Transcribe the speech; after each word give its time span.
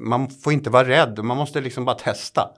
man 0.00 0.30
får 0.30 0.52
inte 0.52 0.70
vara 0.70 0.88
rädd, 0.88 1.24
man 1.24 1.36
måste 1.36 1.60
liksom 1.60 1.84
bara 1.84 1.96
testa. 1.96 2.50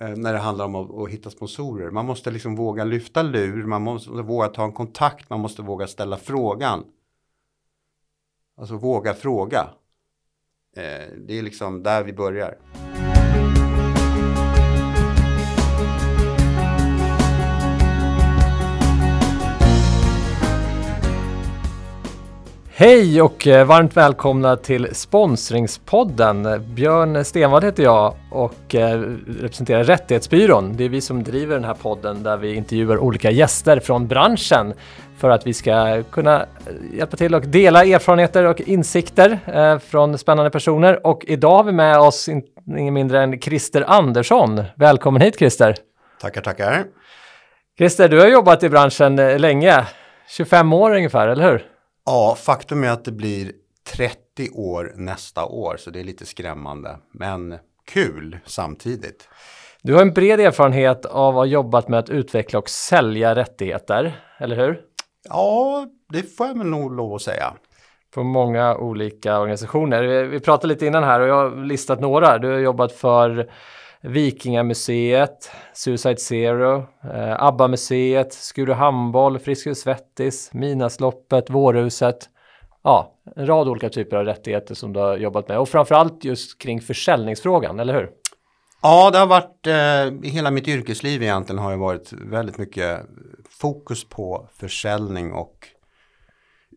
Eh, 0.00 0.08
när 0.08 0.32
det 0.32 0.38
handlar 0.38 0.64
om 0.64 0.74
att, 0.74 0.90
att, 0.90 1.10
hitta 1.10 1.30
sponsorer. 1.30 1.90
Man 1.90 2.06
måste 2.06 2.30
liksom 2.30 2.56
våga 2.56 2.84
lyfta 2.84 3.22
lur, 3.22 3.66
man 3.66 3.82
måste 3.82 4.10
våga 4.10 4.48
ta 4.48 4.64
en 4.64 4.72
kontakt, 4.72 5.30
man 5.30 5.40
måste 5.40 5.62
våga 5.62 5.86
ställa 5.86 6.16
frågan. 6.16 6.84
Alltså 8.56 8.76
våga 8.76 9.14
fråga. 9.14 9.68
Eh, 10.76 11.12
det 11.26 11.38
är 11.38 11.42
liksom 11.42 11.82
där 11.82 12.04
vi 12.04 12.12
börjar. 12.12 12.58
Hej 22.78 23.22
och 23.22 23.46
eh, 23.46 23.66
varmt 23.66 23.96
välkomna 23.96 24.56
till 24.56 24.94
Sponsringspodden. 24.94 26.64
Björn 26.74 27.24
Stenvad 27.24 27.64
heter 27.64 27.82
jag 27.82 28.14
och 28.30 28.74
eh, 28.74 29.00
representerar 29.40 29.84
Rättighetsbyrån. 29.84 30.76
Det 30.76 30.84
är 30.84 30.88
vi 30.88 31.00
som 31.00 31.22
driver 31.22 31.54
den 31.54 31.64
här 31.64 31.74
podden 31.74 32.22
där 32.22 32.36
vi 32.36 32.54
intervjuar 32.54 32.98
olika 32.98 33.30
gäster 33.30 33.80
från 33.80 34.06
branschen 34.06 34.74
för 35.18 35.30
att 35.30 35.46
vi 35.46 35.54
ska 35.54 36.02
kunna 36.02 36.40
eh, 36.40 36.98
hjälpa 36.98 37.16
till 37.16 37.34
och 37.34 37.46
dela 37.46 37.84
erfarenheter 37.84 38.44
och 38.44 38.60
insikter 38.60 39.38
från 39.78 40.18
spännande 40.18 40.50
personer. 40.50 41.06
Och 41.06 41.24
idag 41.26 41.56
har 41.56 41.64
vi 41.64 41.72
med 41.72 41.98
oss 41.98 42.28
ingen 42.78 42.94
mindre 42.94 43.22
än 43.22 43.40
Christer 43.40 43.84
Andersson. 43.86 44.64
Välkommen 44.74 45.22
hit 45.22 45.38
Christer! 45.38 45.74
Tackar, 46.20 46.40
tackar! 46.40 46.84
Christer, 47.78 48.08
du 48.08 48.20
har 48.20 48.28
jobbat 48.28 48.62
i 48.62 48.68
branschen 48.68 49.16
länge, 49.16 49.84
25 50.28 50.72
år 50.72 50.94
ungefär, 50.94 51.28
eller 51.28 51.50
hur? 51.50 51.75
Ja, 52.06 52.36
faktum 52.38 52.84
är 52.84 52.90
att 52.90 53.04
det 53.04 53.12
blir 53.12 53.52
30 53.94 54.50
år 54.50 54.92
nästa 54.96 55.44
år, 55.44 55.76
så 55.78 55.90
det 55.90 56.00
är 56.00 56.04
lite 56.04 56.26
skrämmande. 56.26 56.98
Men 57.12 57.58
kul 57.86 58.38
samtidigt. 58.44 59.28
Du 59.82 59.94
har 59.94 60.02
en 60.02 60.12
bred 60.12 60.40
erfarenhet 60.40 61.06
av 61.06 61.28
att 61.28 61.34
ha 61.34 61.44
jobbat 61.44 61.88
med 61.88 61.98
att 61.98 62.10
utveckla 62.10 62.58
och 62.58 62.68
sälja 62.68 63.34
rättigheter, 63.34 64.20
eller 64.38 64.56
hur? 64.56 64.80
Ja, 65.28 65.86
det 66.08 66.36
får 66.36 66.46
jag 66.46 66.58
väl 66.58 66.66
nog 66.66 66.92
lov 66.92 67.14
att 67.14 67.22
säga. 67.22 67.54
På 68.14 68.22
många 68.22 68.76
olika 68.76 69.38
organisationer. 69.38 70.24
Vi 70.24 70.40
pratade 70.40 70.68
lite 70.74 70.86
innan 70.86 71.04
här 71.04 71.20
och 71.20 71.28
jag 71.28 71.50
har 71.50 71.64
listat 71.64 72.00
några. 72.00 72.38
Du 72.38 72.48
har 72.48 72.58
jobbat 72.58 72.92
för 72.92 73.50
Vikingamuseet, 74.06 75.50
Suicide 75.72 76.16
Zero, 76.16 76.76
eh, 77.04 77.42
ABBA-museet, 77.42 78.32
Skuru 78.32 78.72
Handboll, 78.72 79.38
Friskis 79.38 79.80
Svettis, 79.80 80.50
Midnattsloppet, 80.52 81.50
Vårhuset. 81.50 82.28
Ja, 82.82 83.14
en 83.36 83.46
rad 83.46 83.68
olika 83.68 83.88
typer 83.88 84.16
av 84.16 84.24
rättigheter 84.24 84.74
som 84.74 84.92
du 84.92 85.00
har 85.00 85.16
jobbat 85.16 85.48
med 85.48 85.58
och 85.58 85.68
framförallt 85.68 86.24
just 86.24 86.58
kring 86.58 86.80
försäljningsfrågan, 86.80 87.80
eller 87.80 87.94
hur? 87.94 88.10
Ja, 88.82 89.10
det 89.10 89.18
har 89.18 89.26
varit 89.26 89.66
eh, 89.66 90.30
hela 90.30 90.50
mitt 90.50 90.68
yrkesliv 90.68 91.22
egentligen 91.22 91.62
har 91.62 91.70
ju 91.70 91.76
varit 91.76 92.12
väldigt 92.12 92.58
mycket 92.58 93.00
fokus 93.50 94.08
på 94.08 94.48
försäljning 94.52 95.32
och 95.32 95.68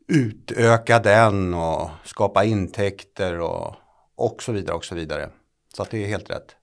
utöka 0.07 0.99
den 0.99 1.53
och 1.53 1.89
skapa 2.03 2.43
intäkter 2.43 3.39
och, 3.39 3.75
och 4.15 4.43
så 4.43 4.51
vidare 4.51 4.75
och 4.75 4.85
så 4.85 4.95
vidare. 4.95 5.29
Så 5.75 5.83
att 5.83 5.91
det 5.91 6.03
är 6.03 6.07
helt 6.07 6.29
rätt. 6.29 6.55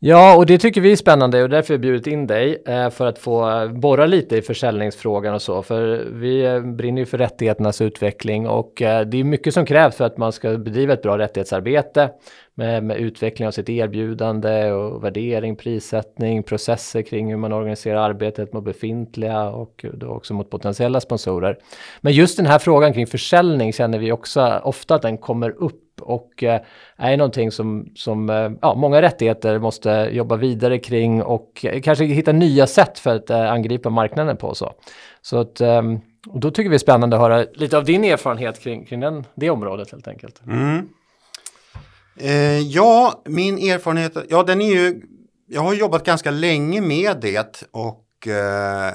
Ja, 0.00 0.36
och 0.36 0.46
det 0.46 0.58
tycker 0.58 0.80
vi 0.80 0.92
är 0.92 0.96
spännande 0.96 1.42
och 1.42 1.48
därför 1.48 1.74
har 1.74 1.78
vi 1.78 1.82
bjudit 1.82 2.06
in 2.06 2.26
dig 2.26 2.62
eh, 2.66 2.90
för 2.90 3.06
att 3.06 3.18
få 3.18 3.50
eh, 3.50 3.72
borra 3.72 4.06
lite 4.06 4.36
i 4.36 4.42
försäljningsfrågan 4.42 5.34
och 5.34 5.42
så. 5.42 5.62
För 5.62 6.08
vi 6.12 6.44
eh, 6.44 6.60
brinner 6.60 7.02
ju 7.02 7.06
för 7.06 7.18
rättigheternas 7.18 7.80
utveckling 7.80 8.48
och 8.48 8.72
det 8.76 9.14
är 9.14 9.24
mycket 9.24 9.54
som 9.54 9.66
krävs 9.66 9.96
för 9.96 10.04
att 10.04 10.18
man 10.18 10.32
ska 10.32 10.58
bedriva 10.58 10.92
ett 10.92 11.02
bra 11.02 11.18
rättighetsarbete 11.18 12.10
med, 12.58 12.84
med 12.84 12.96
utveckling 12.96 13.48
av 13.48 13.52
sitt 13.52 13.68
erbjudande 13.68 14.72
och 14.72 15.04
värdering, 15.04 15.56
prissättning, 15.56 16.42
processer 16.42 17.02
kring 17.02 17.30
hur 17.30 17.36
man 17.36 17.52
organiserar 17.52 17.96
arbetet 17.96 18.52
mot 18.52 18.64
befintliga 18.64 19.48
och 19.48 19.84
då 19.94 20.08
också 20.08 20.34
mot 20.34 20.50
potentiella 20.50 21.00
sponsorer. 21.00 21.58
Men 22.00 22.12
just 22.12 22.36
den 22.36 22.46
här 22.46 22.58
frågan 22.58 22.92
kring 22.92 23.06
försäljning 23.06 23.72
känner 23.72 23.98
vi 23.98 24.12
också 24.12 24.60
ofta 24.64 24.94
att 24.94 25.02
den 25.02 25.18
kommer 25.18 25.50
upp 25.50 26.00
och 26.00 26.42
eh, 26.42 26.60
är 26.96 27.16
någonting 27.16 27.50
som, 27.50 27.92
som 27.94 28.30
eh, 28.30 28.50
ja, 28.62 28.74
många 28.74 29.02
rättigheter 29.02 29.58
måste 29.58 30.08
jobba 30.12 30.36
vidare 30.36 30.78
kring 30.78 31.22
och 31.22 31.64
eh, 31.64 31.80
kanske 31.80 32.04
hitta 32.04 32.32
nya 32.32 32.66
sätt 32.66 32.98
för 32.98 33.16
att 33.16 33.30
angripa 33.30 33.90
marknaden 33.90 34.36
på. 34.36 34.54
Så, 34.54 34.72
så 35.22 35.38
att, 35.38 35.60
ehm, 35.60 36.00
och 36.28 36.40
då 36.40 36.50
tycker 36.50 36.70
vi 36.70 36.74
är 36.74 36.78
spännande 36.78 37.16
att 37.16 37.22
höra 37.22 37.46
lite 37.54 37.78
av 37.78 37.84
din 37.84 38.04
erfarenhet 38.04 38.60
kring, 38.60 38.84
kring 38.84 39.00
den, 39.00 39.24
det 39.34 39.50
området 39.50 39.90
helt 39.90 40.08
enkelt. 40.08 40.42
Mm. 40.46 40.88
Eh, 42.20 42.60
ja, 42.60 43.22
min 43.24 43.58
erfarenhet, 43.58 44.16
ja 44.28 44.42
den 44.42 44.60
är 44.60 44.74
ju, 44.74 45.02
jag 45.46 45.60
har 45.60 45.74
jobbat 45.74 46.04
ganska 46.04 46.30
länge 46.30 46.80
med 46.80 47.20
det 47.20 47.64
och 47.70 48.28
eh, 48.28 48.94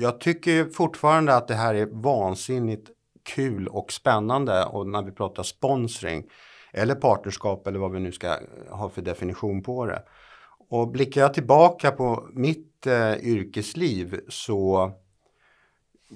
jag 0.00 0.20
tycker 0.20 0.64
fortfarande 0.64 1.34
att 1.34 1.48
det 1.48 1.54
här 1.54 1.74
är 1.74 1.86
vansinnigt 1.86 2.90
kul 3.22 3.68
och 3.68 3.92
spännande 3.92 4.64
och 4.64 4.86
när 4.86 5.02
vi 5.02 5.12
pratar 5.12 5.42
sponsring 5.42 6.24
eller 6.72 6.94
partnerskap 6.94 7.66
eller 7.66 7.78
vad 7.78 7.92
vi 7.92 8.00
nu 8.00 8.12
ska 8.12 8.36
ha 8.70 8.88
för 8.88 9.02
definition 9.02 9.62
på 9.62 9.86
det. 9.86 10.02
Och 10.70 10.88
blickar 10.88 11.20
jag 11.20 11.34
tillbaka 11.34 11.90
på 11.90 12.28
mitt 12.32 12.86
eh, 12.86 13.14
yrkesliv 13.14 14.20
så 14.28 14.90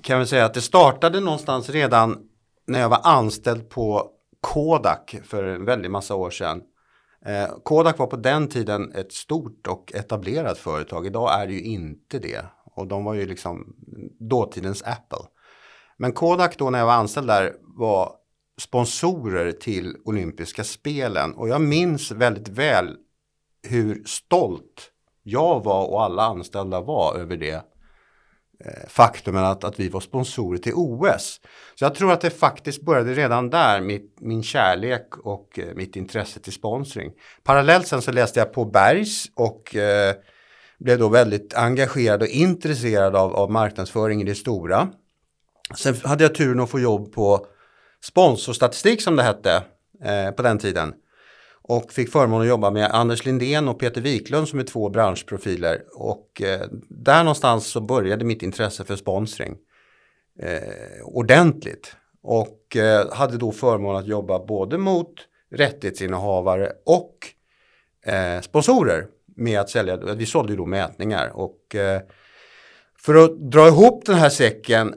kan 0.03 0.19
vi 0.19 0.27
säga 0.27 0.45
att 0.45 0.55
det 0.55 0.61
startade 0.61 1.21
någonstans 1.21 1.71
redan 1.71 2.19
när 2.67 2.81
jag 2.81 2.89
var 2.89 3.01
anställd 3.05 3.71
på 3.71 4.11
Kodak 4.43 5.17
för 5.25 5.45
en 5.45 5.65
väldig 5.65 5.91
massa 5.91 6.15
år 6.15 6.31
sedan. 6.31 6.63
Eh, 7.27 7.49
Kodak 7.63 7.99
var 7.99 8.07
på 8.07 8.17
den 8.17 8.49
tiden 8.49 8.93
ett 8.93 9.13
stort 9.13 9.67
och 9.67 9.93
etablerat 9.95 10.59
företag. 10.59 11.07
Idag 11.07 11.41
är 11.43 11.47
det 11.47 11.53
ju 11.53 11.63
inte 11.63 12.19
det. 12.19 12.45
Och 12.65 12.87
de 12.87 13.05
var 13.05 13.15
ju 13.15 13.27
liksom 13.27 13.77
dåtidens 14.21 14.83
Apple. 14.83 15.29
Men 15.97 16.13
Kodak 16.13 16.59
då 16.59 16.71
när 16.71 16.79
jag 16.79 16.87
var 16.87 16.93
anställd 16.93 17.27
där 17.27 17.53
var 17.61 18.13
sponsorer 18.61 19.53
till 19.53 19.97
olympiska 20.05 20.65
spelen 20.65 21.35
och 21.35 21.49
jag 21.49 21.61
minns 21.61 22.11
väldigt 22.11 22.49
väl 22.49 22.97
hur 23.69 24.05
stolt 24.05 24.91
jag 25.23 25.65
var 25.65 25.87
och 25.87 26.03
alla 26.03 26.23
anställda 26.23 26.81
var 26.81 27.17
över 27.17 27.37
det 27.37 27.72
Eh, 28.65 28.89
faktumen 28.89 29.45
att, 29.45 29.65
att 29.65 29.81
vi 29.81 29.89
var 29.89 30.01
sponsorer 30.01 30.59
till 30.59 30.73
OS. 30.75 31.41
Så 31.75 31.85
jag 31.85 31.95
tror 31.95 32.13
att 32.13 32.21
det 32.21 32.31
faktiskt 32.31 32.83
började 32.83 33.15
redan 33.15 33.51
där, 33.51 33.81
mitt, 33.81 34.17
min 34.21 34.43
kärlek 34.43 35.19
och 35.25 35.59
eh, 35.59 35.75
mitt 35.75 35.97
intresse 35.97 36.41
till 36.41 36.53
sponsring. 36.53 37.13
Parallellt 37.45 37.87
sen 37.87 38.03
så 38.03 38.13
läste 38.13 38.39
jag 38.39 38.53
på 38.53 38.65
Bergs 38.65 39.25
och 39.35 39.77
eh, 39.77 40.15
blev 40.79 40.99
då 40.99 41.09
väldigt 41.09 41.55
engagerad 41.55 42.23
och 42.23 42.29
intresserad 42.29 43.17
av, 43.17 43.37
av 43.37 43.51
marknadsföring 43.51 44.23
i 44.23 44.25
det 44.25 44.35
stora. 44.35 44.89
Sen 45.77 45.95
hade 46.05 46.25
jag 46.25 46.35
turen 46.35 46.61
att 46.61 46.71
få 46.71 46.81
jobb 46.81 47.13
på 47.13 47.47
sponsorstatistik 48.05 49.03
som 49.03 49.17
det 49.17 49.23
hette 49.23 49.63
eh, 50.05 50.31
på 50.31 50.43
den 50.43 50.59
tiden. 50.59 50.95
Och 51.63 51.93
fick 51.93 52.11
förmånen 52.11 52.43
att 52.43 52.49
jobba 52.49 52.71
med 52.71 52.91
Anders 52.91 53.25
Lindén 53.25 53.69
och 53.69 53.79
Peter 53.79 54.01
Wiklund 54.01 54.49
som 54.49 54.59
är 54.59 54.65
två 54.65 54.91
branschprofiler. 54.91 55.83
Och 55.95 56.43
eh, 56.43 56.67
där 56.89 57.25
någonstans 57.25 57.67
så 57.67 57.81
började 57.81 58.25
mitt 58.25 58.43
intresse 58.43 58.85
för 58.85 58.97
sponsring 58.97 59.57
eh, 60.39 61.05
ordentligt. 61.05 61.97
Och 62.23 62.77
eh, 62.77 63.13
hade 63.13 63.37
då 63.37 63.53
förmånen 63.53 64.01
att 64.01 64.07
jobba 64.07 64.47
både 64.47 64.79
mot 64.79 65.15
rättighetsinnehavare 65.51 66.73
och 66.87 67.17
eh, 68.13 68.41
sponsorer 68.41 69.07
med 69.37 69.61
att 69.61 69.71
sälja. 69.71 69.97
Vi 69.97 70.27
sålde 70.27 70.53
ju 70.53 70.57
då 70.57 70.67
mätningar 70.67 71.29
och 71.29 71.75
eh, 71.75 72.01
för 72.99 73.15
att 73.15 73.51
dra 73.51 73.69
ihop 73.69 74.07
den 74.07 74.15
här 74.15 74.29
säcken 74.29 74.95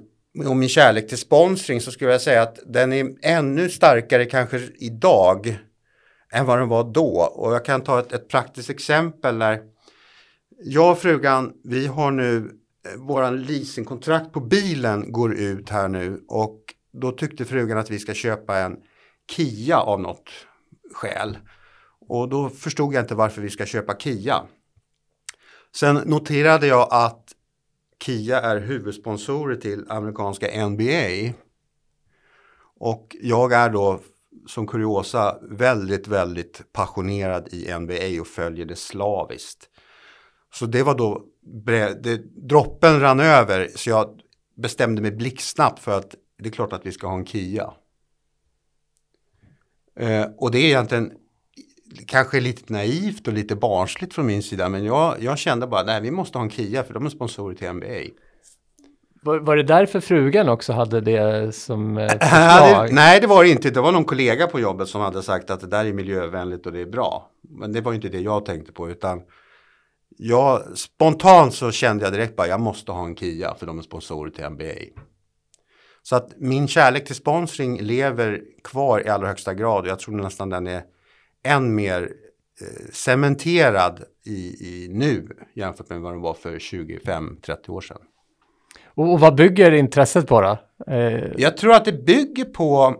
och 0.47 0.57
min 0.57 0.69
kärlek 0.69 1.07
till 1.07 1.17
sponsring 1.17 1.81
så 1.81 1.91
skulle 1.91 2.11
jag 2.11 2.21
säga 2.21 2.41
att 2.41 2.59
den 2.65 2.93
är 2.93 3.07
ännu 3.21 3.69
starkare 3.69 4.25
kanske 4.25 4.61
idag 4.79 5.57
än 6.35 6.45
vad 6.45 6.59
den 6.59 6.69
var 6.69 6.83
då. 6.83 7.31
Och 7.35 7.53
jag 7.53 7.65
kan 7.65 7.81
ta 7.81 7.99
ett, 7.99 8.11
ett 8.11 8.27
praktiskt 8.27 8.69
exempel 8.69 9.37
när 9.37 9.61
jag 10.63 10.91
och 10.91 10.97
frugan, 10.97 11.53
vi 11.63 11.87
har 11.87 12.11
nu 12.11 12.59
eh, 12.85 12.99
våran 12.99 13.41
leasingkontrakt 13.41 14.33
på 14.33 14.39
bilen 14.39 15.11
går 15.11 15.33
ut 15.33 15.69
här 15.69 15.87
nu 15.87 16.23
och 16.27 16.59
då 16.93 17.11
tyckte 17.11 17.45
frugan 17.45 17.77
att 17.77 17.91
vi 17.91 17.99
ska 17.99 18.13
köpa 18.13 18.57
en 18.57 18.77
Kia 19.31 19.77
av 19.77 20.01
något 20.01 20.29
skäl. 20.93 21.37
Och 22.07 22.29
då 22.29 22.49
förstod 22.49 22.93
jag 22.93 23.03
inte 23.03 23.15
varför 23.15 23.41
vi 23.41 23.49
ska 23.49 23.65
köpa 23.65 23.95
Kia. 23.95 24.43
Sen 25.75 25.95
noterade 25.95 26.67
jag 26.67 26.87
att 26.91 27.23
Kia 28.05 28.41
är 28.41 28.59
huvudsponsorer 28.59 29.55
till 29.55 29.85
amerikanska 29.89 30.67
NBA. 30.67 31.33
Och 32.79 33.15
jag 33.21 33.53
är 33.53 33.69
då 33.69 33.99
som 34.47 34.67
kuriosa 34.67 35.39
väldigt, 35.41 36.07
väldigt 36.07 36.73
passionerad 36.73 37.47
i 37.51 37.73
NBA 37.79 38.21
och 38.21 38.27
följer 38.27 38.65
det 38.65 38.75
slaviskt. 38.75 39.69
Så 40.53 40.65
det 40.65 40.83
var 40.83 40.95
då, 40.95 41.25
det, 42.01 42.17
droppen 42.49 42.99
rann 42.99 43.19
över 43.19 43.69
så 43.75 43.89
jag 43.89 44.19
bestämde 44.57 45.01
mig 45.01 45.11
blixtsnabbt 45.11 45.79
för 45.79 45.97
att 45.97 46.15
det 46.39 46.49
är 46.49 46.53
klart 46.53 46.73
att 46.73 46.85
vi 46.85 46.91
ska 46.91 47.07
ha 47.07 47.15
en 47.15 47.25
Kia. 47.25 47.73
Eh, 49.99 50.25
och 50.37 50.51
det 50.51 50.59
är 50.59 50.65
egentligen 50.65 51.11
kanske 52.07 52.39
lite 52.39 52.73
naivt 52.73 53.27
och 53.27 53.33
lite 53.33 53.55
barnsligt 53.55 54.13
från 54.13 54.25
min 54.25 54.43
sida 54.43 54.69
men 54.69 54.85
jag, 54.85 55.23
jag 55.23 55.37
kände 55.37 55.67
bara 55.67 55.83
nej 55.83 56.01
vi 56.01 56.11
måste 56.11 56.37
ha 56.37 56.43
en 56.43 56.49
KIA 56.49 56.83
för 56.83 56.93
de 56.93 57.05
är 57.05 57.09
sponsorer 57.09 57.55
till 57.55 57.71
NBA. 57.71 58.24
Var, 59.25 59.39
var 59.39 59.55
det 59.55 59.63
därför 59.63 59.99
frugan 59.99 60.49
också 60.49 60.73
hade 60.73 61.01
det 61.01 61.55
som 61.55 61.97
eh, 61.97 62.07
förslag? 62.09 62.91
nej 62.91 63.19
det 63.21 63.27
var 63.27 63.43
det 63.43 63.49
inte, 63.49 63.69
det 63.69 63.81
var 63.81 63.91
någon 63.91 64.05
kollega 64.05 64.47
på 64.47 64.59
jobbet 64.59 64.87
som 64.87 65.01
hade 65.01 65.23
sagt 65.23 65.49
att 65.49 65.59
det 65.59 65.67
där 65.67 65.85
är 65.85 65.93
miljövänligt 65.93 66.65
och 66.65 66.71
det 66.71 66.81
är 66.81 66.85
bra. 66.85 67.31
Men 67.49 67.73
det 67.73 67.81
var 67.81 67.93
inte 67.93 68.09
det 68.09 68.19
jag 68.19 68.45
tänkte 68.45 68.71
på 68.71 68.89
utan 68.89 69.21
jag, 70.17 70.77
spontant 70.77 71.53
så 71.53 71.71
kände 71.71 72.03
jag 72.03 72.13
direkt 72.13 72.35
bara 72.35 72.47
jag 72.47 72.59
måste 72.59 72.91
ha 72.91 73.05
en 73.05 73.15
KIA 73.15 73.55
för 73.55 73.65
de 73.65 73.77
är 73.77 73.81
sponsorer 73.81 74.31
till 74.31 74.49
NBA. 74.49 75.01
Så 76.01 76.15
att 76.15 76.33
min 76.37 76.67
kärlek 76.67 77.05
till 77.05 77.15
sponsring 77.15 77.81
lever 77.81 78.41
kvar 78.63 79.05
i 79.05 79.09
allra 79.09 79.27
högsta 79.27 79.53
grad 79.53 79.83
och 79.83 79.89
jag 79.89 79.99
tror 79.99 80.15
nästan 80.15 80.49
den 80.49 80.67
är 80.67 80.83
än 81.43 81.75
mer 81.75 82.01
eh, 82.61 82.91
cementerad 82.91 84.03
i, 84.25 84.37
i 84.37 84.87
nu 84.91 85.29
jämfört 85.55 85.89
med 85.89 86.01
vad 86.01 86.13
den 86.13 86.21
var 86.21 86.33
för 86.33 86.59
25-30 86.59 87.69
år 87.69 87.81
sedan. 87.81 88.01
Och, 88.95 89.13
och, 89.13 89.19
vad 89.19 89.35
bygger 89.35 89.71
intresset 89.71 90.27
på 90.27 90.41
då? 90.41 90.57
Eh... 90.93 91.23
Jag 91.37 91.57
tror 91.57 91.73
att 91.73 91.85
det 91.85 92.05
bygger 92.05 92.45
på 92.45 92.95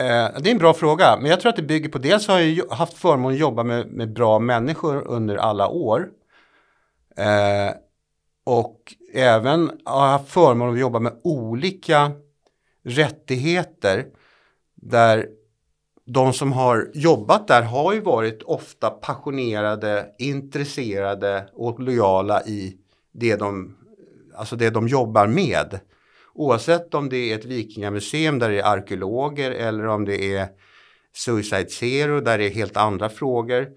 eh, 0.00 0.40
det 0.40 0.48
är 0.48 0.52
en 0.52 0.58
bra 0.58 0.74
fråga, 0.74 1.18
men 1.20 1.30
jag 1.30 1.40
tror 1.40 1.50
att 1.50 1.56
det 1.56 1.62
bygger 1.62 1.88
på 1.88 1.98
dels 1.98 2.28
har 2.28 2.40
jag 2.40 2.66
haft 2.70 2.94
förmånen 2.94 3.34
att 3.34 3.40
jobba 3.40 3.62
med, 3.62 3.86
med 3.86 4.12
bra 4.12 4.38
människor 4.38 5.06
under 5.06 5.36
alla 5.36 5.68
år. 5.68 6.08
Eh, 7.16 7.74
och 8.44 8.94
även 9.14 9.70
har 9.84 10.06
jag 10.06 10.12
haft 10.12 10.28
förmånen 10.28 10.74
att 10.74 10.80
jobba 10.80 10.98
med 10.98 11.12
olika 11.22 12.12
rättigheter 12.84 14.06
där 14.74 15.26
de 16.04 16.32
som 16.32 16.52
har 16.52 16.90
jobbat 16.94 17.48
där 17.48 17.62
har 17.62 17.92
ju 17.92 18.00
varit 18.00 18.42
ofta 18.42 18.90
passionerade, 18.90 20.06
intresserade 20.18 21.48
och 21.52 21.80
lojala 21.80 22.42
i 22.42 22.76
det 23.12 23.36
de, 23.36 23.76
alltså 24.38 24.56
det 24.56 24.70
de 24.70 24.88
jobbar 24.88 25.26
med. 25.26 25.80
Oavsett 26.34 26.94
om 26.94 27.08
det 27.08 27.32
är 27.32 27.38
ett 27.38 27.44
vikingamuseum 27.44 28.38
där 28.38 28.50
det 28.50 28.60
är 28.60 28.64
arkeologer 28.64 29.50
eller 29.50 29.86
om 29.86 30.04
det 30.04 30.34
är 30.34 30.48
Suicide 31.12 31.68
Zero 31.68 32.20
där 32.20 32.38
det 32.38 32.46
är 32.46 32.50
helt 32.50 32.76
andra 32.76 33.08
frågor. 33.08 33.68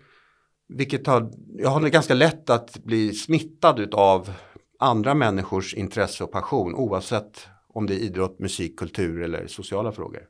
Vilket 0.70 1.08
har, 1.08 1.32
jag 1.58 1.70
har 1.70 1.90
ganska 1.90 2.14
lätt 2.14 2.50
att 2.50 2.84
bli 2.84 3.14
smittad 3.14 3.94
av 3.94 4.32
andra 4.80 5.14
människors 5.14 5.74
intresse 5.74 6.24
och 6.24 6.32
passion 6.32 6.76
oavsett 6.76 7.48
om 7.74 7.88
det 7.88 7.94
är 7.94 8.00
idrott, 8.00 8.40
musik, 8.40 8.80
kultur 8.80 9.22
eller 9.22 9.48
sociala 9.48 9.92
frågor. 9.92 10.22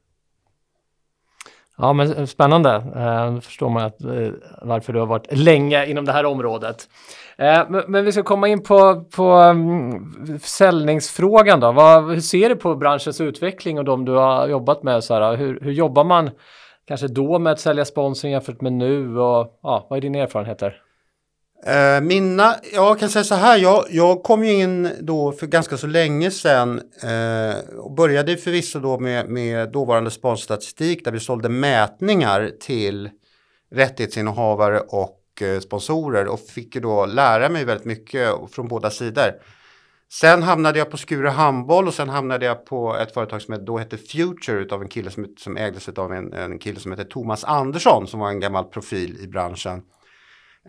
Ja, 1.82 1.94
men 1.94 2.28
spännande. 2.28 2.76
Eh, 2.96 3.40
förstår 3.40 3.70
man 3.70 3.84
att, 3.84 4.04
eh, 4.04 4.32
varför 4.62 4.94
du 4.94 5.00
har 5.00 5.06
varit 5.06 5.28
länge 5.38 5.86
inom 5.86 6.06
det 6.06 6.12
här 6.12 6.26
området. 6.26 6.90
Eh, 7.38 7.62
men, 7.70 7.84
men, 7.88 8.06
vi 8.06 8.12
ska 8.12 8.24
komma 8.24 8.48
in 8.48 8.64
på, 8.64 9.04
på 9.16 9.24
mm, 9.24 9.94
um, 9.94 10.40
försäljningsfrågan 10.40 11.60
då. 11.60 11.72
Vad, 11.72 12.10
hur 12.10 12.20
ser 12.20 12.50
du 12.50 12.56
på 12.56 12.76
branschens 12.76 13.22
utveckling 13.22 13.78
och 13.78 13.86
de 13.86 14.06
du 14.06 14.12
har 14.12 14.48
jobbat 14.48 14.84
med? 14.84 15.04
Så 15.04 15.14
här, 15.14 15.36
hur, 15.36 15.60
hur 15.62 15.72
jobbar 15.72 16.04
man 16.04 16.30
kanske 16.88 17.08
då 17.08 17.40
med 17.40 17.54
att 17.54 17.60
sälja 17.60 17.86
sponsring 17.86 18.32
jämfört 18.32 18.62
med 18.62 18.74
nu? 18.74 19.20
Och, 19.20 19.60
ja, 19.64 19.88
vad 19.90 19.98
är 19.98 20.02
dina 20.02 20.20
erfarenheter? 20.20 20.82
Eh, 21.66 22.02
mina, 22.02 22.56
jag 22.74 23.00
kan 23.00 23.10
säga 23.10 23.24
så 23.24 23.36
här, 23.36 23.58
jag, 23.58 23.86
jag 23.90 24.24
kom 24.24 24.46
ju 24.46 24.54
in 24.54 24.90
då 25.00 25.32
för 25.32 25.48
ganska 25.48 25.78
så 25.78 25.88
länge 25.88 26.32
sedan 26.32 26.82
eh, 27.04 27.78
och 27.78 27.92
började 27.92 28.38
förvisso 28.38 28.80
då 28.80 29.00
med, 29.00 29.30
med 29.30 29.72
dåvarande 29.72 30.12
sponsorstatistik 30.12 31.06
där 31.06 31.12
vi 31.12 31.20
sålde 31.20 31.50
mätningar 31.50 32.52
till 32.60 33.10
rättighetsinnehavare 33.72 34.80
och 34.80 35.42
eh, 35.42 35.60
sponsorer 35.60 36.28
och 36.28 36.40
fick 36.40 36.76
ju 36.76 36.82
då 36.82 37.06
lära 37.06 37.50
mig 37.50 37.66
väldigt 37.66 37.86
mycket 37.86 38.30
från 38.52 38.68
båda 38.68 38.90
sidor. 38.90 39.32
Sen 40.12 40.44
hamnade 40.44 40.80
jag 40.80 40.92
på 40.92 40.98
Skure 40.98 41.30
Handboll 41.30 41.88
och 41.88 41.94
sen 41.94 42.10
hamnade 42.10 42.46
jag 42.46 42.66
på 42.66 42.98
ett 42.98 43.14
företag 43.14 43.42
som 43.42 43.66
då 43.66 43.78
hette 43.78 43.98
Future 43.98 44.76
av 44.76 44.82
en 44.82 44.90
kille 44.90 45.12
som, 45.12 45.28
som 45.38 45.58
ägdes 45.58 45.90
av 45.90 46.14
en, 46.14 46.34
en 46.34 46.60
kille 46.60 46.80
som 46.80 46.92
hette 46.92 47.06
Thomas 47.06 47.44
Andersson 47.44 48.08
som 48.08 48.20
var 48.20 48.30
en 48.30 48.40
gammal 48.40 48.64
profil 48.64 49.18
i 49.22 49.28
branschen. 49.28 49.82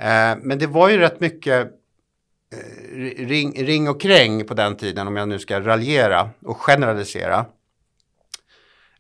Eh, 0.01 0.37
men 0.43 0.59
det 0.59 0.67
var 0.67 0.89
ju 0.89 0.99
rätt 0.99 1.21
mycket 1.21 1.71
eh, 2.53 2.97
ring, 3.27 3.65
ring 3.65 3.89
och 3.89 4.01
kräng 4.01 4.47
på 4.47 4.55
den 4.55 4.77
tiden 4.77 5.07
om 5.07 5.17
jag 5.17 5.29
nu 5.29 5.39
ska 5.39 5.61
raljera 5.61 6.31
och 6.43 6.57
generalisera. 6.57 7.47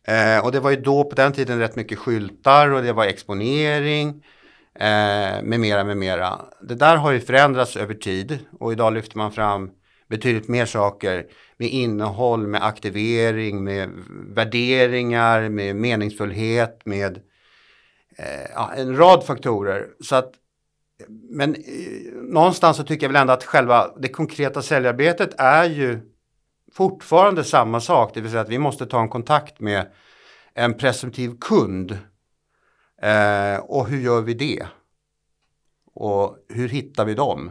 Eh, 0.04 0.44
och 0.44 0.52
det 0.52 0.60
var 0.60 0.70
ju 0.70 0.76
då 0.76 1.04
på 1.04 1.14
den 1.14 1.32
tiden 1.32 1.58
rätt 1.58 1.76
mycket 1.76 1.98
skyltar 1.98 2.70
och 2.70 2.82
det 2.82 2.92
var 2.92 3.04
exponering 3.04 4.08
eh, 4.74 5.42
med 5.42 5.60
mera 5.60 5.84
med 5.84 5.96
mera. 5.96 6.40
Det 6.60 6.74
där 6.74 6.96
har 6.96 7.12
ju 7.12 7.20
förändrats 7.20 7.76
över 7.76 7.94
tid 7.94 8.38
och 8.60 8.72
idag 8.72 8.92
lyfter 8.92 9.18
man 9.18 9.32
fram 9.32 9.70
betydligt 10.08 10.48
mer 10.48 10.66
saker 10.66 11.26
med 11.56 11.68
innehåll, 11.68 12.46
med 12.46 12.62
aktivering, 12.62 13.64
med 13.64 13.90
värderingar, 14.28 15.48
med 15.48 15.76
meningsfullhet, 15.76 16.80
med 16.84 17.20
eh, 18.18 18.78
en 18.78 18.96
rad 18.96 19.24
faktorer. 19.24 19.86
Så 20.04 20.16
att 20.16 20.32
men 21.08 21.54
eh, 21.54 22.12
någonstans 22.12 22.76
så 22.76 22.84
tycker 22.84 23.06
jag 23.06 23.12
väl 23.12 23.20
ändå 23.20 23.32
att 23.32 23.44
själva 23.44 23.90
det 23.98 24.08
konkreta 24.08 24.62
säljarbetet 24.62 25.34
är 25.38 25.64
ju 25.64 26.12
fortfarande 26.72 27.44
samma 27.44 27.80
sak. 27.80 28.10
Det 28.14 28.20
vill 28.20 28.30
säga 28.30 28.42
att 28.42 28.48
vi 28.48 28.58
måste 28.58 28.86
ta 28.86 29.00
en 29.00 29.08
kontakt 29.08 29.60
med 29.60 29.86
en 30.54 30.74
presumtiv 30.74 31.38
kund. 31.40 31.98
Eh, 33.02 33.56
och 33.60 33.86
hur 33.86 34.00
gör 34.00 34.20
vi 34.20 34.34
det? 34.34 34.66
Och 35.94 36.36
hur 36.48 36.68
hittar 36.68 37.04
vi 37.04 37.14
dem? 37.14 37.50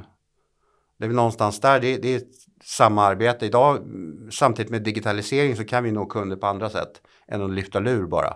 Det 0.97 1.05
är 1.05 1.07
väl 1.07 1.15
någonstans 1.15 1.59
där, 1.59 1.79
det, 1.79 1.97
det 1.97 2.15
är 2.15 2.21
samma 2.63 3.03
arbete. 3.03 3.45
Idag, 3.45 3.77
mm, 3.77 4.31
samtidigt 4.31 4.71
med 4.71 4.83
digitalisering 4.83 5.55
så 5.55 5.63
kan 5.63 5.83
vi 5.83 5.91
nå 5.91 6.05
kunder 6.05 6.35
på 6.35 6.47
andra 6.47 6.69
sätt 6.69 7.01
än 7.27 7.41
att 7.41 7.51
lyfta 7.51 7.79
lur 7.79 8.07
bara. 8.07 8.33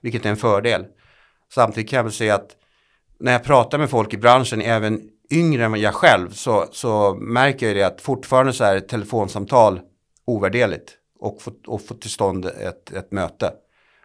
Vilket 0.00 0.26
är 0.26 0.30
en 0.30 0.36
fördel. 0.36 0.84
Samtidigt 1.52 1.90
kan 1.90 1.96
jag 1.96 2.04
väl 2.04 2.12
säga 2.12 2.34
att 2.34 2.56
när 3.18 3.32
jag 3.32 3.44
pratar 3.44 3.78
med 3.78 3.90
folk 3.90 4.14
i 4.14 4.16
branschen, 4.16 4.62
även 4.62 5.10
yngre 5.30 5.64
än 5.64 5.80
jag 5.80 5.94
själv, 5.94 6.30
så, 6.30 6.66
så 6.72 7.14
märker 7.14 7.66
jag 7.66 7.76
det 7.76 7.82
att 7.82 8.00
fortfarande 8.00 8.52
så 8.52 8.64
är 8.64 8.76
ett 8.76 8.88
telefonsamtal 8.88 9.80
ovärderligt 10.24 10.92
och 11.18 11.42
få, 11.42 11.52
och 11.66 11.82
få 11.82 11.94
till 11.94 12.10
stånd 12.10 12.46
ett, 12.46 12.92
ett 12.92 13.12
möte. 13.12 13.52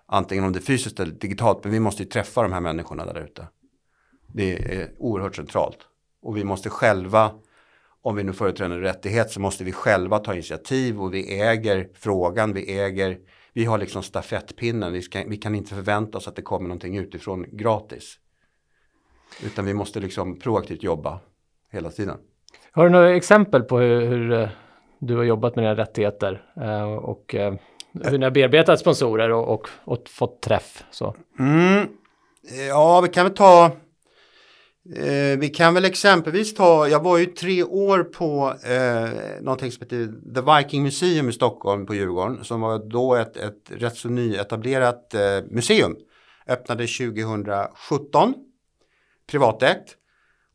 Antingen 0.06 0.44
om 0.44 0.54
det 0.54 0.60
är 0.60 0.62
fysiskt 0.62 1.00
eller 1.00 1.14
digitalt, 1.14 1.64
men 1.64 1.74
vi 1.74 1.80
måste 1.80 2.04
ju 2.04 2.10
träffa 2.10 2.42
de 2.44 2.54
här 2.54 2.60
människorna 2.60 3.06
där 3.06 3.24
ute. 3.24 3.48
Det 4.34 4.54
är 4.54 4.92
oerhört 4.98 5.36
centralt. 5.36 5.78
Och 6.22 6.38
vi 6.38 6.44
måste 6.44 6.70
själva, 6.70 7.32
om 8.02 8.16
vi 8.16 8.24
nu 8.24 8.34
företräder 8.34 8.76
en 8.76 8.82
rättighet, 8.82 9.32
så 9.32 9.40
måste 9.40 9.64
vi 9.64 9.72
själva 9.72 10.20
ta 10.20 10.34
initiativ 10.34 11.02
och 11.02 11.14
vi 11.14 11.42
äger 11.42 11.90
frågan, 11.94 12.54
vi 12.54 12.80
äger, 12.80 13.18
vi 13.54 13.66
har 13.66 13.78
liksom 13.78 14.04
stafettpinnen, 14.04 14.94
vi, 14.94 15.02
ska, 15.02 15.24
vi 15.28 15.38
kan 15.38 15.56
inte 15.56 15.76
förvänta 15.76 16.18
oss 16.18 16.28
att 16.28 16.36
det 16.36 16.42
kommer 16.42 16.68
någonting 16.68 16.98
utifrån 16.98 17.46
gratis. 17.52 18.18
Utan 19.46 19.66
vi 19.66 19.74
måste 19.74 20.00
liksom 20.00 20.40
proaktivt 20.40 20.84
jobba 20.84 21.20
hela 21.72 21.90
tiden. 21.90 22.18
Har 22.72 22.84
du 22.84 22.90
några 22.90 23.16
exempel 23.16 23.62
på 23.62 23.80
hur, 23.80 24.02
hur 24.02 24.32
eh, 24.32 24.50
du 25.00 25.18
har 25.18 25.24
jobbat 25.24 25.56
med 25.56 25.64
dina 25.64 25.76
rättigheter 25.76 26.42
eh, 26.62 26.94
och 26.94 27.36
eh, 27.36 27.54
hur 28.04 28.18
ni 28.18 28.24
har 28.24 28.32
bearbetat 28.32 28.80
sponsorer 28.80 29.30
och, 29.30 29.54
och, 29.54 29.70
och 29.84 30.10
fått 30.10 30.42
träff? 30.42 30.84
Så. 30.92 31.16
Mm. 31.40 31.88
Ja, 32.70 33.02
vi 33.02 33.10
kan 33.10 33.26
väl 33.26 33.36
ta 33.36 33.66
eh, 34.96 35.40
vi 35.40 35.52
kan 35.56 35.74
väl 35.74 35.86
exempelvis 35.86 36.54
ta, 36.54 36.88
jag 36.88 37.04
var 37.04 37.18
ju 37.18 37.26
tre 37.26 37.64
år 37.64 38.04
på 38.04 38.54
eh, 38.66 39.10
någonting 39.42 39.72
som 39.72 39.84
heter 39.84 40.08
The 40.36 40.58
Viking 40.58 40.84
Museum 40.84 41.30
i 41.30 41.34
Stockholm 41.34 41.86
på 41.86 41.96
Djurgården 41.96 42.44
som 42.44 42.62
var 42.62 42.90
då 42.90 43.16
ett, 43.16 43.38
ett 43.38 43.72
rätt 43.72 43.96
så 43.96 44.10
nyetablerat 44.10 45.14
eh, 45.14 45.22
museum. 45.50 45.96
Öppnade 46.48 46.88
2017 46.88 48.34
privatägt. 49.32 49.96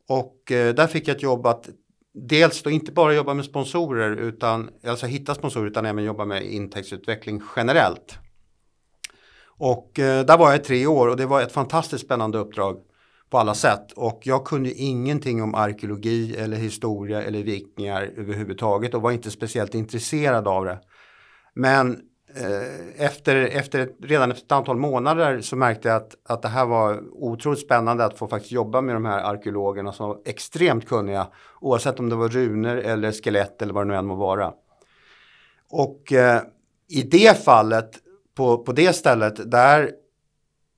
Och 0.08 0.52
eh, 0.52 0.74
där 0.74 0.86
fick 0.86 1.08
jag 1.08 1.16
ett 1.16 1.22
jobb 1.22 1.46
att 1.46 1.68
dels 2.14 2.62
då 2.62 2.70
inte 2.70 2.92
bara 2.92 3.14
jobba 3.14 3.34
med 3.34 3.44
sponsorer 3.44 4.16
utan 4.16 4.70
alltså 4.86 5.06
hitta 5.06 5.34
sponsorer 5.34 5.66
utan 5.66 5.86
även 5.86 6.04
jobba 6.04 6.24
med 6.24 6.42
intäktsutveckling 6.42 7.42
generellt. 7.56 8.18
Och 9.58 9.98
eh, 9.98 10.24
där 10.24 10.38
var 10.38 10.50
jag 10.50 10.60
i 10.60 10.64
tre 10.64 10.86
år 10.86 11.08
och 11.08 11.16
det 11.16 11.26
var 11.26 11.42
ett 11.42 11.52
fantastiskt 11.52 12.04
spännande 12.04 12.38
uppdrag 12.38 12.76
på 13.30 13.38
alla 13.38 13.54
sätt 13.54 13.92
och 13.92 14.20
jag 14.22 14.44
kunde 14.44 14.72
ingenting 14.72 15.42
om 15.42 15.54
arkeologi 15.54 16.36
eller 16.36 16.56
historia 16.56 17.22
eller 17.22 17.42
vikingar 17.42 18.02
överhuvudtaget 18.16 18.94
och 18.94 19.02
var 19.02 19.12
inte 19.12 19.30
speciellt 19.30 19.74
intresserad 19.74 20.48
av 20.48 20.64
det. 20.64 20.80
Men 21.54 22.00
Eh, 22.36 23.04
efter, 23.06 23.36
efter, 23.36 23.80
ett, 23.80 23.96
redan 24.02 24.30
efter 24.30 24.44
ett 24.44 24.52
antal 24.52 24.76
månader 24.76 25.40
så 25.40 25.56
märkte 25.56 25.88
jag 25.88 25.96
att, 25.96 26.16
att 26.24 26.42
det 26.42 26.48
här 26.48 26.66
var 26.66 27.02
otroligt 27.12 27.60
spännande 27.60 28.04
att 28.04 28.18
få 28.18 28.28
faktiskt 28.28 28.52
jobba 28.52 28.80
med 28.80 28.96
de 28.96 29.04
här 29.04 29.20
arkeologerna 29.20 29.92
som 29.92 30.08
var 30.08 30.18
extremt 30.24 30.88
kunniga 30.88 31.26
oavsett 31.60 32.00
om 32.00 32.08
det 32.08 32.16
var 32.16 32.28
runor 32.28 32.76
eller 32.76 33.12
skelett 33.12 33.62
eller 33.62 33.72
vad 33.74 33.86
det 33.86 33.88
nu 33.88 33.96
än 33.96 34.06
må 34.06 34.14
vara. 34.14 34.52
Och 35.70 36.12
eh, 36.12 36.42
i 36.88 37.02
det 37.02 37.44
fallet, 37.44 37.90
på, 38.34 38.58
på 38.58 38.72
det 38.72 38.92
stället, 38.92 39.50
där 39.50 39.90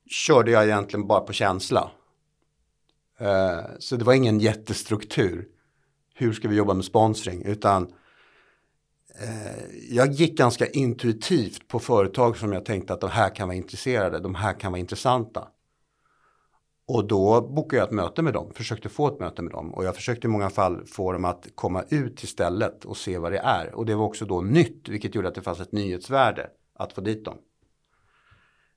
körde 0.06 0.50
jag 0.50 0.64
egentligen 0.64 1.06
bara 1.06 1.20
på 1.20 1.32
känsla. 1.32 1.90
Eh, 3.18 3.60
så 3.78 3.96
det 3.96 4.04
var 4.04 4.12
ingen 4.14 4.38
jättestruktur. 4.38 5.48
Hur 6.14 6.32
ska 6.32 6.48
vi 6.48 6.56
jobba 6.56 6.74
med 6.74 6.84
sponsring? 6.84 7.42
Utan 7.44 7.92
Eh, 9.20 9.64
jag 9.90 10.12
gick 10.12 10.38
ganska 10.38 10.66
intuitivt 10.66 11.68
på 11.68 11.78
företag 11.78 12.36
som 12.36 12.52
jag 12.52 12.64
tänkte 12.64 12.92
att 12.92 13.00
de 13.00 13.10
här 13.10 13.34
kan 13.34 13.48
vara 13.48 13.56
intresserade, 13.56 14.18
de 14.18 14.34
här 14.34 14.60
kan 14.60 14.72
vara 14.72 14.80
intressanta. 14.80 15.48
Och 16.86 17.06
då 17.06 17.40
bokade 17.40 17.76
jag 17.76 17.86
ett 17.86 17.94
möte 17.94 18.22
med 18.22 18.32
dem, 18.32 18.52
försökte 18.54 18.88
få 18.88 19.08
ett 19.08 19.20
möte 19.20 19.42
med 19.42 19.52
dem. 19.52 19.74
Och 19.74 19.84
jag 19.84 19.94
försökte 19.94 20.26
i 20.26 20.30
många 20.30 20.50
fall 20.50 20.86
få 20.86 21.12
dem 21.12 21.24
att 21.24 21.46
komma 21.54 21.84
ut 21.88 22.16
till 22.16 22.28
stället 22.28 22.84
och 22.84 22.96
se 22.96 23.18
vad 23.18 23.32
det 23.32 23.38
är. 23.38 23.74
Och 23.74 23.86
det 23.86 23.94
var 23.94 24.04
också 24.04 24.24
då 24.24 24.40
nytt, 24.40 24.88
vilket 24.88 25.14
gjorde 25.14 25.28
att 25.28 25.34
det 25.34 25.42
fanns 25.42 25.60
ett 25.60 25.72
nyhetsvärde 25.72 26.50
att 26.74 26.92
få 26.92 27.00
dit 27.00 27.24
dem. 27.24 27.38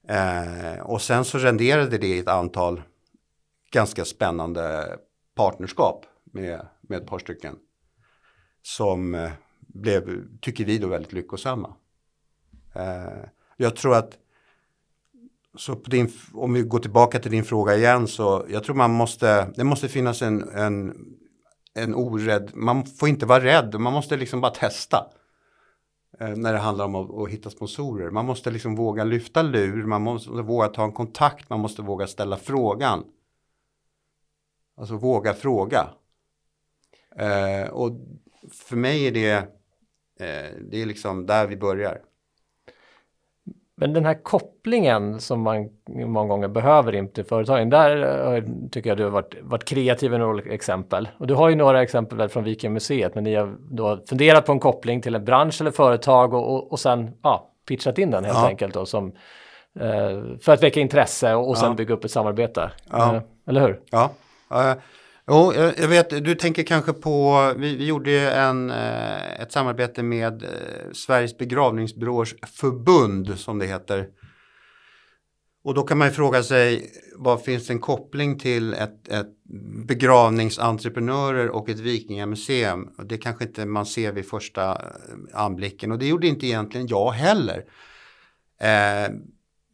Eh, 0.07 0.79
och 0.81 1.01
sen 1.01 1.25
så 1.25 1.37
renderade 1.37 1.97
det 1.97 2.07
i 2.07 2.19
ett 2.19 2.27
antal 2.27 2.81
ganska 3.71 4.05
spännande 4.05 4.95
partnerskap 5.35 6.05
med, 6.23 6.67
med 6.81 7.01
ett 7.01 7.07
par 7.07 7.19
stycken. 7.19 7.55
Som 8.61 9.15
eh, 9.15 9.31
blev, 9.73 10.27
tycker 10.39 10.65
vi 10.65 10.77
då, 10.77 10.87
väldigt 10.87 11.13
lyckosamma. 11.13 11.73
Eh, 12.73 13.23
jag 13.57 13.75
tror 13.75 13.95
att 13.95 14.17
så 15.55 15.75
din, 15.75 16.11
om 16.33 16.53
vi 16.53 16.61
går 16.61 16.79
tillbaka 16.79 17.19
till 17.19 17.31
din 17.31 17.43
fråga 17.43 17.75
igen 17.75 18.07
så 18.07 18.45
jag 18.49 18.63
tror 18.63 18.75
man 18.75 18.91
måste, 18.91 19.51
det 19.55 19.63
måste 19.63 19.89
finnas 19.89 20.21
en, 20.21 20.49
en, 20.49 20.95
en 21.73 21.95
orädd, 21.95 22.51
man 22.53 22.85
får 22.85 23.09
inte 23.09 23.25
vara 23.25 23.43
rädd, 23.43 23.79
man 23.79 23.93
måste 23.93 24.17
liksom 24.17 24.41
bara 24.41 24.51
testa. 24.51 25.05
Eh, 26.19 26.29
när 26.29 26.53
det 26.53 26.59
handlar 26.59 26.85
om 26.85 26.95
att, 26.95 27.11
att, 27.11 27.29
hitta 27.29 27.49
sponsorer. 27.49 28.09
Man 28.09 28.25
måste 28.25 28.51
liksom 28.51 28.75
våga 28.75 29.03
lyfta 29.03 29.41
lur, 29.41 29.85
man 29.85 30.01
måste 30.01 30.29
våga 30.29 30.67
ta 30.67 30.83
en 30.83 30.91
kontakt, 30.91 31.49
man 31.49 31.59
måste 31.59 31.81
våga 31.81 32.07
ställa 32.07 32.37
frågan. 32.37 33.03
Alltså 34.77 34.95
våga 34.95 35.33
fråga. 35.33 35.89
Eh, 37.15 37.69
och 37.69 37.91
för 38.51 38.75
mig 38.75 39.07
är 39.07 39.11
det, 39.11 39.47
det 40.61 40.81
är 40.81 40.85
liksom 40.85 41.25
där 41.25 41.47
vi 41.47 41.57
börjar. 41.57 42.01
Men 43.81 43.93
den 43.93 44.05
här 44.05 44.23
kopplingen 44.23 45.19
som 45.19 45.41
man 45.41 45.69
många 45.89 46.27
gånger 46.27 46.47
behöver 46.47 46.95
in 46.95 47.11
till 47.11 47.23
företagen, 47.23 47.69
där 47.69 48.35
eh, 48.35 48.43
tycker 48.71 48.89
jag 48.89 48.97
du 48.97 49.03
har 49.03 49.11
varit, 49.11 49.35
varit 49.41 49.65
kreativ 49.65 50.13
i 50.13 50.17
några 50.17 50.53
exempel. 50.53 51.09
Och 51.17 51.27
du 51.27 51.33
har 51.33 51.49
ju 51.49 51.55
några 51.55 51.81
exempel 51.81 52.29
från 52.29 52.43
Viking 52.43 52.73
museet, 52.73 53.15
men 53.15 53.23
ni 53.23 53.35
har 53.35 53.57
då 53.59 54.03
funderat 54.09 54.45
på 54.45 54.51
en 54.51 54.59
koppling 54.59 55.01
till 55.01 55.15
en 55.15 55.25
bransch 55.25 55.61
eller 55.61 55.71
företag 55.71 56.33
och, 56.33 56.53
och, 56.55 56.71
och 56.71 56.79
sen 56.79 57.11
ja, 57.21 57.51
pitchat 57.67 57.97
in 57.97 58.11
den 58.11 58.25
helt 58.25 58.37
ja. 58.37 58.47
enkelt 58.47 58.73
då 58.73 58.85
som 58.85 59.07
eh, 59.79 60.21
för 60.41 60.51
att 60.51 60.63
väcka 60.63 60.79
intresse 60.79 61.33
och, 61.35 61.49
och 61.49 61.57
sen 61.57 61.69
ja. 61.69 61.75
bygga 61.75 61.93
upp 61.93 62.05
ett 62.05 62.11
samarbete. 62.11 62.71
Ja. 62.89 63.15
Eh, 63.15 63.21
eller 63.47 63.61
hur? 63.61 63.79
Ja. 63.91 64.11
Jo, 65.27 65.53
jag 65.53 65.87
vet, 65.87 66.09
du 66.09 66.35
tänker 66.35 66.63
kanske 66.63 66.93
på, 66.93 67.53
vi, 67.57 67.75
vi 67.75 67.85
gjorde 67.85 68.31
en, 68.31 68.69
eh, 68.69 69.41
ett 69.41 69.51
samarbete 69.51 70.03
med 70.03 70.43
eh, 70.43 70.49
Sveriges 70.93 71.37
begravningsbyråers 71.37 72.35
förbund 72.47 73.39
som 73.39 73.59
det 73.59 73.65
heter. 73.65 74.07
Och 75.63 75.73
då 75.73 75.83
kan 75.83 75.97
man 75.97 76.07
ju 76.07 76.13
fråga 76.13 76.43
sig, 76.43 76.91
vad 77.15 77.43
finns 77.43 77.67
det 77.67 77.73
en 77.73 77.79
koppling 77.79 78.39
till 78.39 78.73
ett, 78.73 79.07
ett 79.07 79.35
begravningsentreprenörer 79.87 81.49
och 81.49 81.69
ett 81.69 81.79
vikingamuseum? 81.79 82.89
Det 83.03 83.17
kanske 83.17 83.43
inte 83.43 83.65
man 83.65 83.85
ser 83.85 84.11
vid 84.11 84.29
första 84.29 84.71
eh, 84.71 84.77
anblicken 85.33 85.91
och 85.91 85.99
det 85.99 86.07
gjorde 86.07 86.27
inte 86.27 86.47
egentligen 86.47 86.87
jag 86.87 87.11
heller. 87.11 87.57
Eh, 88.61 89.11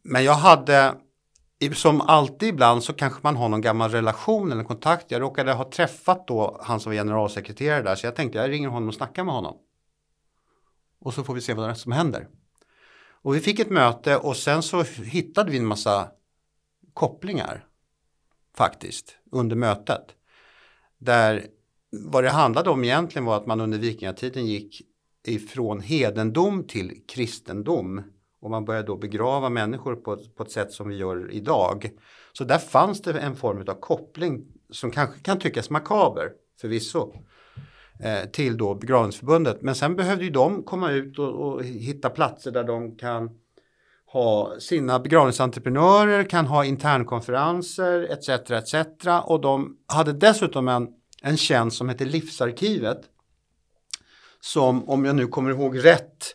men 0.04 0.24
jag 0.24 0.34
hade 0.34 0.94
som 1.74 2.00
alltid 2.00 2.48
ibland 2.48 2.84
så 2.84 2.92
kanske 2.92 3.20
man 3.22 3.36
har 3.36 3.48
någon 3.48 3.60
gammal 3.60 3.90
relation 3.90 4.52
eller 4.52 4.64
kontakt. 4.64 5.10
Jag 5.10 5.22
råkade 5.22 5.52
ha 5.52 5.70
träffat 5.70 6.26
då 6.26 6.60
han 6.62 6.80
som 6.80 6.90
var 6.90 6.94
generalsekreterare 6.96 7.82
där 7.82 7.96
så 7.96 8.06
jag 8.06 8.16
tänkte 8.16 8.38
jag 8.38 8.50
ringer 8.50 8.68
honom 8.68 8.88
och 8.88 8.94
snackar 8.94 9.24
med 9.24 9.34
honom. 9.34 9.56
Och 11.00 11.14
så 11.14 11.24
får 11.24 11.34
vi 11.34 11.40
se 11.40 11.54
vad 11.54 11.78
som 11.78 11.92
händer. 11.92 12.28
Och 13.22 13.34
vi 13.34 13.40
fick 13.40 13.58
ett 13.58 13.70
möte 13.70 14.16
och 14.16 14.36
sen 14.36 14.62
så 14.62 14.82
hittade 14.82 15.50
vi 15.50 15.58
en 15.58 15.66
massa 15.66 16.08
kopplingar 16.94 17.66
faktiskt 18.56 19.16
under 19.32 19.56
mötet. 19.56 20.04
Där 20.98 21.46
vad 21.90 22.24
det 22.24 22.30
handlade 22.30 22.70
om 22.70 22.84
egentligen 22.84 23.24
var 23.24 23.36
att 23.36 23.46
man 23.46 23.60
under 23.60 23.78
vikingatiden 23.78 24.46
gick 24.46 24.82
ifrån 25.26 25.80
hedendom 25.80 26.66
till 26.66 27.02
kristendom 27.08 28.02
och 28.40 28.50
man 28.50 28.64
började 28.64 28.86
då 28.86 28.96
begrava 28.96 29.48
människor 29.48 29.96
på, 29.96 30.16
på 30.36 30.42
ett 30.42 30.50
sätt 30.50 30.72
som 30.72 30.88
vi 30.88 30.96
gör 30.96 31.32
idag. 31.32 31.90
Så 32.32 32.44
där 32.44 32.58
fanns 32.58 33.02
det 33.02 33.20
en 33.20 33.36
form 33.36 33.64
av 33.68 33.80
koppling 33.80 34.46
som 34.70 34.90
kanske 34.90 35.20
kan 35.20 35.38
tyckas 35.38 35.70
makaber 35.70 36.30
förvisso 36.60 37.12
eh, 38.00 38.30
till 38.30 38.56
då 38.56 38.74
begravningsförbundet. 38.74 39.62
Men 39.62 39.74
sen 39.74 39.96
behövde 39.96 40.24
ju 40.24 40.30
de 40.30 40.62
komma 40.62 40.90
ut 40.90 41.18
och, 41.18 41.34
och 41.34 41.64
hitta 41.64 42.10
platser 42.10 42.50
där 42.50 42.64
de 42.64 42.96
kan 42.96 43.30
ha 44.12 44.60
sina 44.60 44.98
begravningsentreprenörer, 44.98 46.24
kan 46.24 46.46
ha 46.46 46.64
internkonferenser 46.64 48.12
etc. 48.12 48.28
etc. 48.50 48.74
Och 49.24 49.40
de 49.40 49.76
hade 49.86 50.12
dessutom 50.12 50.68
en, 50.68 50.88
en 51.22 51.36
tjänst 51.36 51.76
som 51.76 51.88
heter 51.88 52.06
Livsarkivet. 52.06 53.00
Som 54.40 54.88
om 54.88 55.04
jag 55.04 55.16
nu 55.16 55.26
kommer 55.26 55.50
ihåg 55.50 55.84
rätt 55.84 56.34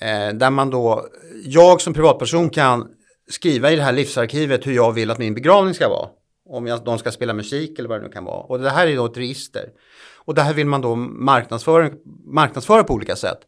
Eh, 0.00 0.34
där 0.34 0.50
man 0.50 0.70
då, 0.70 1.06
jag 1.44 1.80
som 1.80 1.94
privatperson 1.94 2.50
kan 2.50 2.88
skriva 3.28 3.70
i 3.70 3.76
det 3.76 3.82
här 3.82 3.92
livsarkivet 3.92 4.66
hur 4.66 4.72
jag 4.72 4.92
vill 4.92 5.10
att 5.10 5.18
min 5.18 5.34
begravning 5.34 5.74
ska 5.74 5.88
vara. 5.88 6.08
Om 6.48 6.66
jag, 6.66 6.84
de 6.84 6.98
ska 6.98 7.10
spela 7.10 7.34
musik 7.34 7.78
eller 7.78 7.88
vad 7.88 8.00
det 8.00 8.06
nu 8.06 8.12
kan 8.12 8.24
vara. 8.24 8.42
Och 8.42 8.58
det 8.58 8.70
här 8.70 8.86
är 8.86 8.96
då 8.96 9.06
ett 9.06 9.16
register. 9.16 9.68
Och 10.16 10.34
det 10.34 10.42
här 10.42 10.54
vill 10.54 10.66
man 10.66 10.80
då 10.80 10.94
marknadsföra, 10.96 11.90
marknadsföra 12.24 12.84
på 12.84 12.94
olika 12.94 13.16
sätt. 13.16 13.38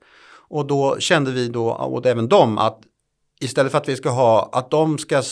Och 0.49 0.66
då 0.66 0.97
kände 0.99 1.30
vi 1.30 1.49
då, 1.49 1.71
och 1.71 2.06
även 2.06 2.28
de, 2.28 2.59
att 2.59 2.80
istället 3.40 3.73
för 3.73 3.78
att 3.78 3.88
vi 3.88 3.97
ska 3.97 4.11
ha, 4.11 4.50
att 4.52 4.71
de 4.71 4.99
ska, 4.99 5.23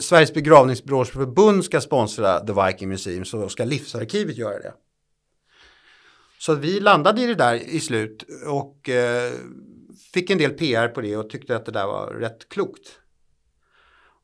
Sveriges 0.00 0.34
begravningsbyråers 0.34 1.10
förbund 1.10 1.64
ska 1.64 1.80
sponsra 1.80 2.40
The 2.40 2.52
Viking 2.52 2.88
Museum 2.88 3.24
så 3.24 3.48
ska 3.48 3.64
Livsarkivet 3.64 4.36
göra 4.36 4.58
det. 4.58 4.72
Så 6.38 6.54
vi 6.54 6.80
landade 6.80 7.22
i 7.22 7.26
det 7.26 7.34
där 7.34 7.54
i 7.54 7.80
slut 7.80 8.24
och 8.46 8.88
eh, 8.88 9.32
fick 10.14 10.30
en 10.30 10.38
del 10.38 10.50
PR 10.50 10.88
på 10.88 11.00
det 11.00 11.16
och 11.16 11.30
tyckte 11.30 11.56
att 11.56 11.66
det 11.66 11.72
där 11.72 11.86
var 11.86 12.06
rätt 12.06 12.48
klokt. 12.48 12.88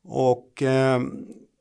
Och 0.04 0.62
eh, 0.62 1.00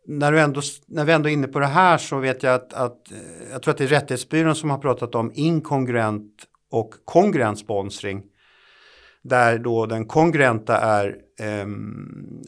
när, 0.08 0.32
du 0.32 0.40
ändå, 0.40 0.62
när 0.88 1.06
vi 1.06 1.14
ändå 1.14 1.30
är 1.30 1.34
inne 1.34 1.48
på 1.48 1.60
det 1.60 1.66
här 1.66 1.98
så 1.98 2.20
vet 2.20 2.44
jag 2.44 2.54
att, 2.54 2.74
att 2.74 3.12
eh, 3.12 3.18
jag 3.52 3.62
tror 3.62 3.72
att 3.72 3.78
det 3.78 3.84
är 3.84 3.88
Rättighetsbyrån 3.88 4.56
som 4.56 4.70
har 4.70 4.78
pratat 4.78 5.16
om 5.16 5.32
inkongruent 5.36 6.34
och 6.72 6.94
kongruent 7.06 7.60
sponsring. 7.60 8.24
Där 9.22 9.60
då 9.60 9.86
den 9.86 10.06
kongruenta 10.06 10.78
är 10.78 11.08
eh, 11.40 11.68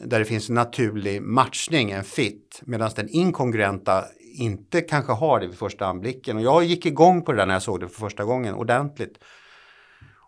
där 0.06 0.18
det 0.18 0.24
finns 0.24 0.48
en 0.48 0.54
naturlig 0.54 1.22
matchning, 1.22 1.90
en 1.90 2.04
fit, 2.04 2.62
medan 2.64 2.90
den 2.96 3.08
inkongruenta 3.08 4.04
inte 4.38 4.80
kanske 4.80 5.12
har 5.12 5.40
det 5.40 5.46
vid 5.46 5.58
första 5.58 5.86
anblicken. 5.86 6.36
Och 6.36 6.42
jag 6.42 6.64
gick 6.64 6.86
igång 6.86 7.22
på 7.22 7.32
det 7.32 7.38
där 7.38 7.46
när 7.46 7.54
jag 7.54 7.62
såg 7.62 7.80
det 7.80 7.88
för 7.88 8.00
första 8.00 8.24
gången 8.24 8.54
ordentligt 8.54 9.18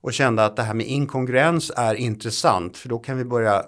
och 0.01 0.13
kände 0.13 0.45
att 0.45 0.57
det 0.57 0.63
här 0.63 0.75
med 0.75 0.87
inkongruens 0.87 1.73
är 1.77 1.95
intressant 1.95 2.77
för 2.77 2.89
då 2.89 2.99
kan 2.99 3.19
vi 3.19 3.25
börja 3.25 3.65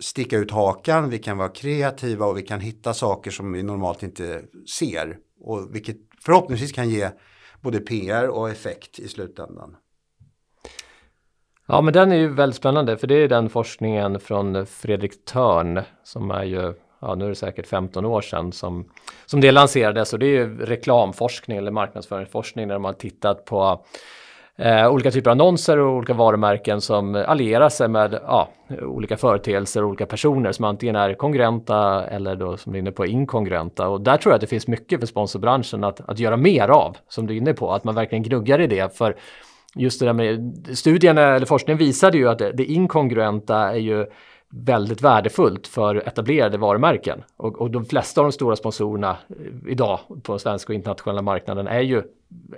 sticka 0.00 0.36
ut 0.36 0.50
hakan, 0.50 1.10
vi 1.10 1.18
kan 1.18 1.38
vara 1.38 1.48
kreativa 1.48 2.26
och 2.26 2.38
vi 2.38 2.42
kan 2.42 2.60
hitta 2.60 2.94
saker 2.94 3.30
som 3.30 3.52
vi 3.52 3.62
normalt 3.62 4.02
inte 4.02 4.42
ser 4.78 5.16
och 5.40 5.74
vilket 5.74 5.96
förhoppningsvis 6.24 6.72
kan 6.72 6.88
ge 6.88 7.10
både 7.60 7.80
PR 7.80 8.28
och 8.28 8.50
effekt 8.50 8.98
i 8.98 9.08
slutändan. 9.08 9.76
Ja 11.68 11.80
men 11.80 11.92
den 11.92 12.12
är 12.12 12.16
ju 12.16 12.28
väldigt 12.28 12.56
spännande 12.56 12.96
för 12.96 13.06
det 13.06 13.14
är 13.14 13.28
den 13.28 13.48
forskningen 13.48 14.20
från 14.20 14.66
Fredrik 14.66 15.24
Törn 15.24 15.80
som 16.04 16.30
är 16.30 16.44
ju 16.44 16.74
ja 17.00 17.14
nu 17.14 17.24
är 17.24 17.28
det 17.28 17.34
säkert 17.34 17.66
15 17.66 18.04
år 18.04 18.20
sedan 18.20 18.52
som, 18.52 18.90
som 19.26 19.40
det 19.40 19.52
lanserades 19.52 20.12
och 20.12 20.18
det 20.18 20.26
är 20.26 20.30
ju 20.30 20.66
reklamforskning 20.66 21.58
eller 21.58 21.70
marknadsföringsforskning 21.70 22.68
där 22.68 22.74
de 22.74 22.84
har 22.84 22.92
tittat 22.92 23.44
på 23.44 23.84
eh, 24.58 24.88
olika 24.88 25.10
typer 25.10 25.30
av 25.30 25.32
annonser 25.32 25.78
och 25.78 25.96
olika 25.96 26.14
varumärken 26.14 26.80
som 26.80 27.14
allierar 27.14 27.68
sig 27.68 27.88
med 27.88 28.18
ja, 28.26 28.48
olika 28.82 29.16
företeelser 29.16 29.82
och 29.82 29.88
olika 29.88 30.06
personer 30.06 30.52
som 30.52 30.64
antingen 30.64 30.96
är 30.96 31.14
kongruenta 31.14 32.06
eller 32.06 32.36
då 32.36 32.56
som 32.56 32.72
du 32.72 32.78
är 32.78 32.80
inne 32.80 32.92
på 32.92 33.06
inkongruenta. 33.06 33.88
Och 33.88 34.00
där 34.00 34.16
tror 34.16 34.30
jag 34.30 34.34
att 34.34 34.40
det 34.40 34.46
finns 34.46 34.66
mycket 34.66 35.00
för 35.00 35.06
sponsorbranschen 35.06 35.84
att, 35.84 36.08
att 36.08 36.18
göra 36.18 36.36
mer 36.36 36.68
av, 36.68 36.96
som 37.08 37.26
du 37.26 37.34
är 37.34 37.38
inne 37.38 37.54
på, 37.54 37.72
att 37.72 37.84
man 37.84 37.94
verkligen 37.94 38.22
gnuggar 38.22 38.60
i 38.60 38.66
det. 38.66 38.96
För 38.96 39.16
just 39.74 40.00
det 40.00 40.06
där 40.06 40.12
med 40.12 40.68
studierna 40.72 41.22
eller 41.22 41.46
forskningen 41.46 41.78
visade 41.78 42.18
ju 42.18 42.28
att 42.28 42.38
det, 42.38 42.52
det 42.52 42.64
inkongruenta 42.64 43.58
är 43.58 43.78
ju 43.78 44.06
väldigt 44.50 45.02
värdefullt 45.02 45.66
för 45.66 46.08
etablerade 46.08 46.58
varumärken. 46.58 47.24
Och, 47.36 47.60
och 47.60 47.70
de 47.70 47.84
flesta 47.84 48.20
av 48.20 48.24
de 48.24 48.32
stora 48.32 48.56
sponsorerna 48.56 49.10
eh, 49.28 49.72
idag 49.72 50.00
på 50.22 50.32
den 50.32 50.38
svenska 50.38 50.72
och 50.72 50.74
internationella 50.74 51.22
marknaden 51.22 51.66
är 51.66 51.80
ju 51.80 52.02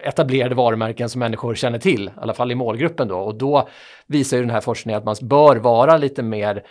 etablerade 0.01 0.55
varumärken 0.55 1.09
som 1.09 1.19
människor 1.19 1.55
känner 1.55 1.79
till, 1.79 2.09
i 2.09 2.21
alla 2.21 2.35
fall 2.35 2.53
i 2.53 2.55
målgruppen 2.55 3.09
då. 3.09 3.19
Och 3.19 3.35
då 3.35 3.69
visar 4.07 4.37
ju 4.37 4.43
den 4.43 4.51
här 4.51 4.61
forskningen 4.61 4.99
att 4.99 5.05
man 5.05 5.29
bör 5.29 5.57
vara 5.57 5.97
lite 5.97 6.23
mer 6.23 6.65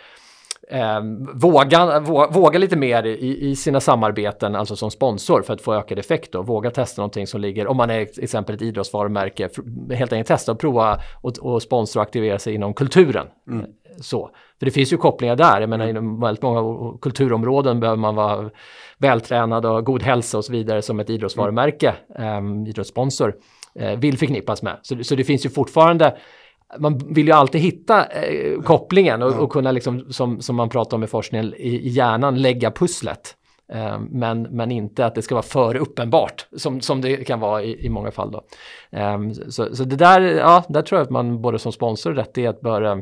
eh, 0.70 1.00
våga, 1.34 2.00
våga 2.30 2.58
lite 2.58 2.76
mer 2.76 3.06
i, 3.06 3.50
i, 3.50 3.56
sina 3.56 3.80
samarbeten, 3.80 4.56
alltså 4.56 4.76
som 4.76 4.90
sponsor 4.90 5.42
för 5.42 5.54
att 5.54 5.60
få 5.60 5.74
ökad 5.74 5.98
effekt 5.98 6.32
då. 6.32 6.42
Våga 6.42 6.70
testa 6.70 7.02
någonting 7.02 7.26
som 7.26 7.40
ligger, 7.40 7.66
om 7.66 7.76
man 7.76 7.90
är 7.90 8.04
till 8.04 8.24
exempel 8.24 8.54
ett 8.54 8.62
idrottsvarumärke, 8.62 9.48
helt 9.94 10.12
enkelt 10.12 10.28
testa 10.28 10.52
och 10.52 10.58
prova 10.58 10.98
och, 11.20 11.38
och 11.38 11.62
sponsra 11.62 12.00
och 12.00 12.06
aktivera 12.06 12.38
sig 12.38 12.54
inom 12.54 12.74
kulturen. 12.74 13.26
Mm. 13.50 13.66
Så. 14.00 14.30
För 14.58 14.66
det 14.66 14.70
finns 14.70 14.92
ju 14.92 14.96
kopplingar 14.96 15.36
där. 15.36 15.60
Jag 15.60 15.70
menar 15.70 15.84
mm. 15.84 15.96
inom 15.96 16.20
väldigt 16.20 16.42
många 16.42 16.98
kulturområden 16.98 17.80
behöver 17.80 17.98
man 17.98 18.14
vara 18.14 18.50
vältränad 18.98 19.66
och 19.66 19.84
god 19.84 20.02
hälsa 20.02 20.38
och 20.38 20.44
så 20.44 20.52
vidare 20.52 20.82
som 20.82 21.00
ett 21.00 21.10
idrottsvarumärke, 21.10 21.94
mm. 22.18 22.62
eh, 22.62 22.68
idrottssponsor, 22.68 23.34
eh, 23.74 23.98
vill 23.98 24.18
förknippas 24.18 24.62
med. 24.62 24.78
Så, 24.82 25.04
så 25.04 25.14
det 25.14 25.24
finns 25.24 25.46
ju 25.46 25.50
fortfarande 25.50 26.16
man 26.78 26.98
vill 26.98 27.26
ju 27.26 27.32
alltid 27.32 27.60
hitta 27.60 28.06
eh, 28.06 28.60
kopplingen 28.60 29.22
och, 29.22 29.32
och, 29.32 29.52
kunna, 29.52 29.72
liksom, 29.72 30.12
som, 30.12 30.40
som 30.40 30.56
man 30.56 30.68
pratar 30.68 30.96
om 30.96 31.04
i 31.04 31.06
forskningen, 31.06 31.54
i, 31.54 31.68
i 31.68 31.88
hjärnan 31.88 32.42
lägga 32.42 32.70
pusslet. 32.70 33.34
Eh, 33.72 33.98
men, 34.10 34.42
men 34.42 34.70
inte 34.70 35.06
att 35.06 35.14
det 35.14 35.22
ska 35.22 35.34
vara 35.34 35.42
för 35.42 35.76
uppenbart 35.76 36.46
som, 36.56 36.80
som 36.80 37.00
det 37.00 37.16
kan 37.16 37.40
vara 37.40 37.62
i, 37.62 37.86
i 37.86 37.88
många 37.88 38.10
fall. 38.10 38.30
Då. 38.30 38.42
Eh, 38.90 39.18
så, 39.48 39.76
så 39.76 39.84
det 39.84 39.96
där, 39.96 40.20
ja, 40.20 40.64
där 40.68 40.82
tror 40.82 40.98
jag 40.98 41.04
att 41.04 41.10
man 41.10 41.42
både 41.42 41.58
som 41.58 41.72
sponsor 41.72 42.10
och 42.10 42.16
rättighet 42.16 42.60
bör 42.60 42.82
eh, 42.82 42.98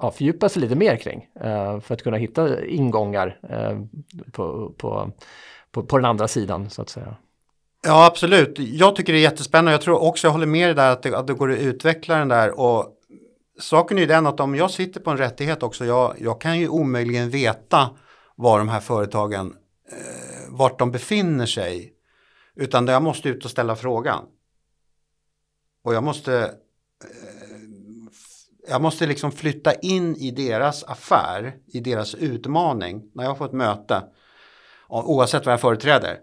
ja, 0.00 0.10
fördjupa 0.10 0.48
sig 0.48 0.62
lite 0.62 0.76
mer 0.76 0.96
kring 0.96 1.26
eh, 1.40 1.80
för 1.80 1.94
att 1.94 2.02
kunna 2.02 2.16
hitta 2.16 2.64
ingångar 2.64 3.38
eh, 3.50 3.78
på, 4.32 4.74
på, 4.78 5.10
på, 5.70 5.82
på 5.82 5.98
den 5.98 6.04
andra 6.04 6.28
sidan 6.28 6.70
så 6.70 6.82
att 6.82 6.88
säga. 6.88 7.16
Ja, 7.86 8.06
absolut. 8.06 8.58
Jag 8.58 8.96
tycker 8.96 9.12
det 9.12 9.18
är 9.18 9.22
jättespännande. 9.22 9.72
Jag 9.72 9.80
tror 9.80 10.02
också, 10.02 10.26
jag 10.26 10.32
håller 10.32 10.46
med 10.46 10.68
dig 10.68 10.74
där 10.74 10.90
att 10.90 11.02
det, 11.02 11.18
att 11.18 11.26
det 11.26 11.34
går 11.34 11.52
att 11.52 11.58
utveckla 11.58 12.18
den 12.18 12.28
där. 12.28 12.60
Och 12.60 12.86
saken 13.60 13.96
är 13.96 14.00
ju 14.02 14.06
den 14.06 14.26
att 14.26 14.40
om 14.40 14.54
jag 14.54 14.70
sitter 14.70 15.00
på 15.00 15.10
en 15.10 15.16
rättighet 15.16 15.62
också, 15.62 15.84
jag, 15.84 16.14
jag 16.18 16.40
kan 16.40 16.58
ju 16.58 16.68
omöjligen 16.68 17.30
veta 17.30 17.90
var 18.36 18.58
de 18.58 18.68
här 18.68 18.80
företagen, 18.80 19.56
eh, 19.90 20.48
vart 20.48 20.78
de 20.78 20.90
befinner 20.90 21.46
sig. 21.46 21.92
Utan 22.56 22.86
jag 22.86 23.02
måste 23.02 23.28
ut 23.28 23.44
och 23.44 23.50
ställa 23.50 23.76
frågan. 23.76 24.24
Och 25.84 25.94
jag 25.94 26.02
måste, 26.02 26.34
eh, 27.04 27.58
jag 28.68 28.82
måste 28.82 29.06
liksom 29.06 29.32
flytta 29.32 29.72
in 29.74 30.16
i 30.16 30.30
deras 30.30 30.84
affär, 30.84 31.54
i 31.66 31.80
deras 31.80 32.14
utmaning, 32.14 33.02
när 33.14 33.24
jag 33.24 33.38
får 33.38 33.46
ett 33.46 33.52
möte, 33.52 34.02
oavsett 34.88 35.46
vad 35.46 35.52
jag 35.52 35.60
företräder 35.60 36.18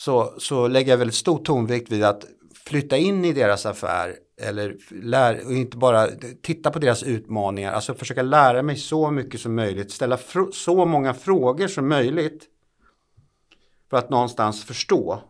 så, 0.00 0.34
så 0.38 0.68
lägger 0.68 0.92
jag 0.92 0.98
väldigt 0.98 1.14
stor 1.14 1.38
tonvikt 1.38 1.92
vid 1.92 2.04
att 2.04 2.24
flytta 2.54 2.96
in 2.96 3.24
i 3.24 3.32
deras 3.32 3.66
affär 3.66 4.16
eller 4.40 4.76
lär, 5.02 5.46
och 5.46 5.52
inte 5.52 5.76
bara 5.76 6.08
titta 6.42 6.70
på 6.70 6.78
deras 6.78 7.02
utmaningar, 7.02 7.72
alltså 7.72 7.94
försöka 7.94 8.22
lära 8.22 8.62
mig 8.62 8.76
så 8.76 9.10
mycket 9.10 9.40
som 9.40 9.54
möjligt, 9.54 9.90
ställa 9.90 10.18
så 10.52 10.84
många 10.84 11.14
frågor 11.14 11.68
som 11.68 11.88
möjligt 11.88 12.44
för 13.90 13.96
att 13.96 14.10
någonstans 14.10 14.64
förstå 14.64 15.22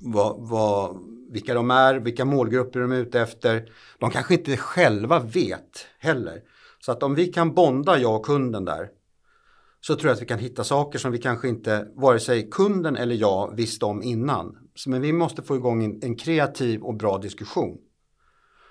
vad, 0.00 0.36
vad, 0.38 0.98
vilka 1.30 1.54
de 1.54 1.70
är, 1.70 1.94
vilka 1.94 2.24
målgrupper 2.24 2.80
de 2.80 2.92
är 2.92 2.96
ute 2.96 3.20
efter. 3.20 3.72
De 3.98 4.10
kanske 4.10 4.34
inte 4.34 4.56
själva 4.56 5.18
vet 5.18 5.86
heller. 5.98 6.42
Så 6.80 6.92
att 6.92 7.02
om 7.02 7.14
vi 7.14 7.26
kan 7.26 7.54
bonda 7.54 7.98
jag 7.98 8.16
och 8.16 8.26
kunden 8.26 8.64
där 8.64 8.90
så 9.86 9.96
tror 9.96 10.08
jag 10.08 10.14
att 10.14 10.22
vi 10.22 10.26
kan 10.26 10.38
hitta 10.38 10.64
saker 10.64 10.98
som 10.98 11.12
vi 11.12 11.18
kanske 11.18 11.48
inte, 11.48 11.88
vare 11.94 12.20
sig 12.20 12.50
kunden 12.50 12.96
eller 12.96 13.14
jag, 13.14 13.56
visste 13.56 13.84
om 13.84 14.02
innan. 14.02 14.68
Så 14.74 14.90
Men 14.90 15.00
vi 15.00 15.12
måste 15.12 15.42
få 15.42 15.56
igång 15.56 15.84
en, 15.84 16.02
en 16.02 16.16
kreativ 16.16 16.82
och 16.82 16.94
bra 16.94 17.18
diskussion. 17.18 17.78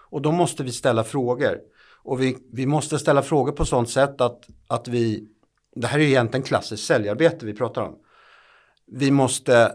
Och 0.09 0.21
då 0.21 0.31
måste 0.31 0.63
vi 0.63 0.71
ställa 0.71 1.03
frågor. 1.03 1.59
Och 2.03 2.21
vi, 2.21 2.37
vi 2.51 2.65
måste 2.65 2.99
ställa 2.99 3.21
frågor 3.21 3.51
på 3.51 3.65
sånt 3.65 3.89
sätt 3.89 4.21
att, 4.21 4.47
att 4.67 4.87
vi, 4.87 5.27
det 5.75 5.87
här 5.87 5.99
är 5.99 6.03
ju 6.03 6.09
egentligen 6.09 6.43
klassiskt 6.43 6.85
säljarbete 6.85 7.45
vi 7.45 7.53
pratar 7.53 7.81
om. 7.81 7.95
Vi 8.87 9.11
måste, 9.11 9.71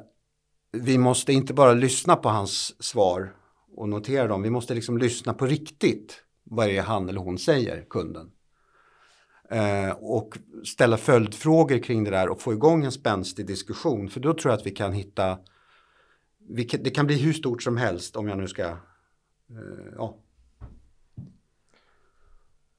vi 0.73 0.99
måste 0.99 1.33
inte 1.33 1.55
bara 1.55 1.73
lyssna 1.73 2.17
på 2.17 2.29
hans 2.29 2.83
svar 2.85 3.35
och 3.77 3.89
notera 3.89 4.27
dem, 4.27 4.43
vi 4.43 4.51
måste 4.51 4.75
liksom 4.75 4.99
lyssna 4.99 5.35
på 5.35 5.47
riktigt 5.47 6.23
vad 6.45 6.69
det 6.69 6.77
är 6.77 6.83
han 6.83 7.09
eller 7.09 7.21
hon 7.21 7.39
säger, 7.39 7.85
kunden. 7.91 8.31
Eh, 9.51 9.91
och 9.91 10.39
ställa 10.65 10.97
följdfrågor 10.97 11.79
kring 11.79 12.05
det 12.05 12.11
där 12.11 12.29
och 12.29 12.41
få 12.41 12.53
igång 12.53 12.85
en 12.85 12.93
spänstig 12.93 13.47
diskussion. 13.47 14.09
För 14.09 14.21
då 14.21 14.35
tror 14.35 14.53
jag 14.53 14.59
att 14.59 14.67
vi 14.67 14.71
kan 14.71 14.93
hitta, 14.93 15.39
vi 16.49 16.65
kan, 16.65 16.83
det 16.83 16.91
kan 16.91 17.07
bli 17.07 17.23
hur 17.23 17.33
stort 17.33 17.63
som 17.63 17.77
helst 17.77 18.17
om 18.17 18.29
jag 18.29 18.39
nu 18.39 18.49
ska, 18.49 18.63
eh, 18.63 18.75
ja. 19.97 20.17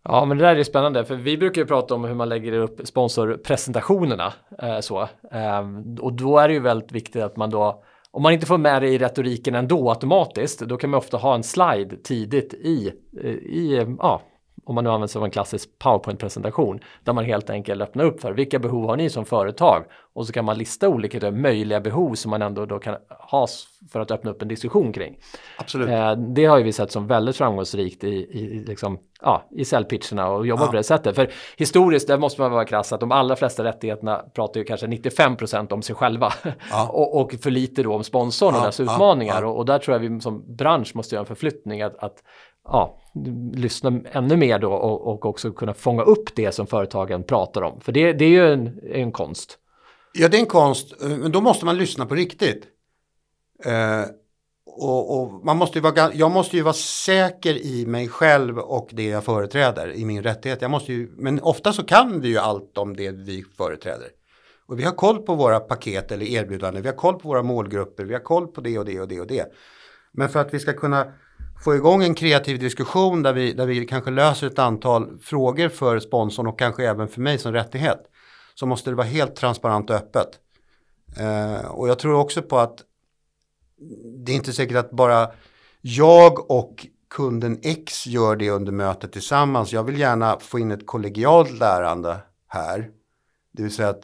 Ja, 0.04 0.26
men 0.26 0.38
det 0.38 0.44
där 0.44 0.56
är 0.56 0.64
spännande, 0.64 1.06
för 1.06 1.16
vi 1.16 1.38
brukar 1.38 1.62
ju 1.62 1.68
prata 1.68 1.96
om 1.96 2.04
hur 2.04 2.16
man 2.16 2.30
lägger 2.30 2.52
upp 2.52 2.88
sponsorpresentationerna. 2.88 4.34
Eh, 4.62 4.80
så. 4.80 5.02
Eh, 5.32 5.68
och 6.00 6.14
då 6.14 6.38
är 6.38 6.48
det 6.48 6.54
ju 6.54 6.60
väldigt 6.60 6.92
viktigt 6.92 7.22
att 7.22 7.38
man 7.38 7.50
då 7.50 7.84
om 8.12 8.24
man 8.24 8.34
inte 8.34 8.46
får 8.46 8.58
med 8.58 8.82
det 8.82 8.90
i 8.90 8.98
retoriken 8.98 9.56
ändå 9.56 9.90
automatiskt, 9.90 10.60
då 10.60 10.78
kan 10.78 10.90
man 10.90 10.98
ofta 10.98 11.18
ha 11.18 11.36
en 11.36 11.44
slide 11.44 11.98
tidigt 12.04 12.54
i, 12.54 12.94
eh, 13.24 13.32
i 13.32 13.96
ja, 14.00 14.22
om 14.64 14.76
man 14.76 14.84
nu 14.84 14.90
använder 14.90 15.08
sig 15.08 15.20
av 15.20 15.26
en 15.26 15.32
klassisk 15.32 15.80
PowerPoint-presentation, 15.80 16.80
där 17.04 17.14
man 17.14 17.26
helt 17.26 17.50
enkelt 17.50 17.82
öppnar 17.82 18.06
upp 18.06 18.22
för 18.22 18.32
vilka 18.32 18.60
behov 18.60 18.86
har 18.86 18.98
ni 18.98 19.10
som 19.10 19.26
företag? 19.26 19.86
Och 20.14 20.28
så 20.28 20.34
kan 20.34 20.46
man 20.46 20.58
lista 20.58 20.90
olika 20.90 21.32
möjliga 21.32 21.80
behov 21.80 22.16
som 22.16 22.30
man 22.30 22.42
ändå 22.42 22.66
då 22.66 22.80
kan 22.80 22.96
ha 23.10 23.48
för 23.92 24.00
att 24.00 24.12
öppna 24.12 24.32
upp 24.32 24.42
en 24.42 24.48
diskussion 24.48 24.94
kring. 24.94 25.18
Absolut. 25.58 25.90
Eh, 25.90 26.12
det 26.12 26.46
har 26.46 26.58
ju 26.58 26.64
vi 26.64 26.74
sett 26.74 26.92
som 26.92 27.08
väldigt 27.08 27.38
framgångsrikt 27.38 28.04
i, 28.04 28.08
i, 28.08 28.64
liksom, 28.68 29.00
ja, 29.22 29.48
i 29.52 29.66
säljpitcherna 29.66 30.30
och 30.30 30.48
jobba 30.48 30.64
ja. 30.64 30.68
på 30.68 30.76
det 30.76 30.84
sättet. 30.84 31.16
För 31.16 31.32
historiskt, 31.58 32.08
där 32.08 32.18
måste 32.18 32.42
man 32.42 32.52
vara 32.52 32.66
krass, 32.66 32.94
att 32.94 33.00
de 33.00 33.12
allra 33.12 33.36
flesta 33.36 33.64
rättigheterna 33.64 34.26
pratar 34.34 34.60
ju 34.60 34.64
kanske 34.64 34.88
95% 34.88 35.74
om 35.74 35.82
sig 35.82 35.96
själva 35.96 36.34
ja. 36.72 36.90
och, 36.94 37.22
och, 37.22 37.34
för 37.34 37.52
lite 37.52 37.84
då 37.84 37.94
om 37.94 38.04
sponsorn 38.04 38.56
och 38.56 38.62
dess 38.62 38.80
utmaningar. 38.80 39.44
Och, 39.44 39.58
och, 39.58 39.66
där 39.66 39.80
tror 39.80 39.96
jag 39.96 40.10
vi 40.10 40.22
som 40.22 40.56
bransch 40.56 40.96
måste 40.96 41.16
göra 41.16 41.24
en 41.24 41.28
förflyttning 41.28 41.82
att, 41.82 41.98
att 41.98 42.24
ja, 42.72 43.00
lyssna 43.54 44.02
ännu 44.12 44.38
mer 44.38 44.60
då 44.60 44.74
och, 44.74 45.08
och, 45.08 45.26
också 45.26 45.52
kunna 45.52 45.74
fånga 45.74 46.04
upp 46.04 46.36
det 46.36 46.52
som 46.52 46.68
företagen 46.68 47.24
pratar 47.24 47.62
om. 47.62 47.82
För 47.82 47.92
det, 47.92 48.14
det 48.14 48.26
är 48.26 48.30
ju 48.30 48.54
en, 48.54 48.80
en, 48.94 49.12
konst. 49.12 49.58
Ja, 50.14 50.28
det 50.28 50.38
är 50.38 50.42
en 50.42 50.46
konst, 50.46 50.94
men 51.02 51.32
då 51.32 51.42
måste 51.42 51.66
man 51.66 51.78
lyssna 51.78 52.06
på 52.06 52.16
riktigt. 52.16 52.64
Eh, 53.66 54.04
och, 54.66 55.22
och, 55.22 55.46
man 55.46 55.58
måste 55.58 55.78
ju 55.78 55.82
vara, 55.82 56.14
jag 56.14 56.32
måste 56.32 56.58
ju 56.58 56.64
vara 56.64 56.74
säker 56.74 57.66
i 57.66 57.86
mig 57.86 58.08
själv 58.08 58.60
och 58.60 58.90
det 58.92 59.06
jag 59.06 59.24
företräder 59.24 59.92
i 59.94 60.06
min 60.06 60.24
rättighet. 60.24 60.62
Jag 60.62 60.72
måste 60.72 60.94
ju, 60.94 61.12
men 61.18 61.42
ofta 61.42 61.74
så 61.74 61.84
kan 61.84 62.22
vi 62.22 62.28
ju 62.28 62.38
allt 62.38 62.78
om 62.78 62.96
det 62.96 63.12
vi 63.12 63.46
företräder. 63.58 64.08
Och 64.68 64.80
vi 64.80 64.84
har 64.84 64.92
koll 64.92 65.22
på 65.22 65.36
våra 65.36 65.60
paket 65.60 66.12
eller 66.12 66.26
erbjudanden, 66.26 66.82
vi 66.82 66.90
har 66.90 66.96
koll 66.96 67.20
på 67.20 67.28
våra 67.28 67.44
målgrupper, 67.44 68.04
vi 68.04 68.14
har 68.14 68.22
koll 68.22 68.48
på 68.48 68.62
det 68.62 68.80
och 68.80 68.86
det 68.86 69.00
och 69.00 69.08
det 69.08 69.20
och 69.20 69.28
det. 69.28 69.52
Men 70.12 70.30
för 70.30 70.40
att 70.40 70.54
vi 70.54 70.60
ska 70.60 70.74
kunna 70.74 71.14
få 71.64 71.76
igång 71.76 72.04
en 72.04 72.16
kreativ 72.16 72.60
diskussion 72.60 73.24
där 73.24 73.34
vi, 73.34 73.54
där 73.54 73.66
vi 73.66 73.86
kanske 73.86 74.12
löser 74.12 74.48
ett 74.48 74.60
antal 74.60 75.20
frågor 75.20 75.70
för 75.70 76.00
sponsorn 76.00 76.48
och 76.48 76.60
kanske 76.60 76.90
även 76.90 77.08
för 77.08 77.22
mig 77.22 77.38
som 77.38 77.54
rättighet 77.54 78.00
så 78.56 78.66
måste 78.66 78.90
det 78.90 78.96
vara 78.96 79.08
helt 79.08 79.36
transparent 79.36 79.90
och 79.90 79.96
öppet. 79.96 80.30
Eh, 81.18 81.66
och 81.66 81.90
jag 81.90 82.00
tror 82.00 82.14
också 82.14 82.42
på 82.42 82.58
att 82.58 82.84
det 84.26 84.32
är 84.32 84.36
inte 84.36 84.54
säkert 84.54 84.78
att 84.78 84.92
bara 84.92 85.32
jag 85.82 86.52
och 86.52 86.88
kunden 87.10 87.60
X 87.64 88.08
gör 88.08 88.36
det 88.36 88.50
under 88.50 88.72
mötet 88.72 89.12
tillsammans. 89.12 89.74
Jag 89.74 89.84
vill 89.84 90.00
gärna 90.00 90.40
få 90.40 90.60
in 90.60 90.72
ett 90.72 90.86
kollegialt 90.86 91.60
lärande 91.60 92.18
här. 92.48 92.90
Det 93.54 93.64
vill 93.64 93.74
säga 93.74 93.90
att 93.90 94.04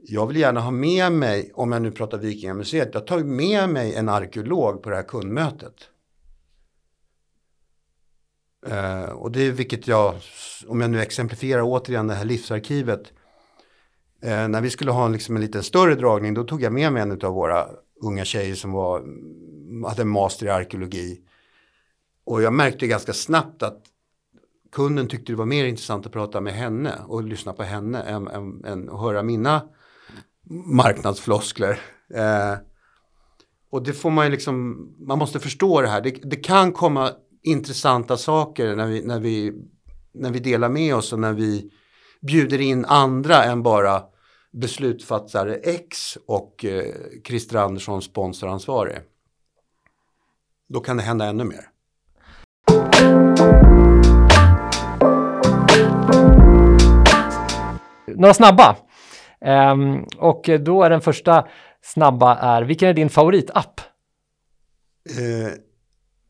jag 0.00 0.26
vill 0.26 0.36
gärna 0.36 0.60
ha 0.60 0.70
med 0.70 1.12
mig, 1.12 1.52
om 1.54 1.72
jag 1.72 1.82
nu 1.82 1.90
pratar 1.90 2.18
Vikingamuseet, 2.18 2.90
jag 2.92 3.06
tar 3.06 3.18
med 3.18 3.68
mig 3.68 3.94
en 3.94 4.08
arkeolog 4.08 4.82
på 4.82 4.90
det 4.90 4.96
här 4.96 5.02
kundmötet. 5.02 5.74
Eh, 8.66 9.10
och 9.10 9.32
det 9.32 9.46
är 9.46 9.52
vilket 9.52 9.88
jag, 9.88 10.14
om 10.66 10.80
jag 10.80 10.90
nu 10.90 11.00
exemplifierar 11.00 11.62
återigen 11.62 12.06
det 12.06 12.14
här 12.14 12.24
livsarkivet. 12.24 13.12
Eh, 14.22 14.48
när 14.48 14.60
vi 14.60 14.70
skulle 14.70 14.90
ha 14.90 15.06
en, 15.06 15.12
liksom 15.12 15.36
en 15.36 15.42
lite 15.42 15.62
större 15.62 15.94
dragning 15.94 16.34
då 16.34 16.44
tog 16.44 16.62
jag 16.62 16.72
med 16.72 16.92
mig 16.92 17.02
en 17.02 17.12
av 17.12 17.32
våra 17.32 17.66
unga 18.02 18.24
tjejer 18.24 18.54
som 18.54 18.72
var, 18.72 19.04
hade 19.88 20.02
en 20.02 20.08
master 20.08 20.46
i 20.46 20.50
arkeologi. 20.50 21.20
Och 22.24 22.42
jag 22.42 22.52
märkte 22.52 22.86
ganska 22.86 23.12
snabbt 23.12 23.62
att 23.62 23.82
kunden 24.72 25.08
tyckte 25.08 25.32
det 25.32 25.36
var 25.36 25.46
mer 25.46 25.64
intressant 25.64 26.06
att 26.06 26.12
prata 26.12 26.40
med 26.40 26.52
henne 26.52 26.94
och 27.06 27.22
lyssna 27.22 27.52
på 27.52 27.62
henne 27.62 28.02
än, 28.02 28.28
än, 28.28 28.64
än 28.64 28.90
att 28.90 29.00
höra 29.00 29.22
mina 29.22 29.62
marknadsfloskler. 30.50 31.80
Eh, 32.14 32.54
och 33.70 33.82
det 33.82 33.92
får 33.92 34.10
man 34.10 34.26
ju 34.26 34.30
liksom, 34.30 34.88
man 34.98 35.18
måste 35.18 35.40
förstå 35.40 35.80
det 35.80 35.88
här. 35.88 36.00
Det, 36.00 36.10
det 36.10 36.36
kan 36.36 36.72
komma 36.72 37.12
intressanta 37.42 38.16
saker 38.16 38.76
när 38.76 38.86
vi, 38.86 39.02
när, 39.02 39.20
vi, 39.20 39.52
när 40.12 40.30
vi 40.30 40.38
delar 40.38 40.68
med 40.68 40.94
oss 40.94 41.12
och 41.12 41.18
när 41.18 41.32
vi 41.32 41.70
bjuder 42.20 42.60
in 42.60 42.84
andra 42.84 43.44
än 43.44 43.62
bara 43.62 44.02
beslutsfattare 44.52 45.54
X 45.54 46.18
och 46.26 46.64
eh, 46.64 46.94
Christer 47.26 47.58
Andersson 47.58 48.02
sponsoransvarig. 48.02 48.98
Då 50.68 50.80
kan 50.80 50.96
det 50.96 51.02
hända 51.02 51.24
ännu 51.24 51.44
mer. 51.44 51.68
Några 58.06 58.34
snabba. 58.34 58.76
Um, 59.40 60.06
och 60.18 60.50
då 60.60 60.82
är 60.82 60.90
den 60.90 61.00
första 61.00 61.48
snabba 61.82 62.36
är, 62.36 62.62
vilken 62.62 62.88
är 62.88 62.94
din 62.94 63.10
favoritapp? 63.10 63.80
Uh, 65.18 65.52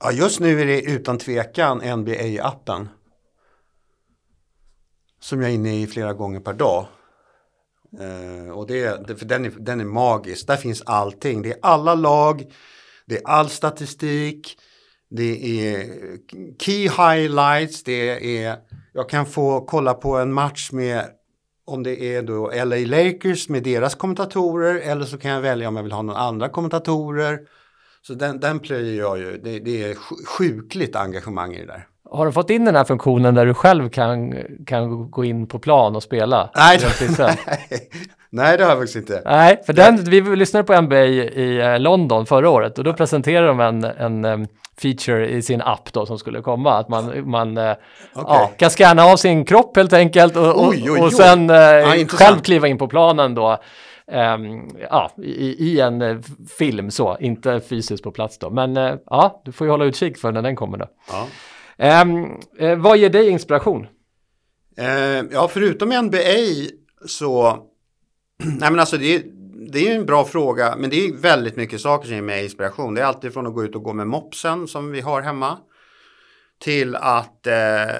ja, 0.01 0.13
just 0.13 0.41
nu 0.41 0.61
är 0.61 0.67
det 0.67 0.83
utan 0.83 1.19
tvekan 1.19 1.83
NBA-appen. 1.83 2.89
Som 5.21 5.41
jag 5.41 5.51
är 5.51 5.55
inne 5.55 5.83
i 5.83 5.87
flera 5.87 6.13
gånger 6.13 6.41
per 6.41 6.53
dag. 6.53 6.87
Eh, 8.01 8.51
och 8.51 8.67
det, 8.67 9.07
det, 9.07 9.17
för 9.17 9.27
den, 9.27 9.45
är, 9.45 9.51
den 9.51 9.81
är 9.81 9.85
magisk. 9.85 10.47
Där 10.47 10.57
finns 10.57 10.83
allting. 10.87 11.43
Det 11.43 11.51
är 11.51 11.59
alla 11.63 11.95
lag, 11.95 12.53
det 13.07 13.17
är 13.17 13.27
all 13.27 13.49
statistik, 13.49 14.59
det 15.11 15.67
är 15.67 15.87
key 16.59 16.89
highlights, 16.89 17.83
det 17.83 18.39
är, 18.45 18.57
jag 18.93 19.09
kan 19.09 19.27
få 19.27 19.61
kolla 19.61 19.95
på 19.95 20.17
en 20.17 20.33
match 20.33 20.73
med 20.73 21.05
om 21.65 21.83
det 21.83 22.15
är 22.15 22.23
då 22.23 22.51
LA 22.65 22.77
Lakers 22.77 23.49
med 23.49 23.63
deras 23.63 23.95
kommentatorer 23.95 24.75
eller 24.75 25.05
så 25.05 25.19
kan 25.19 25.31
jag 25.31 25.41
välja 25.41 25.69
om 25.69 25.77
jag 25.77 25.83
vill 25.83 25.93
ha 25.93 26.03
några 26.03 26.21
andra 26.21 26.49
kommentatorer. 26.49 27.41
Så 28.09 28.15
den, 28.15 28.41
den 28.41 28.59
plöjer 28.59 28.99
jag 28.99 29.19
ju, 29.19 29.39
det, 29.45 29.59
det 29.59 29.91
är 29.91 29.95
sjukligt 30.27 30.97
engagemang 30.97 31.55
i 31.55 31.61
det 31.61 31.67
där. 31.67 31.87
Har 32.11 32.27
du 32.27 32.33
fått 32.33 32.51
in 32.51 32.65
den 32.65 32.77
här 32.77 32.85
funktionen 32.85 33.35
där 33.35 33.47
du 33.47 33.55
själv 33.55 33.89
kan, 33.89 34.35
kan 34.67 35.11
gå 35.11 35.25
in 35.25 35.47
på 35.47 35.59
plan 35.59 35.97
och 35.97 36.03
spela? 36.03 36.51
Nej, 36.57 36.81
nej, 37.19 37.37
nej, 38.31 38.59
det 38.59 38.65
har 38.65 38.71
jag 38.71 38.79
faktiskt 38.79 38.97
inte. 38.97 39.23
Nej, 39.25 39.63
för 39.67 39.73
den, 39.73 40.05
vi 40.05 40.37
lyssnade 40.37 40.65
på 40.65 40.81
NBA 40.81 41.05
i 41.05 41.61
eh, 41.61 41.81
London 41.81 42.27
förra 42.27 42.51
året 42.51 42.79
och 42.79 42.85
då 42.85 42.93
presenterade 42.93 43.47
de 43.47 43.61
en, 43.61 43.85
en 44.25 44.49
feature 44.79 45.29
i 45.29 45.43
sin 45.43 45.63
app 45.63 45.93
då 45.93 46.07
som 46.07 46.19
skulle 46.19 46.43
komma. 46.43 46.79
Att 46.79 46.89
man, 46.89 47.31
man 47.31 47.53
okay. 47.53 47.71
Eh, 47.71 47.77
ja, 48.15 48.51
kan 48.59 48.71
scanna 48.71 49.05
av 49.05 49.17
sin 49.17 49.45
kropp 49.45 49.77
helt 49.77 49.93
enkelt 49.93 50.37
och, 50.37 50.69
oj, 50.69 50.83
oj, 50.83 50.91
oj. 50.91 51.01
och 51.01 51.13
sen 51.13 51.49
ja, 51.49 51.95
eh, 51.95 52.07
själv 52.07 52.41
kliva 52.41 52.69
in 52.69 52.79
på 52.79 52.89
planen 52.89 53.35
då. 53.35 53.59
Um, 54.11 54.71
ja, 54.91 55.11
i, 55.23 55.71
i, 55.71 55.81
en 55.81 56.03
uh, 56.03 56.23
film 56.59 56.91
så, 56.91 57.17
inte 57.21 57.61
fysiskt 57.61 58.05
på 58.05 58.11
plats 58.11 58.39
då. 58.39 58.51
Men 58.51 58.77
uh, 58.77 58.99
ja, 59.07 59.43
du 59.45 59.53
får 59.53 59.67
ju 59.67 59.71
hålla 59.71 59.85
utkik 59.85 60.19
för 60.19 60.33
när 60.33 60.43
den 60.43 60.57
kommer 60.57 60.79
då. 60.79 60.87
Ja. 61.09 62.03
Um, 62.03 62.41
uh, 62.61 62.75
vad 62.75 62.99
ger 62.99 63.11
dig 63.11 63.29
inspiration? 63.29 63.87
ja, 65.31 65.49
förutom 65.49 65.89
NBA 65.89 66.69
så, 67.07 67.51
nej 68.45 68.71
men 68.71 68.81
alltså 68.81 68.97
det, 68.97 69.25
det 69.73 69.89
är 69.89 69.95
en 69.95 70.07
bra 70.07 70.25
fråga, 70.25 70.75
men 70.79 70.91
det 70.91 71.07
är 71.07 71.17
väldigt 71.17 71.57
mycket 71.57 71.81
saker 71.81 72.07
som 72.07 72.15
ger 72.15 72.23
mig 72.23 72.45
inspiration. 72.45 72.95
Det 72.95 73.01
är 73.01 73.05
alltid 73.05 73.33
från 73.33 73.47
att 73.47 73.55
gå 73.55 73.65
ut 73.65 73.75
och 73.75 73.83
gå 73.83 73.93
med 73.93 74.07
mopsen 74.07 74.69
som 74.69 74.91
vi 74.91 75.01
har 75.01 75.23
hemma 75.23 75.59
till 76.59 76.97
att 76.97 77.47
eh, 77.47 77.97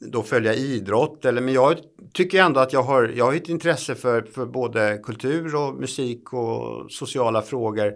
då 0.00 0.22
följa 0.22 0.54
idrott. 0.54 1.24
Eller, 1.24 1.40
men 1.40 1.54
jag 1.54 1.76
tycker 2.12 2.42
ändå 2.42 2.60
att 2.60 2.72
jag 2.72 2.82
har, 2.82 3.12
jag 3.16 3.24
har 3.24 3.34
ett 3.34 3.48
intresse 3.48 3.94
för, 3.94 4.22
för 4.22 4.46
både 4.46 5.00
kultur 5.02 5.56
och 5.56 5.74
musik 5.74 6.32
och 6.32 6.92
sociala 6.92 7.42
frågor. 7.42 7.94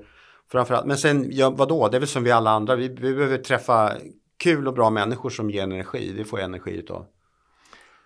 Framförallt. 0.53 0.87
Men 0.87 0.99
sen, 0.99 1.27
ja, 1.31 1.51
vadå, 1.51 1.89
det 1.89 1.97
är 1.97 1.99
väl 1.99 2.09
som 2.09 2.25
vi 2.25 2.31
alla 2.31 2.51
andra. 2.51 2.77
Vi, 2.77 2.89
vi 2.89 3.15
behöver 3.15 3.39
träffa 3.39 3.93
kul 4.39 4.69
och 4.69 4.75
bra 4.75 4.91
människor 4.91 5.31
som 5.31 5.51
ger 5.51 5.63
energi. 5.63 6.13
Det 6.17 6.25
får 6.25 6.39
jag 6.39 6.45
energi 6.45 6.71
utav. 6.71 7.07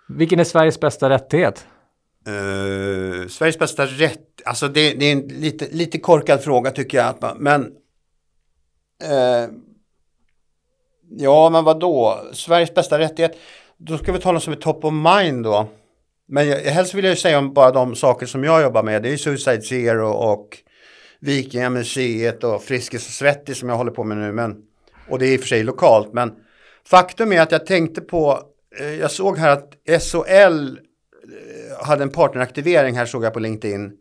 Vilken 0.09 0.41
är 0.41 0.45
Sveriges 0.45 0.81
bästa 0.81 1.11
rättighet? 1.11 1.67
Uh, 2.29 3.27
Sveriges 3.29 3.59
bästa 3.59 3.87
rätt, 3.87 4.43
alltså 4.45 4.69
det, 4.69 4.95
det, 4.95 5.05
är 5.05 5.13
en 5.13 5.29
lite, 5.29 5.69
lite 5.71 5.99
korkad 5.99 6.41
fråga 6.43 6.71
tycker 6.71 6.99
jag. 6.99 7.37
Men 7.37 7.63
uh, 9.03 9.51
ja, 11.11 11.51
men 11.51 11.65
vad 11.65 11.81
då? 11.81 12.25
Sveriges 12.33 12.75
bästa 12.75 12.99
rättighet, 12.99 13.37
då 13.87 13.99
ska 13.99 14.12
vi 14.12 14.18
tala 14.18 14.40
som 14.40 14.53
ett 14.53 14.61
top 14.61 14.85
of 14.85 14.92
mind 14.92 15.44
då. 15.44 15.68
Men 16.27 16.49
jag, 16.49 16.59
helst 16.59 16.94
vill 16.94 17.05
jag 17.05 17.12
ju 17.12 17.16
säga 17.16 17.38
om 17.38 17.55
bara 17.55 17.70
de 17.70 17.94
saker 17.94 18.27
som 18.27 18.44
jag 18.44 18.62
jobbar 18.62 18.83
med. 18.83 19.03
Det 19.03 19.12
är 19.12 19.16
Suicide 19.16 19.62
Zero 19.62 20.09
och 20.09 20.59
Vikingamuseet 21.20 22.44
och 22.44 22.62
Friskis 22.62 23.07
och 23.07 23.12
Svettis 23.12 23.59
som 23.59 23.68
jag 23.68 23.77
håller 23.77 23.90
på 23.90 24.05
med 24.05 24.16
nu. 24.16 24.33
Men, 24.33 24.57
och 25.09 25.18
det 25.18 25.27
är 25.27 25.33
i 25.33 25.37
och 25.37 25.40
för 25.40 25.49
sig 25.49 25.62
lokalt. 25.62 26.12
Men 26.12 26.33
faktum 26.87 27.33
är 27.33 27.40
att 27.40 27.53
jag 27.53 27.66
tänkte 27.66 28.01
på, 28.01 28.40
eh, 28.81 28.94
jag 28.94 29.11
såg 29.11 29.38
här 29.38 29.51
att 29.51 29.75
SHL 30.03 30.79
eh, 30.79 31.87
hade 31.87 32.03
en 32.03 32.11
partneraktivering 32.11 32.97
här 32.97 33.07
såg 33.07 33.25
jag 33.25 33.33
på 33.33 33.40
LinkedIn 33.40 33.92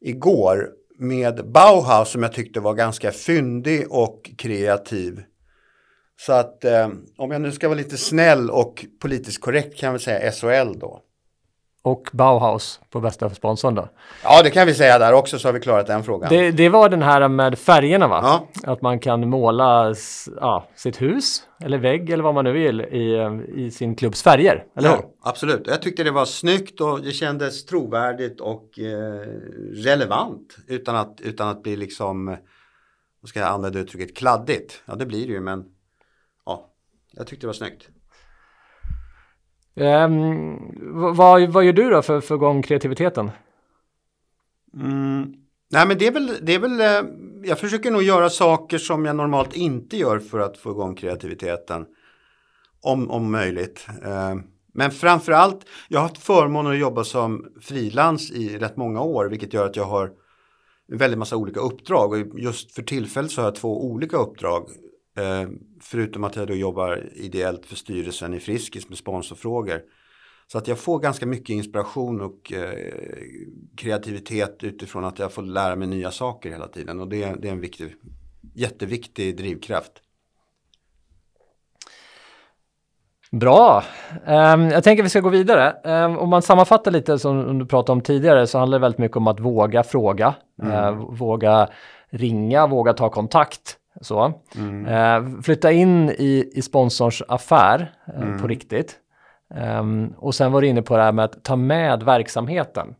igår 0.00 0.68
med 0.98 1.50
Bauhaus 1.50 2.10
som 2.10 2.22
jag 2.22 2.32
tyckte 2.32 2.60
var 2.60 2.74
ganska 2.74 3.12
fyndig 3.12 3.86
och 3.90 4.30
kreativ. 4.38 5.22
Så 6.26 6.32
att 6.32 6.64
eh, 6.64 6.88
om 7.16 7.30
jag 7.30 7.40
nu 7.40 7.52
ska 7.52 7.68
vara 7.68 7.78
lite 7.78 7.96
snäll 7.96 8.50
och 8.50 8.84
politiskt 9.00 9.40
korrekt 9.40 9.78
kan 9.78 9.86
jag 9.86 9.92
väl 9.92 10.00
säga 10.00 10.32
SHL 10.32 10.78
då 10.78 11.02
och 11.82 12.08
Bauhaus 12.12 12.80
på 12.90 13.00
bästa 13.00 13.30
sponsorn 13.30 13.74
då. 13.74 13.88
Ja, 14.24 14.42
det 14.42 14.50
kan 14.50 14.66
vi 14.66 14.74
säga 14.74 14.98
där 14.98 15.12
också 15.12 15.38
så 15.38 15.48
har 15.48 15.52
vi 15.52 15.60
klarat 15.60 15.86
den 15.86 16.04
frågan. 16.04 16.28
Det, 16.28 16.50
det 16.50 16.68
var 16.68 16.88
den 16.88 17.02
här 17.02 17.28
med 17.28 17.58
färgerna 17.58 18.08
va? 18.08 18.20
Ja. 18.22 18.72
Att 18.72 18.82
man 18.82 18.98
kan 18.98 19.28
måla 19.28 19.94
ja, 20.40 20.68
sitt 20.74 21.02
hus 21.02 21.42
eller 21.60 21.78
vägg 21.78 22.10
eller 22.10 22.24
vad 22.24 22.34
man 22.34 22.44
nu 22.44 22.52
vill 22.52 22.80
i, 22.80 23.40
i 23.56 23.70
sin 23.70 23.96
klubbs 23.96 24.22
färger, 24.22 24.64
eller 24.76 24.88
ja, 24.88 24.96
hur? 24.96 25.04
Absolut, 25.22 25.66
jag 25.66 25.82
tyckte 25.82 26.04
det 26.04 26.10
var 26.10 26.24
snyggt 26.24 26.80
och 26.80 27.00
det 27.02 27.12
kändes 27.12 27.64
trovärdigt 27.64 28.40
och 28.40 28.78
eh, 28.78 29.26
relevant 29.84 30.56
utan 30.68 30.96
att, 30.96 31.20
utan 31.20 31.48
att 31.48 31.62
bli 31.62 31.76
liksom, 31.76 32.26
vad 33.20 33.28
ska 33.28 33.40
jag 33.40 33.48
använda 33.48 33.78
uttrycket, 33.78 34.16
kladdigt. 34.16 34.82
Ja, 34.86 34.94
det 34.94 35.06
blir 35.06 35.26
det 35.26 35.32
ju 35.32 35.40
men 35.40 35.64
jag 37.12 37.26
tyckte 37.26 37.44
det 37.44 37.48
var 37.48 37.54
snyggt. 37.54 37.88
Um, 39.74 41.14
vad, 41.16 41.50
vad 41.50 41.64
gör 41.64 41.72
du 41.72 41.90
då 41.90 42.02
för 42.02 42.18
att 42.18 42.24
få 42.24 42.34
igång 42.34 42.62
kreativiteten? 42.62 43.30
Mm. 44.74 45.34
Nej 45.72 45.86
men 45.86 45.98
det 45.98 46.06
är 46.06 46.12
väl, 46.12 46.38
det 46.42 46.54
är 46.54 46.58
väl 46.58 46.80
eh, 46.80 47.10
jag 47.42 47.58
försöker 47.58 47.90
nog 47.90 48.02
göra 48.02 48.30
saker 48.30 48.78
som 48.78 49.04
jag 49.04 49.16
normalt 49.16 49.56
inte 49.56 49.96
gör 49.96 50.18
för 50.18 50.38
att 50.38 50.58
få 50.58 50.70
igång 50.70 50.94
kreativiteten. 50.94 51.86
Om, 52.82 53.10
om 53.10 53.32
möjligt. 53.32 53.86
Uh, 54.06 54.34
men 54.74 54.90
framförallt, 54.90 55.66
jag 55.88 56.00
har 56.00 56.08
haft 56.08 56.22
förmånen 56.22 56.72
att 56.72 56.78
jobba 56.78 57.04
som 57.04 57.52
frilans 57.60 58.30
i 58.30 58.58
rätt 58.58 58.76
många 58.76 59.00
år, 59.02 59.26
vilket 59.26 59.54
gör 59.54 59.66
att 59.66 59.76
jag 59.76 59.84
har 59.84 60.10
en 60.92 60.98
väldigt 60.98 61.18
massa 61.18 61.36
olika 61.36 61.60
uppdrag. 61.60 62.12
Och 62.12 62.40
just 62.40 62.74
för 62.74 62.82
tillfället 62.82 63.30
så 63.30 63.40
har 63.40 63.46
jag 63.46 63.54
två 63.54 63.84
olika 63.84 64.16
uppdrag. 64.16 64.70
Eh, 65.16 65.48
förutom 65.80 66.24
att 66.24 66.36
jag 66.36 66.46
då 66.46 66.54
jobbar 66.54 67.08
ideellt 67.14 67.66
för 67.66 67.76
styrelsen 67.76 68.34
i 68.34 68.40
Friskis 68.40 68.88
med 68.88 68.98
sponsorfrågor. 68.98 69.82
Så 70.46 70.58
att 70.58 70.68
jag 70.68 70.78
får 70.78 70.98
ganska 70.98 71.26
mycket 71.26 71.50
inspiration 71.50 72.20
och 72.20 72.52
eh, 72.52 72.74
kreativitet 73.76 74.64
utifrån 74.64 75.04
att 75.04 75.18
jag 75.18 75.32
får 75.32 75.42
lära 75.42 75.76
mig 75.76 75.88
nya 75.88 76.10
saker 76.10 76.50
hela 76.50 76.68
tiden. 76.68 77.00
Och 77.00 77.08
det, 77.08 77.22
är 77.22 77.46
en 77.46 77.60
viktig, 77.60 77.94
jätteviktig 78.54 79.36
drivkraft. 79.36 79.92
Bra. 83.30 83.84
Um, 84.26 84.70
jag 84.70 84.84
tänker 84.84 85.02
att 85.02 85.04
vi 85.04 85.10
ska 85.10 85.20
gå 85.20 85.28
vidare. 85.28 85.76
Um, 85.84 86.18
om 86.18 86.28
man 86.28 86.42
sammanfattar 86.42 86.90
lite 86.90 87.18
som 87.18 87.58
du 87.58 87.66
pratade 87.66 87.92
om 87.92 88.00
tidigare 88.00 88.46
så 88.46 88.58
handlar 88.58 88.78
det 88.78 88.82
väldigt 88.82 88.98
mycket 88.98 89.16
om 89.16 89.26
att 89.26 89.40
våga 89.40 89.82
fråga, 89.82 90.34
mm. 90.62 90.72
uh, 90.72 91.10
våga 91.10 91.68
ringa, 92.10 92.66
våga 92.66 92.92
ta 92.92 93.10
kontakt. 93.10 93.79
Så. 94.00 94.32
Mm. 94.56 94.86
Eh, 94.86 95.42
flytta 95.42 95.72
in 95.72 96.10
i, 96.10 96.50
i 96.54 96.62
sponsors 96.62 97.22
affär 97.28 97.94
eh, 98.06 98.22
mm. 98.22 98.40
på 98.40 98.48
riktigt. 98.48 98.96
Um, 99.54 100.14
och 100.18 100.34
sen 100.34 100.52
var 100.52 100.60
du 100.60 100.68
inne 100.68 100.82
på 100.82 100.96
det 100.96 101.02
här 101.02 101.12
med 101.12 101.24
att 101.24 101.44
ta 101.44 101.56
med 101.56 102.02
verksamheten. 102.02 102.94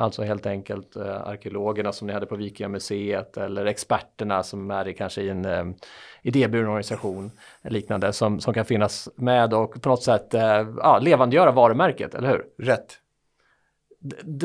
Alltså 0.00 0.22
helt 0.22 0.46
enkelt 0.46 0.96
eh, 0.96 1.28
arkeologerna 1.28 1.92
som 1.92 2.06
ni 2.06 2.12
hade 2.12 2.26
på 2.26 2.36
Vikingamuseet 2.36 3.36
eller 3.36 3.66
experterna 3.66 4.42
som 4.42 4.70
är 4.70 4.88
i 4.88 4.94
kanske 4.94 5.22
i 5.22 5.28
en 5.28 5.44
eh, 5.44 5.64
idéburen 6.22 6.68
organisation 6.68 7.30
liknande 7.62 8.12
som, 8.12 8.40
som 8.40 8.54
kan 8.54 8.64
finnas 8.64 9.08
med 9.16 9.54
och 9.54 9.82
på 9.82 9.88
något 9.88 10.02
sätt 10.02 10.34
eh, 10.34 10.66
ja, 10.76 10.98
levandegöra 10.98 11.50
varumärket, 11.50 12.14
eller 12.14 12.28
hur? 12.28 12.44
Rätt 12.58 12.98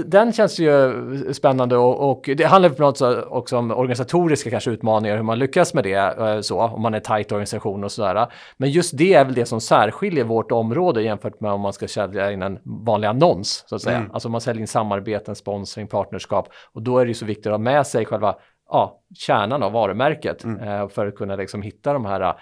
den 0.05 0.33
känns 0.33 0.59
ju 0.59 1.33
spännande 1.33 1.77
och, 1.77 2.11
och, 2.11 2.29
det 2.37 2.43
handlar 2.43 2.69
på 2.69 2.81
något 2.81 2.97
sätt 2.97 3.25
också 3.27 3.57
om 3.57 3.71
organisatoriska 3.71 4.49
kanske 4.49 4.71
utmaningar, 4.71 5.15
hur 5.15 5.23
man 5.23 5.39
lyckas 5.39 5.73
med 5.73 5.83
det, 5.83 5.93
eh, 5.93 6.39
så, 6.41 6.61
om 6.61 6.81
man 6.81 6.93
är 6.93 6.99
tajt 6.99 7.31
organisation 7.31 7.83
och 7.83 7.91
sådär. 7.91 8.27
Men 8.57 8.71
just 8.71 8.97
det 8.97 9.13
är 9.13 9.25
väl 9.25 9.33
det 9.33 9.45
som 9.45 9.61
särskiljer 9.61 10.23
vårt 10.23 10.51
område 10.51 11.01
jämfört 11.01 11.39
med 11.39 11.51
om 11.51 11.61
man 11.61 11.73
ska 11.73 11.87
sälja 11.87 12.31
in 12.31 12.41
en 12.41 12.59
vanlig 12.85 13.07
annons, 13.07 13.63
så 13.67 13.75
att 13.75 13.81
säga. 13.81 13.97
Mm. 13.97 14.11
Alltså 14.11 14.29
man 14.29 14.41
säljer 14.41 14.61
in 14.61 14.67
samarbeten, 14.67 15.35
sponsring, 15.35 15.87
partnerskap 15.87 16.49
och 16.73 16.81
då 16.81 16.97
är 16.97 17.05
det 17.05 17.09
ju 17.09 17.15
så 17.15 17.25
viktigt 17.25 17.45
att 17.45 17.51
ha 17.51 17.57
med 17.57 17.87
sig 17.87 18.05
själva 18.05 18.35
ja, 18.69 19.01
kärnan 19.15 19.63
av 19.63 19.71
varumärket 19.71 20.43
mm. 20.43 20.67
eh, 20.67 20.87
för 20.87 21.07
att 21.07 21.15
kunna 21.15 21.35
liksom 21.35 21.61
hitta 21.61 21.93
de 21.93 22.05
här 22.05 22.21
uh, 22.21 22.33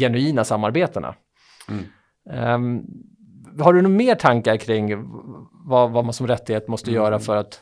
genuina 0.00 0.44
samarbetena. 0.44 1.14
Mm. 1.68 1.84
Um, 2.54 2.86
har 3.60 3.72
du 3.72 3.82
några 3.82 3.96
mer 3.96 4.14
tankar 4.14 4.56
kring 4.56 4.94
vad, 5.66 5.90
vad 5.90 6.04
man 6.04 6.14
som 6.14 6.26
rättighet 6.26 6.68
måste 6.68 6.90
mm. 6.90 7.02
göra 7.02 7.18
för 7.18 7.36
att 7.36 7.60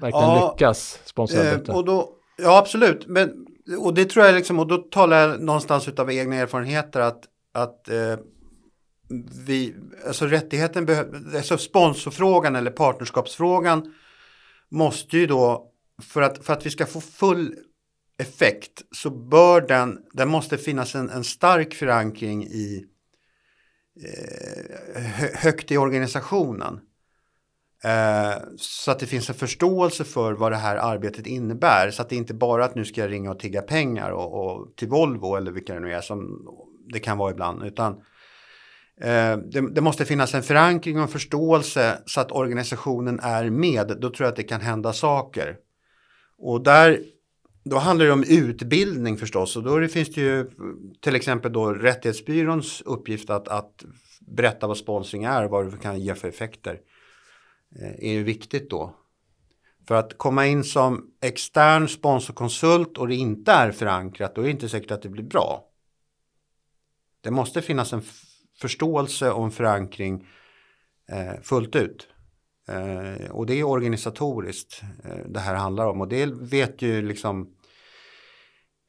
verkligen 0.00 0.28
ja, 0.28 0.52
lyckas 0.52 1.00
sponsra 1.04 1.44
eh, 1.44 1.76
och 1.76 1.84
då, 1.84 2.18
Ja, 2.42 2.58
absolut. 2.58 3.06
Men, 3.06 3.46
och 3.78 3.94
det 3.94 4.04
tror 4.04 4.26
jag 4.26 4.34
liksom, 4.34 4.58
och 4.58 4.66
då 4.66 4.76
talar 4.76 5.20
jag 5.20 5.40
någonstans 5.40 5.88
av 5.88 6.12
egna 6.12 6.36
erfarenheter 6.36 7.00
att, 7.00 7.24
att 7.54 7.88
eh, 7.88 8.16
vi, 9.46 9.74
alltså 10.06 10.26
rättigheten 10.26 10.86
behöver, 10.86 11.36
alltså 11.36 11.58
sponsorfrågan 11.58 12.56
eller 12.56 12.70
partnerskapsfrågan 12.70 13.94
måste 14.68 15.18
ju 15.18 15.26
då, 15.26 15.70
för 16.02 16.22
att, 16.22 16.44
för 16.44 16.52
att 16.52 16.66
vi 16.66 16.70
ska 16.70 16.86
få 16.86 17.00
full 17.00 17.54
effekt 18.18 18.82
så 18.96 19.10
bör 19.10 19.60
den, 19.60 19.98
den 20.12 20.28
måste 20.28 20.58
finnas 20.58 20.94
en, 20.94 21.10
en 21.10 21.24
stark 21.24 21.74
förankring 21.74 22.44
i 22.44 22.84
eh, 24.04 25.02
högt 25.34 25.70
i 25.70 25.78
organisationen. 25.78 26.80
Eh, 27.84 28.42
så 28.56 28.90
att 28.90 28.98
det 28.98 29.06
finns 29.06 29.28
en 29.28 29.34
förståelse 29.34 30.04
för 30.04 30.32
vad 30.32 30.52
det 30.52 30.56
här 30.56 30.76
arbetet 30.76 31.26
innebär. 31.26 31.90
Så 31.90 32.02
att 32.02 32.08
det 32.08 32.16
inte 32.16 32.34
bara 32.34 32.64
att 32.64 32.74
nu 32.74 32.84
ska 32.84 33.00
jag 33.00 33.10
ringa 33.10 33.30
och 33.30 33.38
tigga 33.38 33.62
pengar 33.62 34.10
och, 34.10 34.44
och 34.44 34.76
till 34.76 34.88
Volvo 34.88 35.36
eller 35.36 35.52
vilka 35.52 35.74
det 35.74 35.80
nu 35.80 35.92
är 35.92 36.00
som 36.00 36.46
det 36.92 36.98
kan 37.00 37.18
vara 37.18 37.30
ibland. 37.30 37.62
Utan 37.62 37.92
eh, 39.00 39.36
det, 39.36 39.74
det, 39.74 39.80
måste 39.80 40.04
finnas 40.04 40.34
en 40.34 40.42
förankring 40.42 40.96
och 40.96 41.02
en 41.02 41.08
förståelse 41.08 41.98
så 42.06 42.20
att 42.20 42.32
organisationen 42.32 43.20
är 43.20 43.50
med. 43.50 43.86
Då 44.00 44.10
tror 44.10 44.24
jag 44.24 44.28
att 44.28 44.36
det 44.36 44.42
kan 44.42 44.60
hända 44.60 44.92
saker. 44.92 45.56
Och 46.38 46.62
där 46.62 47.00
då 47.68 47.76
handlar 47.76 48.06
det 48.06 48.12
om 48.12 48.24
utbildning 48.28 49.16
förstås 49.16 49.56
och 49.56 49.62
då 49.62 49.88
finns 49.88 50.14
det 50.14 50.20
ju 50.20 50.50
till 51.00 51.16
exempel 51.16 51.52
då 51.52 51.72
Rättighetsbyråns 51.72 52.82
uppgift 52.86 53.30
att, 53.30 53.48
att 53.48 53.84
berätta 54.20 54.66
vad 54.66 54.76
sponsring 54.76 55.24
är 55.24 55.44
och 55.44 55.50
vad 55.50 55.72
det 55.72 55.78
kan 55.78 56.00
ge 56.00 56.14
för 56.14 56.28
effekter. 56.28 56.80
Eh, 57.80 58.10
är 58.10 58.12
ju 58.12 58.22
viktigt 58.22 58.70
då. 58.70 58.94
För 59.88 59.94
att 59.94 60.18
komma 60.18 60.46
in 60.46 60.64
som 60.64 61.10
extern 61.20 61.88
sponsorkonsult 61.88 62.98
och 62.98 63.08
det 63.08 63.14
inte 63.14 63.52
är 63.52 63.72
förankrat 63.72 64.34
då 64.34 64.40
är 64.40 64.44
det 64.44 64.50
inte 64.50 64.68
säkert 64.68 64.90
att 64.90 65.02
det 65.02 65.08
blir 65.08 65.24
bra. 65.24 65.64
Det 67.20 67.30
måste 67.30 67.62
finnas 67.62 67.92
en 67.92 68.02
förståelse 68.60 69.30
och 69.30 69.44
en 69.44 69.50
förankring 69.50 70.26
eh, 71.08 71.40
fullt 71.42 71.76
ut. 71.76 72.08
Eh, 72.68 73.30
och 73.30 73.46
det 73.46 73.54
är 73.54 73.64
organisatoriskt 73.64 74.82
eh, 75.04 75.26
det 75.28 75.40
här 75.40 75.54
handlar 75.54 75.86
om 75.86 76.00
och 76.00 76.08
det 76.08 76.26
vet 76.26 76.82
ju 76.82 77.02
liksom 77.02 77.54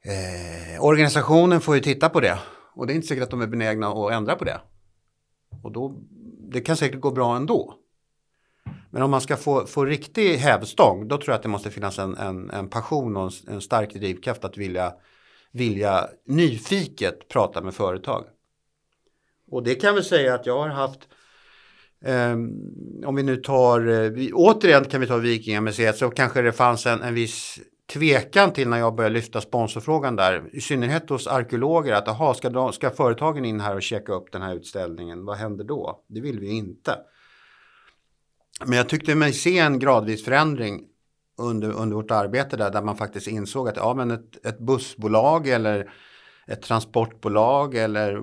eh, 0.04 0.84
organisationen 0.84 1.60
får 1.60 1.74
ju 1.74 1.80
titta 1.80 2.08
på 2.08 2.20
det 2.20 2.38
och 2.74 2.86
det 2.86 2.92
är 2.92 2.94
inte 2.94 3.06
säkert 3.06 3.24
att 3.24 3.30
de 3.30 3.40
är 3.40 3.46
benägna 3.46 3.88
att 3.88 4.12
ändra 4.12 4.36
på 4.36 4.44
det. 4.44 4.60
Och 5.62 5.72
då, 5.72 5.96
det 6.52 6.60
kan 6.60 6.76
säkert 6.76 7.00
gå 7.00 7.10
bra 7.10 7.36
ändå. 7.36 7.74
Men 8.90 9.02
om 9.02 9.10
man 9.10 9.20
ska 9.20 9.36
få, 9.36 9.66
få 9.66 9.84
riktig 9.84 10.36
hävstång, 10.36 11.08
då 11.08 11.16
tror 11.16 11.28
jag 11.28 11.36
att 11.36 11.42
det 11.42 11.48
måste 11.48 11.70
finnas 11.70 11.98
en, 11.98 12.16
en, 12.16 12.50
en 12.50 12.68
passion 12.68 13.16
och 13.16 13.22
en, 13.22 13.54
en 13.54 13.60
stark 13.60 13.94
drivkraft 13.94 14.44
att 14.44 14.56
vilja, 14.56 14.92
vilja 15.52 16.08
nyfiket 16.26 17.28
prata 17.28 17.60
med 17.60 17.74
företag. 17.74 18.24
Och 19.50 19.62
det 19.62 19.74
kan 19.74 19.94
vi 19.94 20.02
säga 20.02 20.34
att 20.34 20.46
jag 20.46 20.58
har 20.58 20.68
haft, 20.68 21.00
eh, 22.04 22.32
om 23.06 23.16
vi 23.16 23.22
nu 23.22 23.36
tar, 23.36 23.88
eh, 23.88 24.10
vi, 24.10 24.32
återigen 24.32 24.84
kan 24.84 25.00
vi 25.00 25.06
ta 25.06 25.16
Vikingamuseet, 25.16 25.96
så 25.96 26.10
kanske 26.10 26.42
det 26.42 26.52
fanns 26.52 26.86
en, 26.86 27.02
en 27.02 27.14
viss 27.14 27.60
tvekan 27.92 28.52
till 28.52 28.68
när 28.68 28.78
jag 28.78 28.94
började 28.94 29.14
lyfta 29.14 29.40
sponsorfrågan 29.40 30.16
där, 30.16 30.50
i 30.52 30.60
synnerhet 30.60 31.10
hos 31.10 31.26
arkeologer, 31.26 31.92
att 31.92 32.08
aha, 32.08 32.34
ska, 32.34 32.72
ska 32.72 32.90
företagen 32.90 33.44
in 33.44 33.60
här 33.60 33.74
och 33.74 33.82
checka 33.82 34.12
upp 34.12 34.32
den 34.32 34.42
här 34.42 34.54
utställningen, 34.54 35.24
vad 35.24 35.36
händer 35.36 35.64
då? 35.64 36.04
Det 36.08 36.20
vill 36.20 36.40
vi 36.40 36.50
inte. 36.50 36.98
Men 38.64 38.78
jag 38.78 38.88
tyckte 38.88 39.14
mig 39.14 39.32
se 39.32 39.58
en 39.58 39.78
gradvis 39.78 40.24
förändring 40.24 40.84
under, 41.38 41.72
under 41.72 41.96
vårt 41.96 42.10
arbete 42.10 42.56
där, 42.56 42.70
där 42.70 42.82
man 42.82 42.96
faktiskt 42.96 43.26
insåg 43.26 43.68
att 43.68 43.76
ja, 43.76 43.94
men 43.94 44.10
ett, 44.10 44.46
ett 44.46 44.58
bussbolag 44.58 45.48
eller 45.48 45.92
ett 46.46 46.62
transportbolag 46.62 47.74
eller 47.74 48.22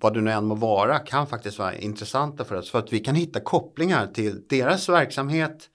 vad 0.00 0.14
det 0.14 0.20
nu 0.20 0.30
än 0.30 0.44
må 0.44 0.54
vara 0.54 0.98
kan 0.98 1.26
faktiskt 1.26 1.58
vara 1.58 1.74
intressanta 1.74 2.44
för 2.44 2.56
oss. 2.56 2.70
För 2.70 2.78
att 2.78 2.92
vi 2.92 3.00
kan 3.00 3.14
hitta 3.14 3.40
kopplingar 3.40 4.06
till 4.06 4.46
deras 4.48 4.88
verksamhet, 4.88 5.68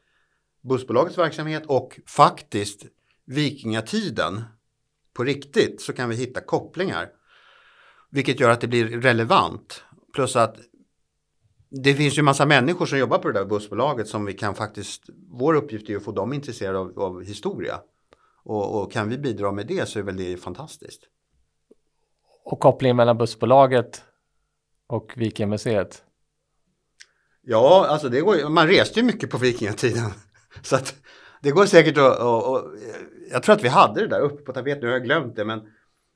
bussbolagets 0.61 1.17
verksamhet 1.17 1.63
och 1.65 1.99
faktiskt 2.05 2.85
vikingatiden. 3.27 4.43
På 5.13 5.23
riktigt 5.23 5.81
så 5.81 5.93
kan 5.93 6.09
vi 6.09 6.15
hitta 6.15 6.41
kopplingar. 6.41 7.09
Vilket 8.09 8.39
gör 8.39 8.49
att 8.49 8.61
det 8.61 8.67
blir 8.67 9.01
relevant. 9.01 9.83
Plus 10.13 10.35
att 10.35 10.57
det 11.69 11.93
finns 11.93 12.17
ju 12.17 12.21
massa 12.21 12.45
människor 12.45 12.85
som 12.85 12.97
jobbar 12.97 13.17
på 13.17 13.27
det 13.27 13.39
där 13.39 13.45
bussbolaget 13.45 14.07
som 14.07 14.25
vi 14.25 14.33
kan 14.33 14.55
faktiskt, 14.55 15.03
vår 15.29 15.53
uppgift 15.53 15.89
är 15.89 15.95
att 15.95 16.03
få 16.03 16.11
dem 16.11 16.33
intresserade 16.33 16.79
av, 16.79 16.99
av 16.99 17.23
historia. 17.23 17.79
Och, 18.43 18.81
och, 18.81 18.91
kan 18.91 19.09
vi 19.09 19.17
bidra 19.17 19.51
med 19.51 19.67
det 19.67 19.89
så 19.89 19.99
är 19.99 20.03
väl 20.03 20.17
det 20.17 20.37
fantastiskt. 20.37 21.01
Och 22.43 22.59
kopplingen 22.59 22.97
mellan 22.97 23.17
bussbolaget 23.17 24.03
och 24.87 25.13
Vikingamuseet? 25.15 26.03
Ja, 27.41 27.87
alltså 27.89 28.09
det 28.09 28.21
går, 28.21 28.49
man 28.49 28.67
reste 28.67 28.99
ju 28.99 29.05
mycket 29.05 29.29
på 29.29 29.37
vikingatiden. 29.37 30.11
Så 30.61 30.75
att 30.75 30.95
det 31.41 31.51
går 31.51 31.65
säkert 31.65 31.97
att, 31.97 32.19
och, 32.19 32.51
och, 32.51 32.63
jag 33.31 33.43
tror 33.43 33.55
att 33.55 33.63
vi 33.63 33.67
hade 33.67 34.01
det 34.01 34.07
där 34.07 34.19
uppe 34.19 34.43
på 34.43 34.53
tapeten, 34.53 34.79
nu 34.79 34.87
har 34.87 34.93
jag 34.93 35.03
glömt 35.03 35.35
det, 35.35 35.45
men 35.45 35.61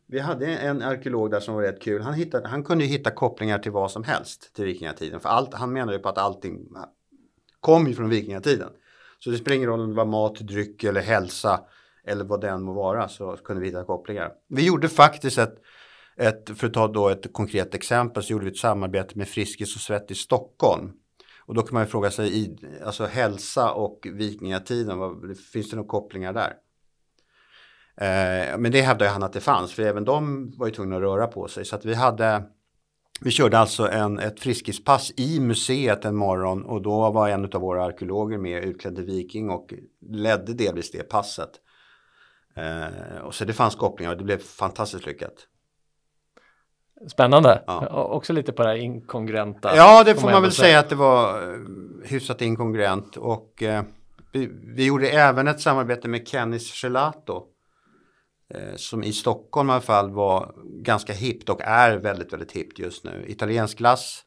vi 0.08 0.20
hade 0.20 0.48
en 0.48 0.82
arkeolog 0.82 1.32
där 1.32 1.40
som 1.40 1.56
var 1.56 1.62
rätt 1.62 1.82
kul. 1.82 2.02
Han, 2.02 2.14
hittade, 2.14 2.48
han 2.48 2.64
kunde 2.64 2.84
ju 2.84 2.90
hitta 2.90 3.12
kopplingar 3.12 3.60
till 3.60 3.72
vad 3.72 3.92
som 3.92 4.04
helst 4.04 4.56
till 4.56 4.66
vikingatiden. 4.66 5.20
För 5.20 5.30
allt, 5.30 5.54
han 5.54 5.74
menade 5.74 5.98
ju 5.98 6.04
på 6.04 6.10
att 6.10 6.18
allting 6.18 6.68
kom 7.60 7.88
ju 7.88 7.94
från 7.94 8.10
vikingatiden. 8.10 8.70
Så 9.20 9.30
det 9.30 9.38
spelar 9.38 9.56
ingen 9.56 9.70
roll 9.70 9.80
om 9.80 9.90
det 9.90 9.96
var 9.96 10.06
mat, 10.06 10.36
dryck 10.36 10.84
eller 10.84 11.02
hälsa 11.02 11.60
eller 12.04 12.26
vad 12.26 12.42
den 12.42 12.64
må 12.64 12.74
vara 12.74 13.08
så 13.08 13.38
kunde 13.38 13.62
vi 13.62 13.68
hitta 13.68 13.84
kopplingar. 13.84 14.32
Vi 14.48 14.66
gjorde 14.66 14.90
faktiskt 14.90 15.38
ett, 15.38 15.56
ett 16.18 16.50
för 16.56 16.68
att 16.68 16.74
ta 16.74 16.88
då 16.88 17.10
ett 17.10 17.34
konkret 17.34 17.76
exempel, 17.76 18.24
så 18.24 18.32
gjorde 18.32 18.46
vi 18.46 18.52
ett 18.52 18.58
samarbete 18.58 19.18
med 19.18 19.28
Friskis 19.28 19.76
och 19.76 19.82
Svett 19.82 20.12
i 20.12 20.16
Stockholm. 20.16 20.92
Och 21.46 21.54
då 21.54 21.62
kan 21.62 21.74
man 21.74 21.84
ju 21.84 21.90
fråga 21.90 22.12
sig, 22.12 22.58
alltså 22.86 23.06
hälsa 23.06 23.72
och 23.72 24.08
vikingatiden, 24.12 24.98
vad, 24.98 25.38
finns 25.38 25.70
det 25.70 25.76
några 25.76 25.90
kopplingar 25.90 26.34
där? 26.34 26.54
Eh, 27.96 28.58
men 28.58 28.72
det 28.72 28.82
hävdade 28.82 29.12
han 29.12 29.24
att 29.24 29.34
det 29.34 29.42
fanns, 29.42 29.74
för 29.74 29.84
även 29.84 30.06
de 30.06 30.52
var 30.58 30.68
ju 30.68 30.74
tvungna 30.74 30.96
att 30.96 31.02
röra 31.02 31.28
på 31.28 31.48
sig. 31.48 31.66
Så 31.66 31.76
att 31.76 31.86
vi 31.86 31.94
hade 31.94 32.44
vi 33.24 33.32
körde 33.32 33.58
alltså 33.58 33.90
en, 33.90 34.20
ett 34.20 34.40
friskispass 34.40 35.12
i 35.18 35.40
museet 35.40 36.06
en 36.06 36.16
morgon 36.16 36.66
och 36.66 36.82
då 36.82 37.12
var 37.12 37.30
en 37.30 37.46
av 37.46 37.62
våra 37.62 37.84
arkeologer 37.84 38.38
med 38.38 38.64
utklädd 38.64 39.00
viking 39.00 39.50
och 39.50 39.74
ledde 40.10 40.54
delvis 40.54 40.92
det 40.92 41.10
passet. 41.10 41.50
Eh, 42.56 43.22
och 43.22 43.36
så 43.36 43.46
det 43.46 43.54
fanns 43.54 43.76
kopplingar 43.76 44.12
och 44.12 44.18
det 44.18 44.24
blev 44.24 44.38
fantastiskt 44.38 45.06
lyckat. 45.06 45.48
Spännande. 47.08 47.64
Ja. 47.68 47.88
Också 47.88 48.34
lite 48.34 48.52
på 48.52 48.64
det 48.64 48.70
här 48.70 48.76
inkongruenta. 48.76 49.76
Ja, 49.76 50.04
det 50.04 50.16
får 50.16 50.32
man, 50.32 50.42
väl 50.42 50.52
säga. 50.52 50.80
att 50.80 50.90
det 50.90 50.96
var 50.96 51.54
eh, 51.54 51.58
hyfsat 52.06 52.42
inkongruent. 52.42 53.18
Och 53.18 53.64
eh, 53.64 53.84
vi, 54.32 54.50
vi, 54.76 54.86
gjorde 54.86 55.10
även 55.10 55.48
ett 55.48 55.62
samarbete 55.62 56.08
med 56.08 56.28
Kennis 56.28 56.84
Gelato 56.84 57.44
Eh, 58.54 58.76
som 58.76 59.04
i 59.04 59.14
Stockholm 59.14 59.70
i 59.70 59.72
alla 59.72 59.82
fall 59.82 60.12
var 60.12 60.54
ganska 60.66 61.14
hippt 61.14 61.50
och 61.50 61.62
är 61.62 61.98
väldigt, 61.98 62.34
väldigt 62.34 62.52
hippt 62.52 62.80
just 62.80 63.04
nu. 63.04 63.26
Italiensk 63.28 63.78
glass. 63.78 64.24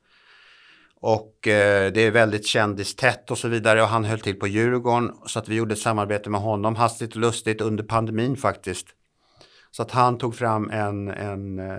Och 1.01 1.49
eh, 1.49 1.93
det 1.93 2.01
är 2.01 2.11
väldigt 2.11 2.47
kändistätt 2.47 3.31
och 3.31 3.39
så 3.39 3.49
vidare 3.49 3.83
och 3.83 3.89
han 3.89 4.05
höll 4.05 4.21
till 4.21 4.39
på 4.39 4.47
Djurgården 4.47 5.13
så 5.27 5.39
att 5.39 5.49
vi 5.49 5.55
gjorde 5.55 5.73
ett 5.73 5.79
samarbete 5.79 6.31
med 6.31 6.41
honom 6.41 6.77
hastigt 6.77 7.15
och 7.15 7.21
lustigt 7.21 7.61
under 7.61 7.85
pandemin 7.85 8.37
faktiskt. 8.37 8.87
Så 9.77 9.83
att 9.83 9.91
han 9.91 10.19
tog 10.19 10.35
fram 10.35 10.71
en, 10.71 11.09
en, 11.09 11.59
eh, 11.59 11.77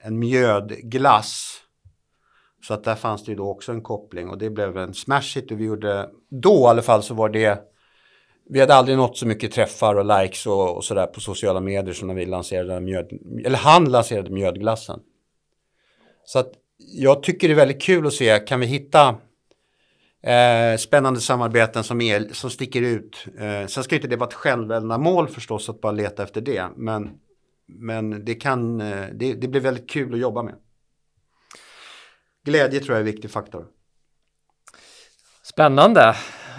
en 0.00 0.18
mjödglass. 0.18 1.60
Så 2.66 2.74
att 2.74 2.84
där 2.84 2.94
fanns 2.94 3.24
det 3.24 3.32
ju 3.32 3.36
då 3.36 3.50
också 3.50 3.72
en 3.72 3.82
koppling 3.82 4.28
och 4.28 4.38
det 4.38 4.50
blev 4.50 4.76
en 4.76 4.94
smash 4.94 5.34
hit 5.34 5.50
och 5.50 5.60
vi 5.60 5.64
gjorde, 5.64 6.10
då 6.30 6.60
i 6.60 6.66
alla 6.66 6.82
fall 6.82 7.02
så 7.02 7.14
var 7.14 7.28
det 7.28 7.58
vi 8.48 8.60
hade 8.60 8.74
aldrig 8.74 8.96
nått 8.96 9.16
så 9.16 9.26
mycket 9.26 9.52
träffar 9.52 9.94
och 9.94 10.20
likes 10.20 10.46
och, 10.46 10.76
och 10.76 10.84
sådär 10.84 11.06
på 11.06 11.20
sociala 11.20 11.60
medier 11.60 11.94
som 11.94 12.08
när 12.08 12.14
vi 12.14 12.26
lanserade 12.26 12.80
mjöd, 12.80 13.12
eller 13.44 13.58
han 13.58 13.84
lanserade 13.84 14.30
mjödglassen. 14.30 15.00
Så 16.24 16.38
att 16.38 16.52
jag 16.78 17.22
tycker 17.22 17.48
det 17.48 17.54
är 17.54 17.56
väldigt 17.56 17.82
kul 17.82 18.06
att 18.06 18.12
se, 18.12 18.38
kan 18.38 18.60
vi 18.60 18.66
hitta 18.66 19.14
eh, 20.26 20.76
spännande 20.78 21.20
samarbeten 21.20 21.84
som, 21.84 22.00
är, 22.00 22.28
som 22.32 22.50
sticker 22.50 22.82
ut. 22.82 23.26
Eh, 23.38 23.66
sen 23.66 23.84
ska 23.84 23.94
inte 23.94 24.08
det 24.08 24.16
vara 24.16 24.28
ett 24.28 24.34
självändamål 24.34 25.28
förstås 25.28 25.68
att 25.68 25.80
bara 25.80 25.92
leta 25.92 26.22
efter 26.22 26.40
det, 26.40 26.68
men, 26.76 27.10
men 27.66 28.24
det, 28.24 28.34
kan, 28.34 28.80
eh, 28.80 29.06
det, 29.14 29.34
det 29.34 29.48
blir 29.48 29.60
väldigt 29.60 29.90
kul 29.90 30.14
att 30.14 30.20
jobba 30.20 30.42
med. 30.42 30.54
Glädje 32.44 32.80
tror 32.80 32.90
jag 32.90 32.96
är 32.96 33.00
en 33.00 33.12
viktig 33.12 33.30
faktor. 33.30 33.66
Spännande. 35.42 36.14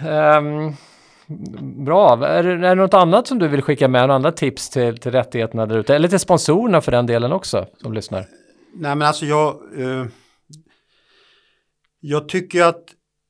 Um... 0.08 0.76
Bra. 1.84 2.26
Är 2.26 2.44
är 2.44 2.56
det 2.56 2.74
något 2.74 2.94
annat 2.94 3.26
som 3.26 3.38
du 3.38 3.48
vill 3.48 3.62
skicka 3.62 3.88
med? 3.88 4.00
Några 4.00 4.14
andra 4.14 4.32
tips 4.32 4.70
till, 4.70 4.98
till 4.98 5.12
rättigheterna 5.12 5.66
där 5.66 5.78
ute? 5.78 5.94
Eller 5.94 6.08
till 6.08 6.18
sponsorerna 6.18 6.80
för 6.80 6.92
den 6.92 7.06
delen 7.06 7.32
också 7.32 7.66
som 7.82 7.92
lyssnar? 7.92 8.24
Nej 8.74 8.94
men 8.96 9.02
alltså 9.02 9.24
jag... 9.24 9.60
Eh, 9.76 10.06
jag 12.00 12.28
tycker 12.28 12.64
att 12.64 12.84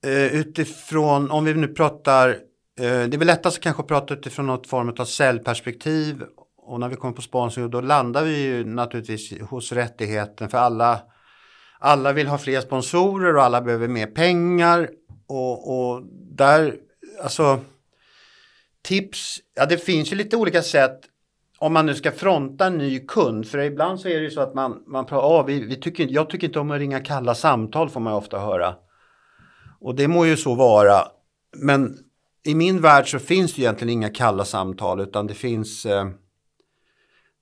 Eh, 0.07 0.37
utifrån, 0.37 1.31
om 1.31 1.45
vi 1.45 1.55
nu 1.55 1.69
pratar... 1.69 2.29
Eh, 2.29 2.35
det 2.77 3.15
är 3.15 3.19
väl 3.19 3.27
lättast 3.27 3.61
kanske 3.61 3.83
att 3.83 3.89
prata 3.89 4.15
utifrån 4.15 4.47
något 4.47 4.67
form 4.67 4.95
av 4.99 5.05
säljperspektiv. 5.05 6.23
Och 6.57 6.81
när 6.81 6.89
vi 6.89 6.97
kommer 6.97 7.15
på 7.15 7.23
sponsring 7.23 7.71
då 7.71 7.81
landar 7.81 8.25
vi 8.25 8.43
ju 8.43 8.65
naturligtvis 8.65 9.41
hos 9.41 9.73
rättigheten 9.73 10.49
för 10.49 10.59
alla 10.59 11.01
alla 11.79 12.13
vill 12.13 12.27
ha 12.27 12.39
fler 12.39 12.61
sponsorer 12.61 13.37
och 13.37 13.43
alla 13.43 13.61
behöver 13.61 13.89
mer 13.89 14.07
pengar. 14.07 14.89
Och, 15.27 15.79
och 15.79 16.03
där, 16.31 16.75
alltså 17.23 17.61
tips, 18.83 19.39
ja 19.55 19.67
det 19.67 19.77
finns 19.77 20.13
ju 20.13 20.17
lite 20.17 20.37
olika 20.37 20.63
sätt 20.63 21.01
om 21.59 21.73
man 21.73 21.87
nu 21.87 21.95
ska 21.95 22.13
fronta 22.13 22.67
en 22.67 22.79
ny 22.79 23.07
kund, 23.07 23.49
för 23.49 23.59
ibland 23.59 24.01
så 24.01 24.09
är 24.09 24.15
det 24.15 24.25
ju 24.25 24.31
så 24.31 24.41
att 24.41 24.55
man, 24.55 24.83
man 24.87 25.07
pratar, 25.07 25.29
ah, 25.29 25.43
vi, 25.43 25.65
vi 25.65 25.77
tycker, 25.77 26.07
jag 26.11 26.31
tycker 26.31 26.47
inte 26.47 26.61
om 26.61 26.71
att 26.71 26.79
ringa 26.79 27.01
kalla 27.01 27.35
samtal 27.35 27.91
får 27.91 28.01
man 28.01 28.13
ofta 28.13 28.39
höra. 28.39 28.75
Och 29.81 29.95
det 29.95 30.09
må 30.09 30.27
ju 30.27 30.37
så 30.37 30.55
vara, 30.55 31.09
men 31.57 31.99
i 32.43 32.55
min 32.55 32.81
värld 32.81 33.11
så 33.11 33.19
finns 33.19 33.55
det 33.55 33.63
egentligen 33.63 33.93
inga 33.93 34.11
kalla 34.11 34.45
samtal 34.45 35.01
utan 35.01 35.27
det 35.27 35.35
finns 35.35 35.87
eh, 35.87 36.09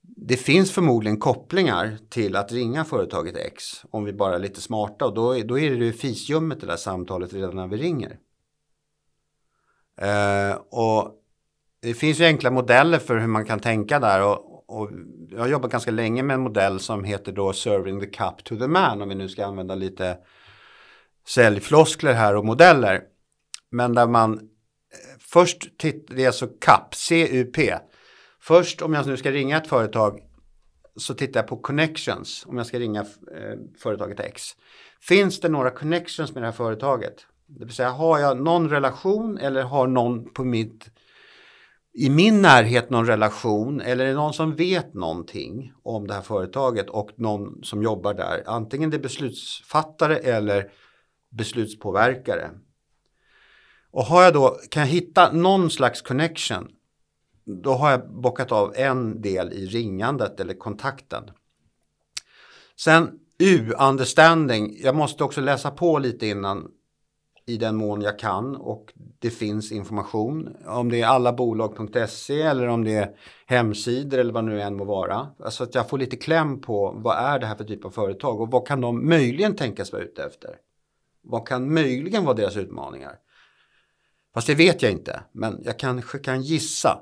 det 0.01 0.37
finns 0.37 0.71
förmodligen 0.71 1.19
kopplingar 1.19 1.97
till 2.09 2.35
att 2.35 2.51
ringa 2.51 2.85
företaget 2.85 3.37
X 3.37 3.63
om 3.91 4.03
vi 4.03 4.13
bara 4.13 4.35
är 4.35 4.39
lite 4.39 4.61
smarta 4.61 5.05
och 5.05 5.13
då, 5.13 5.33
då 5.33 5.59
är 5.59 5.69
det 5.69 5.85
ju 5.85 5.93
fisljummet 5.93 6.61
det 6.61 6.67
där 6.67 6.75
samtalet 6.75 7.33
redan 7.33 7.55
när 7.55 7.67
vi 7.67 7.77
ringer. 7.77 8.19
Eh, 10.01 10.57
och 10.69 11.11
det 11.81 11.93
finns 11.93 12.19
ju 12.19 12.25
enkla 12.25 12.51
modeller 12.51 12.99
för 12.99 13.17
hur 13.17 13.27
man 13.27 13.45
kan 13.45 13.59
tänka 13.59 13.99
där 13.99 14.23
och, 14.23 14.63
och 14.67 14.89
jag 15.29 15.39
har 15.39 15.47
jobbat 15.47 15.71
ganska 15.71 15.91
länge 15.91 16.23
med 16.23 16.33
en 16.33 16.41
modell 16.41 16.79
som 16.79 17.03
heter 17.03 17.31
då 17.31 17.53
Serving 17.53 17.99
the 17.99 18.05
Cup 18.05 18.43
to 18.43 18.55
the 18.57 18.67
Man 18.67 19.01
om 19.01 19.09
vi 19.09 19.15
nu 19.15 19.29
ska 19.29 19.45
använda 19.45 19.75
lite 19.75 20.17
säljfloskler 21.27 22.13
här 22.13 22.35
och 22.35 22.45
modeller. 22.45 23.01
Men 23.71 23.93
där 23.93 24.07
man 24.07 24.33
eh, 24.33 24.39
först 25.19 25.77
tittar, 25.77 26.15
det 26.15 26.23
är 26.23 26.27
alltså 26.27 26.47
CAP, 26.47 26.95
CUP, 27.09 27.57
Först 28.39 28.81
om 28.81 28.93
jag 28.93 29.07
nu 29.07 29.17
ska 29.17 29.31
ringa 29.31 29.57
ett 29.57 29.67
företag 29.67 30.19
så 30.95 31.13
tittar 31.13 31.39
jag 31.39 31.47
på 31.47 31.57
connections 31.57 32.45
om 32.47 32.57
jag 32.57 32.67
ska 32.67 32.79
ringa 32.79 33.01
eh, 33.01 33.57
företaget 33.79 34.19
X. 34.19 34.43
Finns 35.01 35.39
det 35.39 35.49
några 35.49 35.69
connections 35.69 36.33
med 36.33 36.43
det 36.43 36.47
här 36.47 36.53
företaget? 36.53 37.25
Det 37.45 37.65
vill 37.65 37.75
säga 37.75 37.89
har 37.89 38.19
jag 38.19 38.41
någon 38.41 38.69
relation 38.69 39.37
eller 39.37 39.61
har 39.63 39.87
någon 39.87 40.33
på 40.33 40.43
mitt 40.43 40.89
i 41.93 42.09
min 42.09 42.41
närhet 42.41 42.89
någon 42.89 43.05
relation 43.05 43.81
eller 43.81 44.05
är 44.05 44.09
det 44.09 44.15
någon 44.15 44.33
som 44.33 44.55
vet 44.55 44.93
någonting 44.93 45.73
om 45.83 46.07
det 46.07 46.13
här 46.13 46.21
företaget 46.21 46.89
och 46.89 47.09
någon 47.15 47.63
som 47.63 47.83
jobbar 47.83 48.13
där. 48.13 48.43
Antingen 48.45 48.89
det 48.89 48.97
är 48.97 49.01
beslutsfattare 49.01 50.17
eller 50.17 50.71
beslutspåverkare. 51.29 52.51
Och 53.91 54.03
har 54.03 54.23
jag 54.23 54.33
då, 54.33 54.59
kan 54.69 54.81
jag 54.81 54.87
hitta 54.87 55.31
någon 55.31 55.69
slags 55.69 56.01
connection 56.01 56.71
då 57.47 57.73
har 57.73 57.91
jag 57.91 58.09
bockat 58.09 58.51
av 58.51 58.73
en 58.75 59.21
del 59.21 59.53
i 59.53 59.65
ringandet 59.65 60.39
eller 60.39 60.53
kontakten. 60.53 61.23
Sen 62.79 63.19
U, 63.39 63.73
understanding. 63.79 64.77
Jag 64.83 64.95
måste 64.95 65.23
också 65.23 65.41
läsa 65.41 65.71
på 65.71 65.99
lite 65.99 66.27
innan 66.27 66.71
i 67.45 67.57
den 67.57 67.75
mån 67.75 68.01
jag 68.01 68.19
kan 68.19 68.55
och 68.55 68.93
det 69.19 69.29
finns 69.29 69.71
information. 69.71 70.55
Om 70.65 70.91
det 70.91 71.01
är 71.01 71.07
allabolag.se 71.07 72.41
eller 72.41 72.67
om 72.67 72.83
det 72.83 72.93
är 72.93 73.15
hemsidor 73.45 74.17
eller 74.17 74.33
vad 74.33 74.43
nu 74.43 74.61
än 74.61 74.77
må 74.77 74.85
vara. 74.85 75.27
Alltså 75.43 75.63
att 75.63 75.75
jag 75.75 75.89
får 75.89 75.97
lite 75.97 76.15
kläm 76.15 76.61
på 76.61 76.93
vad 76.97 77.17
är 77.17 77.39
det 77.39 77.45
här 77.45 77.55
för 77.55 77.63
typ 77.63 77.85
av 77.85 77.89
företag 77.89 78.41
och 78.41 78.51
vad 78.51 78.67
kan 78.67 78.81
de 78.81 79.09
möjligen 79.09 79.55
tänkas 79.55 79.91
vara 79.91 80.03
ute 80.03 80.23
efter? 80.23 80.55
Vad 81.29 81.47
kan 81.47 81.73
möjligen 81.73 82.25
vara 82.25 82.35
deras 82.35 82.57
utmaningar? 82.57 83.15
Fast 84.33 84.47
det 84.47 84.55
vet 84.55 84.81
jag 84.81 84.91
inte, 84.91 85.23
men 85.31 85.61
jag 85.63 85.79
kanske 85.79 86.19
kan 86.19 86.41
gissa. 86.41 86.99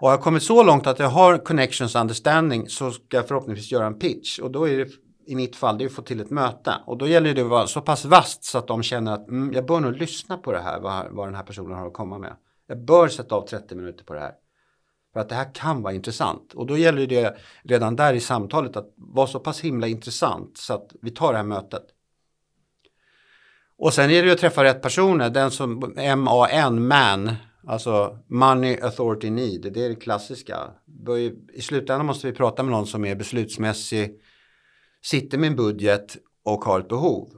Och 0.00 0.08
har 0.08 0.14
jag 0.14 0.22
kommit 0.22 0.42
så 0.42 0.62
långt 0.62 0.86
att 0.86 0.98
jag 0.98 1.08
har 1.08 1.38
connections 1.38 1.94
understanding 1.94 2.68
så 2.68 2.90
ska 2.90 3.16
jag 3.16 3.28
förhoppningsvis 3.28 3.72
göra 3.72 3.86
en 3.86 3.98
pitch. 3.98 4.38
Och 4.38 4.50
då 4.50 4.68
är 4.68 4.78
det 4.78 4.90
i 5.26 5.34
mitt 5.34 5.56
fall 5.56 5.78
det 5.78 5.84
är 5.84 5.86
att 5.86 5.92
få 5.92 6.02
till 6.02 6.20
ett 6.20 6.30
möte. 6.30 6.74
Och 6.86 6.98
då 6.98 7.06
gäller 7.06 7.34
det 7.34 7.42
att 7.42 7.48
vara 7.48 7.66
så 7.66 7.80
pass 7.80 8.04
vast 8.04 8.44
så 8.44 8.58
att 8.58 8.66
de 8.66 8.82
känner 8.82 9.12
att 9.12 9.28
mm, 9.28 9.52
jag 9.52 9.66
bör 9.66 9.80
nog 9.80 9.96
lyssna 9.96 10.36
på 10.36 10.52
det 10.52 10.60
här, 10.60 10.80
vad, 10.80 11.06
vad 11.10 11.28
den 11.28 11.34
här 11.34 11.42
personen 11.42 11.78
har 11.78 11.86
att 11.86 11.92
komma 11.92 12.18
med. 12.18 12.36
Jag 12.66 12.84
bör 12.84 13.08
sätta 13.08 13.34
av 13.34 13.46
30 13.46 13.74
minuter 13.74 14.04
på 14.04 14.14
det 14.14 14.20
här. 14.20 14.32
För 15.12 15.20
att 15.20 15.28
det 15.28 15.34
här 15.34 15.54
kan 15.54 15.82
vara 15.82 15.92
intressant. 15.92 16.54
Och 16.54 16.66
då 16.66 16.76
gäller 16.76 17.06
det 17.06 17.36
redan 17.62 17.96
där 17.96 18.14
i 18.14 18.20
samtalet 18.20 18.76
att 18.76 18.94
vara 18.96 19.26
så 19.26 19.40
pass 19.40 19.60
himla 19.60 19.86
intressant 19.86 20.58
så 20.58 20.74
att 20.74 20.92
vi 21.02 21.10
tar 21.10 21.32
det 21.32 21.38
här 21.38 21.44
mötet. 21.44 21.82
Och 23.82 23.94
sen 23.94 24.10
är 24.10 24.22
det 24.22 24.26
ju 24.28 24.32
att 24.32 24.38
träffa 24.38 24.64
rätt 24.64 24.82
personer. 24.82 25.30
Den 25.30 25.50
som 25.50 25.94
MAN, 26.16 26.86
MAN, 26.86 27.32
alltså 27.66 28.18
Money 28.26 28.80
Authority 28.82 29.30
Need, 29.30 29.72
det 29.72 29.84
är 29.84 29.88
det 29.88 29.94
klassiska. 29.94 30.70
I 31.52 31.62
slutändan 31.62 32.06
måste 32.06 32.26
vi 32.26 32.32
prata 32.32 32.62
med 32.62 32.72
någon 32.72 32.86
som 32.86 33.04
är 33.04 33.14
beslutsmässig, 33.14 34.20
sitter 35.02 35.38
med 35.38 35.46
en 35.46 35.56
budget 35.56 36.16
och 36.44 36.64
har 36.64 36.80
ett 36.80 36.88
behov. 36.88 37.28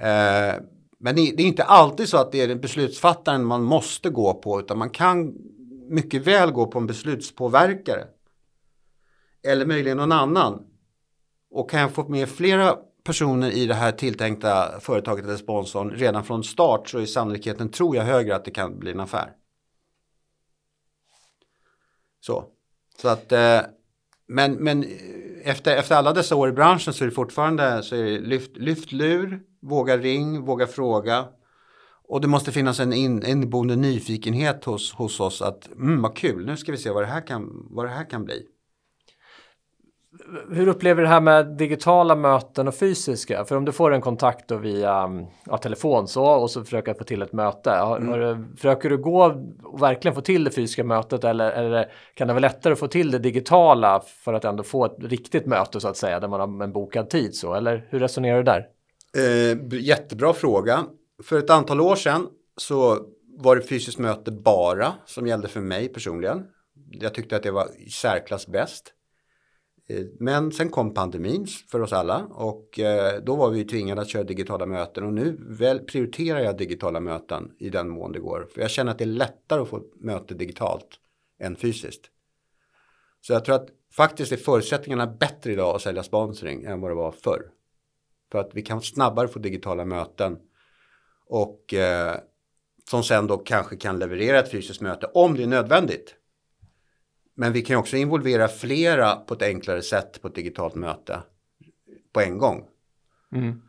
Eh, 0.00 0.54
men 0.98 1.14
det 1.14 1.20
är 1.20 1.40
inte 1.40 1.64
alltid 1.64 2.08
så 2.08 2.16
att 2.16 2.32
det 2.32 2.40
är 2.40 2.48
den 2.48 2.60
beslutsfattaren 2.60 3.44
man 3.44 3.62
måste 3.62 4.10
gå 4.10 4.34
på 4.34 4.60
utan 4.60 4.78
man 4.78 4.90
kan 4.90 5.34
mycket 5.88 6.26
väl 6.26 6.50
gå 6.50 6.66
på 6.66 6.78
en 6.78 6.86
beslutspåverkare. 6.86 8.04
Eller 9.42 9.66
möjligen 9.66 9.96
någon 9.96 10.12
annan. 10.12 10.66
Och 11.50 11.70
kan 11.70 11.80
jag 11.80 11.92
få 11.92 12.08
med 12.08 12.28
flera 12.28 12.76
personer 13.04 13.50
i 13.50 13.66
det 13.66 13.74
här 13.74 13.92
tilltänkta 13.92 14.80
företaget 14.80 15.24
eller 15.24 15.36
sponsorn 15.36 15.90
redan 15.90 16.24
från 16.24 16.44
start 16.44 16.88
så 16.88 16.98
är 16.98 17.06
sannolikheten, 17.06 17.68
tror 17.68 17.96
jag, 17.96 18.04
högre 18.04 18.36
att 18.36 18.44
det 18.44 18.50
kan 18.50 18.78
bli 18.78 18.90
en 18.90 19.00
affär. 19.00 19.32
Så, 22.20 22.44
så 22.98 23.08
att, 23.08 23.32
eh, 23.32 23.60
men, 24.26 24.52
men 24.52 24.82
eh, 24.82 24.88
efter, 25.42 25.76
efter 25.76 25.94
alla 25.94 26.12
dessa 26.12 26.36
år 26.36 26.48
i 26.48 26.52
branschen 26.52 26.94
så 26.94 27.04
är 27.04 27.08
det 27.08 27.14
fortfarande 27.14 27.82
så 27.82 27.96
är 27.96 28.02
det 28.02 28.18
lyft, 28.18 28.56
lyft 28.56 28.92
lur, 28.92 29.40
våga 29.60 29.96
ring, 29.96 30.44
våga 30.44 30.66
fråga. 30.66 31.28
Och 32.08 32.20
det 32.20 32.28
måste 32.28 32.52
finnas 32.52 32.80
en 32.80 32.92
inneboende 32.92 33.76
nyfikenhet 33.76 34.64
hos, 34.64 34.92
hos 34.92 35.20
oss 35.20 35.42
att 35.42 35.72
mm, 35.72 36.02
vad 36.02 36.16
kul, 36.16 36.46
nu 36.46 36.56
ska 36.56 36.72
vi 36.72 36.78
se 36.78 36.90
vad 36.90 37.02
det 37.02 37.06
här 37.06 37.26
kan, 37.26 37.66
vad 37.70 37.84
det 37.84 37.90
här 37.90 38.10
kan 38.10 38.24
bli 38.24 38.46
hur 40.50 40.68
upplever 40.68 41.02
du 41.02 41.06
det 41.06 41.12
här 41.12 41.20
med 41.20 41.46
digitala 41.46 42.14
möten 42.14 42.68
och 42.68 42.74
fysiska? 42.74 43.44
För 43.44 43.56
om 43.56 43.64
du 43.64 43.72
får 43.72 43.94
en 43.94 44.00
kontakt 44.00 44.50
via 44.50 45.26
ja, 45.46 45.58
telefon 45.58 46.08
så 46.08 46.24
och 46.24 46.50
så 46.50 46.64
försöker 46.64 46.94
få 46.94 47.04
till 47.04 47.22
ett 47.22 47.32
möte. 47.32 47.70
Har, 47.70 47.96
mm. 47.96 48.08
har, 48.08 48.56
försöker 48.56 48.90
du 48.90 48.96
gå 48.96 49.24
och 49.62 49.82
verkligen 49.82 50.14
få 50.14 50.20
till 50.20 50.44
det 50.44 50.50
fysiska 50.50 50.84
mötet 50.84 51.24
eller, 51.24 51.50
eller 51.50 51.92
kan 52.14 52.28
det 52.28 52.34
vara 52.34 52.40
lättare 52.40 52.72
att 52.72 52.78
få 52.78 52.88
till 52.88 53.10
det 53.10 53.18
digitala 53.18 54.02
för 54.24 54.34
att 54.34 54.44
ändå 54.44 54.62
få 54.62 54.84
ett 54.84 54.96
riktigt 54.98 55.46
möte 55.46 55.80
så 55.80 55.88
att 55.88 55.96
säga 55.96 56.20
där 56.20 56.28
man 56.28 56.40
har 56.40 56.64
en 56.64 56.72
bokad 56.72 57.10
tid 57.10 57.34
så? 57.34 57.54
Eller 57.54 57.86
hur 57.90 58.00
resonerar 58.00 58.36
du 58.36 58.42
där? 58.42 58.66
Eh, 59.16 59.80
jättebra 59.80 60.32
fråga. 60.32 60.84
För 61.22 61.38
ett 61.38 61.50
antal 61.50 61.80
år 61.80 61.96
sedan 61.96 62.26
så 62.56 62.98
var 63.38 63.56
det 63.56 63.62
fysiskt 63.62 63.98
möte 63.98 64.30
bara 64.30 64.92
som 65.06 65.26
gällde 65.26 65.48
för 65.48 65.60
mig 65.60 65.88
personligen. 65.88 66.46
Jag 66.90 67.14
tyckte 67.14 67.36
att 67.36 67.42
det 67.42 67.50
var 67.50 67.66
i 67.86 67.90
särklass 67.90 68.46
bäst. 68.46 68.93
Eh, 69.86 70.06
men 70.18 70.52
sen 70.52 70.70
kom 70.70 70.94
pandemin 70.94 71.46
för 71.70 71.80
oss 71.80 71.92
alla 71.92 72.24
och 72.24 72.80
eh, 72.80 73.22
då 73.22 73.36
var 73.36 73.50
vi 73.50 73.64
tvingade 73.64 74.00
att 74.00 74.08
köra 74.08 74.24
digitala 74.24 74.66
möten 74.66 75.04
och 75.04 75.12
nu 75.12 75.36
väl 75.40 75.78
prioriterar 75.78 76.40
jag 76.40 76.56
digitala 76.56 77.00
möten 77.00 77.52
i 77.58 77.70
den 77.70 77.88
mån 77.88 78.12
det 78.12 78.20
går. 78.20 78.48
För 78.54 78.60
jag 78.60 78.70
känner 78.70 78.92
att 78.92 78.98
det 78.98 79.04
är 79.04 79.06
lättare 79.06 79.62
att 79.62 79.68
få 79.68 79.82
möte 80.00 80.34
digitalt 80.34 80.88
än 81.40 81.56
fysiskt. 81.56 82.10
Så 83.20 83.32
jag 83.32 83.44
tror 83.44 83.54
att 83.54 83.68
faktiskt 83.92 84.32
är 84.32 84.36
förutsättningarna 84.36 85.06
bättre 85.06 85.52
idag 85.52 85.76
att 85.76 85.82
sälja 85.82 86.02
sponsring 86.02 86.64
än 86.64 86.80
vad 86.80 86.90
det 86.90 86.94
var 86.94 87.12
förr. 87.12 87.42
För 88.32 88.38
att 88.38 88.50
vi 88.54 88.62
kan 88.62 88.82
snabbare 88.82 89.28
få 89.28 89.38
digitala 89.38 89.84
möten 89.84 90.38
och 91.26 91.74
eh, 91.74 92.16
som 92.90 93.02
sen 93.02 93.26
då 93.26 93.38
kanske 93.38 93.76
kan 93.76 93.98
leverera 93.98 94.38
ett 94.38 94.50
fysiskt 94.50 94.80
möte 94.80 95.06
om 95.06 95.34
det 95.34 95.42
är 95.42 95.46
nödvändigt. 95.46 96.14
Men 97.34 97.52
vi 97.52 97.62
kan 97.62 97.76
också 97.76 97.96
involvera 97.96 98.48
flera 98.48 99.16
på 99.16 99.34
ett 99.34 99.42
enklare 99.42 99.82
sätt 99.82 100.22
på 100.22 100.28
ett 100.28 100.34
digitalt 100.34 100.74
möte 100.74 101.22
på 102.12 102.20
en 102.20 102.38
gång. 102.38 102.68
Mm. 103.32 103.62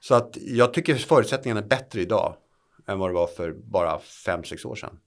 Så 0.00 0.14
att 0.14 0.36
jag 0.40 0.74
tycker 0.74 0.94
förutsättningarna 0.94 1.60
är 1.60 1.66
bättre 1.66 2.00
idag 2.00 2.36
än 2.86 2.98
vad 2.98 3.10
det 3.10 3.14
var 3.14 3.26
för 3.26 3.52
bara 3.52 3.98
fem 3.98 4.44
sex 4.44 4.64
år 4.64 4.74
sedan. 4.74 4.98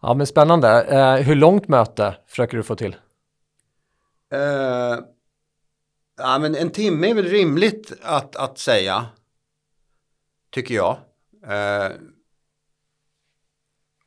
Ja, 0.00 0.14
men 0.14 0.26
spännande. 0.26 0.82
Eh, 0.82 1.14
hur 1.14 1.34
långt 1.34 1.68
möte 1.68 2.16
försöker 2.26 2.56
du 2.56 2.62
få 2.62 2.76
till? 2.76 2.96
Eh, 4.32 4.98
ja, 6.18 6.38
men 6.40 6.54
en 6.54 6.70
timme 6.70 7.10
är 7.10 7.14
väl 7.14 7.24
rimligt 7.24 7.92
att, 8.02 8.36
att 8.36 8.58
säga. 8.58 9.06
Tycker 10.50 10.74
jag. 10.74 10.98
Eh, 11.46 11.92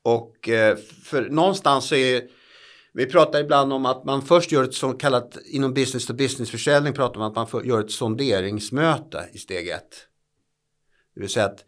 och 0.03 0.49
eh, 0.49 0.77
för 1.03 1.29
någonstans 1.29 1.85
så 1.85 1.95
är 1.95 2.23
vi 2.93 3.05
pratar 3.05 3.39
ibland 3.39 3.73
om 3.73 3.85
att 3.85 4.05
man 4.05 4.21
först 4.21 4.51
gör 4.51 4.63
ett 4.63 4.73
så 4.73 4.93
kallat 4.93 5.37
inom 5.45 5.73
business 5.73 6.05
to 6.05 6.13
business 6.13 6.51
försäljning 6.51 6.93
pratar 6.93 7.19
man 7.19 7.37
att 7.37 7.53
man 7.53 7.67
gör 7.67 7.79
ett 7.79 7.91
sonderingsmöte 7.91 9.29
i 9.33 9.37
steg 9.37 9.67
ett. 9.67 10.07
Det 11.15 11.21
vill 11.21 11.29
säga 11.29 11.45
att 11.45 11.65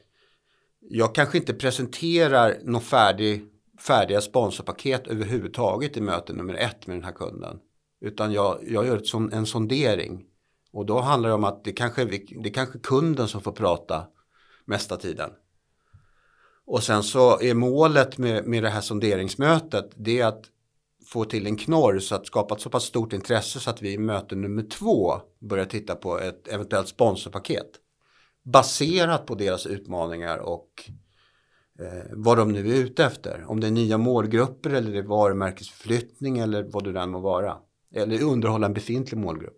jag 0.79 1.15
kanske 1.15 1.37
inte 1.37 1.53
presenterar 1.53 2.59
något 2.63 2.83
färdig, 2.83 3.45
färdiga 3.79 4.21
sponsorpaket 4.21 5.07
överhuvudtaget 5.07 5.97
i 5.97 6.01
möte 6.01 6.33
nummer 6.33 6.53
ett 6.53 6.87
med 6.87 6.95
den 6.95 7.03
här 7.03 7.11
kunden. 7.11 7.59
Utan 8.01 8.33
jag, 8.33 8.59
jag 8.67 8.87
gör 8.87 8.97
ett, 8.97 9.33
en 9.33 9.45
sondering. 9.45 10.25
Och 10.73 10.85
då 10.85 10.99
handlar 10.99 11.29
det 11.29 11.35
om 11.35 11.43
att 11.43 11.63
det 11.63 11.71
kanske, 11.71 12.05
det 12.05 12.49
är 12.49 12.53
kanske 12.53 12.79
kunden 12.79 13.27
som 13.27 13.41
får 13.41 13.51
prata 13.51 14.07
mesta 14.65 14.97
tiden. 14.97 15.29
Och 16.71 16.83
sen 16.83 17.03
så 17.03 17.41
är 17.41 17.53
målet 17.53 18.17
med, 18.17 18.45
med 18.45 18.63
det 18.63 18.69
här 18.69 18.81
sonderingsmötet 18.81 19.89
det 19.95 20.19
är 20.19 20.25
att 20.25 20.43
få 21.05 21.25
till 21.25 21.45
en 21.47 21.57
knorr 21.57 21.99
så 21.99 22.15
att 22.15 22.27
skapa 22.27 22.55
ett 22.55 22.61
så 22.61 22.69
pass 22.69 22.83
stort 22.83 23.13
intresse 23.13 23.59
så 23.59 23.69
att 23.69 23.81
vi 23.81 23.93
i 23.93 23.97
möte 23.97 24.35
nummer 24.35 24.63
två 24.63 25.13
börjar 25.39 25.65
titta 25.65 25.95
på 25.95 26.19
ett 26.19 26.47
eventuellt 26.47 26.87
sponsorpaket. 26.87 27.69
Baserat 28.43 29.25
på 29.25 29.35
deras 29.35 29.65
utmaningar 29.65 30.37
och 30.37 30.89
eh, 31.79 32.03
vad 32.11 32.37
de 32.37 32.51
nu 32.51 32.59
är 32.59 32.79
ute 32.79 33.05
efter. 33.05 33.45
Om 33.47 33.59
det 33.59 33.67
är 33.67 33.71
nya 33.71 33.97
målgrupper 33.97 34.69
eller 34.69 34.91
det 34.91 34.97
är 34.97 35.03
varumärkesförflyttning 35.03 36.39
eller 36.39 36.63
vad 36.63 36.93
det 36.93 36.99
än 36.99 37.09
må 37.09 37.19
vara. 37.19 37.57
Eller 37.95 38.23
underhålla 38.23 38.67
en 38.67 38.73
befintlig 38.73 39.17
målgrupp. 39.17 39.57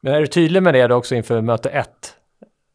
Men 0.00 0.14
är 0.14 0.20
du 0.20 0.26
tydlig 0.26 0.62
med 0.62 0.74
det 0.74 0.94
också 0.94 1.14
inför 1.14 1.40
möte 1.40 1.70
ett? 1.70 2.16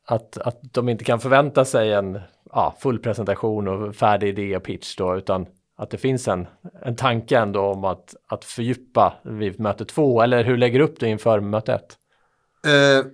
Att, 0.05 0.37
att 0.37 0.59
de 0.61 0.89
inte 0.89 1.03
kan 1.03 1.19
förvänta 1.19 1.65
sig 1.65 1.93
en 1.93 2.19
ja, 2.51 2.77
full 2.79 2.99
presentation 2.99 3.67
och 3.67 3.95
färdig 3.95 4.27
idé 4.27 4.55
och 4.55 4.63
pitch 4.63 4.95
då, 4.95 5.17
utan 5.17 5.45
att 5.77 5.89
det 5.89 5.97
finns 5.97 6.27
en, 6.27 6.47
en 6.85 6.95
tanke 6.95 7.37
ändå 7.37 7.61
om 7.61 7.85
att, 7.85 8.15
att 8.27 8.45
fördjupa 8.45 9.13
vid 9.23 9.59
möte 9.59 9.85
två, 9.85 10.21
eller 10.21 10.43
hur 10.43 10.57
lägger 10.57 10.79
du 10.79 10.85
upp 10.85 10.99
det 10.99 11.07
inför 11.07 11.39
möte 11.39 11.73
ett? 11.73 11.97
Eh, 12.65 13.05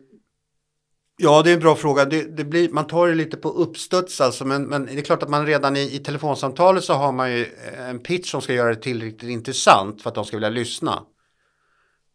ja, 1.17 1.41
det 1.43 1.49
är 1.49 1.53
en 1.53 1.59
bra 1.59 1.75
fråga. 1.75 2.05
Det, 2.05 2.37
det, 2.37 2.43
blir, 2.43 2.69
man 2.69 2.87
tar 2.87 3.07
det 3.07 3.15
lite 3.15 3.37
på 3.37 3.49
uppstuds 3.49 4.21
alltså, 4.21 4.45
men, 4.45 4.63
men 4.63 4.85
det 4.85 4.99
är 4.99 5.01
klart 5.01 5.23
att 5.23 5.29
man 5.29 5.45
redan 5.45 5.77
i, 5.77 5.95
i 5.95 5.99
telefonsamtalet 5.99 6.83
så 6.83 6.93
har 6.93 7.11
man 7.11 7.31
ju 7.31 7.41
eh, 7.41 7.89
en 7.89 7.99
pitch 7.99 8.31
som 8.31 8.41
ska 8.41 8.53
göra 8.53 8.69
det 8.69 8.81
tillräckligt 8.81 9.31
intressant 9.31 10.01
för 10.01 10.09
att 10.09 10.15
de 10.15 10.25
ska 10.25 10.37
vilja 10.37 10.49
lyssna. 10.49 11.03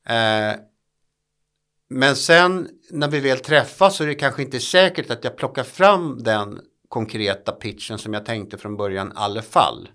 Eh, 0.09 0.57
men 1.91 2.17
sen 2.17 2.69
när 2.91 3.09
vi 3.09 3.21
väl 3.21 3.39
träffas 3.39 3.97
så 3.97 4.03
är 4.03 4.09
det 4.09 4.15
kanske 4.15 4.43
inte 4.43 4.61
säkert 4.61 5.11
att 5.11 5.25
jag 5.25 5.37
plockar 5.37 5.65
fram 5.65 6.23
den 6.23 6.61
konkreta 6.93 7.53
pitchen 7.53 7.99
som 7.99 8.15
jag 8.15 8.27
tänkte 8.27 8.59
från 8.59 8.77
början 8.77 9.09
i 9.09 9.13
alla 9.15 9.43
fall. 9.43 9.89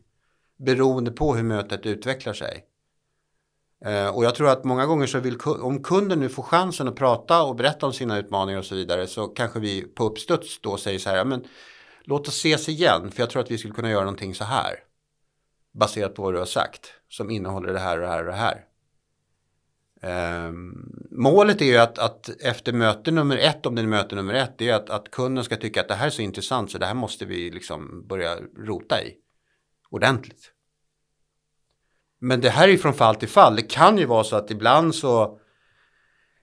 Beroende 0.58 1.12
på 1.12 1.36
hur 1.36 1.44
mötet 1.44 1.86
utvecklar 1.86 2.34
sig. 2.34 2.66
Eh, 3.86 4.08
och 4.08 4.26
jag 4.26 4.36
tror 4.36 4.50
att 4.50 4.64
många 4.64 4.86
gånger 4.86 5.08
så 5.08 5.20
vill 5.20 5.38
om 5.46 5.84
kunden 5.84 6.20
nu 6.20 6.30
får 6.30 6.44
chansen 6.44 6.88
att 6.88 6.96
prata 6.96 7.44
och 7.44 7.56
berätta 7.56 7.86
om 7.86 7.94
sina 7.94 8.18
utmaningar 8.18 8.60
och 8.60 8.66
så 8.66 8.76
vidare 8.76 9.08
så 9.08 9.28
kanske 9.28 9.60
vi 9.60 9.82
på 9.82 10.04
uppstuds 10.04 10.62
då 10.62 10.78
säger 10.78 11.00
så 11.00 11.10
här, 11.10 11.26
men 11.26 11.46
låt 12.04 12.28
oss 12.28 12.38
ses 12.38 12.70
igen 12.70 13.12
för 13.12 13.22
jag 13.22 13.30
tror 13.30 13.42
att 13.42 13.52
vi 13.52 13.58
skulle 13.58 13.74
kunna 13.74 13.90
göra 13.90 14.04
någonting 14.04 14.36
så 14.36 14.44
här. 14.44 14.76
Baserat 15.74 16.16
på 16.16 16.22
vad 16.22 16.34
du 16.34 16.38
har 16.38 16.46
sagt 16.46 16.94
som 17.10 17.30
innehåller 17.30 17.74
det 17.74 17.80
här 17.80 17.98
och 17.98 18.02
det 18.02 18.12
här 18.12 18.20
och 18.20 18.26
det 18.32 18.38
här. 18.38 18.66
Eh, 20.02 20.52
målet 21.12 21.62
är 21.62 21.66
ju 21.66 21.78
att, 21.78 22.00
att, 22.00 22.30
efter 22.42 22.74
möte 22.74 23.12
nummer 23.12 23.38
ett, 23.38 23.66
om 23.66 23.76
det 23.76 23.82
är 23.82 23.88
möte 23.88 24.16
nummer 24.16 24.34
ett, 24.34 24.58
det 24.58 24.70
är 24.70 24.74
att, 24.74 24.90
att 24.90 25.12
kunden 25.12 25.44
ska 25.44 25.56
tycka 25.56 25.82
att 25.82 25.88
det 25.88 25.96
här 25.96 26.06
är 26.06 26.10
så 26.10 26.22
intressant 26.22 26.72
så 26.72 26.78
det 26.78 26.86
här 26.86 26.94
måste 26.94 27.26
vi 27.26 27.52
liksom 27.52 28.08
börja 28.08 28.38
rota 28.58 29.04
i 29.04 29.14
ordentligt. 29.90 30.52
Men 32.20 32.42
det 32.42 32.50
här 32.50 32.68
är 32.68 32.72
ju 32.72 32.78
från 32.78 32.94
fall 32.94 33.16
till 33.16 33.30
fall. 33.30 33.56
Det 33.56 33.62
kan 33.62 33.98
ju 33.98 34.06
vara 34.06 34.24
så 34.24 34.36
att 34.36 34.52
ibland 34.52 34.96
så 34.96 35.40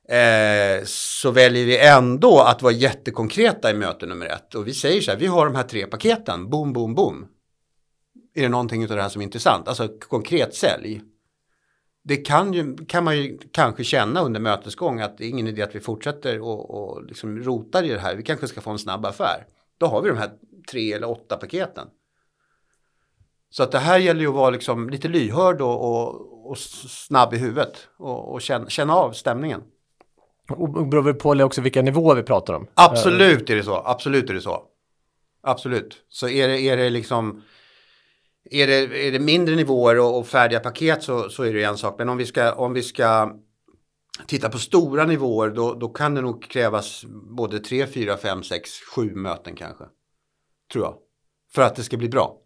eh, 0.09 0.85
så 0.85 1.31
väljer 1.31 1.67
vi 1.67 1.79
ändå 1.79 2.41
att 2.41 2.63
vara 2.63 2.73
jättekonkreta 2.73 3.71
i 3.71 3.75
möte 3.75 4.07
nummer 4.07 4.27
ett. 4.27 4.55
Och 4.55 4.67
vi 4.67 4.75
säger 4.75 5.01
så 5.01 5.11
här, 5.11 5.19
vi 5.19 5.27
har 5.27 5.47
de 5.47 5.55
här 5.55 5.63
tre 5.63 5.87
paketen, 5.87 6.51
boom, 6.51 6.73
boom, 6.73 6.95
boom. 6.95 7.27
Är 8.35 8.43
det 8.43 8.49
någonting 8.49 8.83
av 8.83 8.97
det 8.97 9.03
här 9.03 9.09
som 9.09 9.21
är 9.21 9.25
intressant? 9.25 9.69
Alltså 9.69 9.89
konkret 9.89 10.55
sälj 10.55 11.03
det 12.07 12.17
kan, 12.17 12.53
ju, 12.53 12.77
kan 12.77 13.05
man 13.05 13.17
ju 13.17 13.39
kanske 13.53 13.85
känna 13.85 14.21
under 14.21 14.41
mötesgång 14.41 15.01
att 15.01 15.19
det 15.19 15.25
är 15.25 15.29
ingen 15.29 15.47
idé 15.47 15.63
att 15.63 15.75
vi 15.75 15.81
fortsätter 15.81 16.41
och, 16.41 16.71
och 16.71 17.05
liksom 17.05 17.39
rotar 17.39 17.83
i 17.83 17.89
det 17.89 17.99
här. 17.99 18.17
Vi 18.17 18.23
kanske 18.23 18.49
ska 18.49 18.61
få 18.61 18.71
en 18.71 18.79
snabb 18.79 19.07
affär. 19.07 19.47
Då 19.79 19.87
har 19.87 20.03
vi 20.03 20.09
de 20.09 20.19
här 20.19 20.31
tre 20.71 20.93
eller 20.93 21.11
åtta 21.11 21.37
paketen. 21.37 21.89
Så 23.51 23.63
att 23.63 23.73
det 23.73 23.79
här 23.79 23.99
gäller 23.99 24.21
ju 24.21 24.29
att 24.29 24.35
vara 24.35 24.51
liksom 24.51 24.91
lite 24.91 25.09
lyhörd 25.09 25.61
och, 25.61 25.85
och, 25.85 26.51
och 26.51 26.59
snabb 26.59 27.35
i 27.35 27.37
huvudet 27.37 27.89
och, 27.97 28.33
och 28.33 28.43
känna, 28.43 28.69
känna, 28.69 28.95
av 28.95 29.13
stämningen. 29.13 29.63
Och 30.49 30.87
beror 30.87 31.03
väl 31.03 31.15
på 31.15 31.31
också 31.31 31.61
vilka 31.61 31.83
nivåer 31.83 32.17
vi 32.17 32.23
pratar 32.23 32.55
om? 32.55 32.67
Absolut 32.75 33.51
är 33.51 33.57
det 33.57 33.63
så. 33.63 33.83
Absolut 33.85 34.31
är 34.31 34.35
det 34.35 34.41
så. 34.41 34.63
Absolut. 35.43 36.05
Så 36.09 36.29
är 36.29 36.49
det, 36.49 36.61
är 36.61 36.77
det 36.77 36.91
liksom 36.91 37.43
är 38.51 38.67
det, 38.67 39.07
är 39.09 39.13
det 39.13 39.19
mindre 39.19 39.57
nivåer 39.57 39.99
och, 39.99 40.19
och 40.19 40.27
färdiga 40.27 40.61
paket 40.61 41.03
så, 41.03 41.31
så 41.31 41.43
är 41.43 41.53
det 41.53 41.63
en 41.63 41.79
sak. 41.79 41.95
Men 41.99 42.09
om 42.09 42.17
vi 42.17 42.27
ska, 42.27 42.53
om 42.53 42.73
vi 42.73 42.83
ska 42.83 43.37
titta 44.27 44.49
på 44.49 44.59
stora 44.59 45.07
nivåer 45.07 45.51
då, 45.51 45.75
då 45.75 45.89
kan 45.89 46.15
det 46.15 46.21
nog 46.21 46.43
krävas 46.43 47.05
både 47.37 47.61
tre, 47.61 47.87
fyra, 47.87 48.17
fem, 48.17 48.43
sex, 48.43 48.71
sju 48.95 49.15
möten 49.15 49.55
kanske. 49.57 49.85
Tror 50.73 50.85
jag. 50.85 50.95
För 51.55 51.63
att 51.63 51.77
det 51.77 51.83
ska 51.83 51.97
bli 51.97 52.09
bra. 52.09 52.41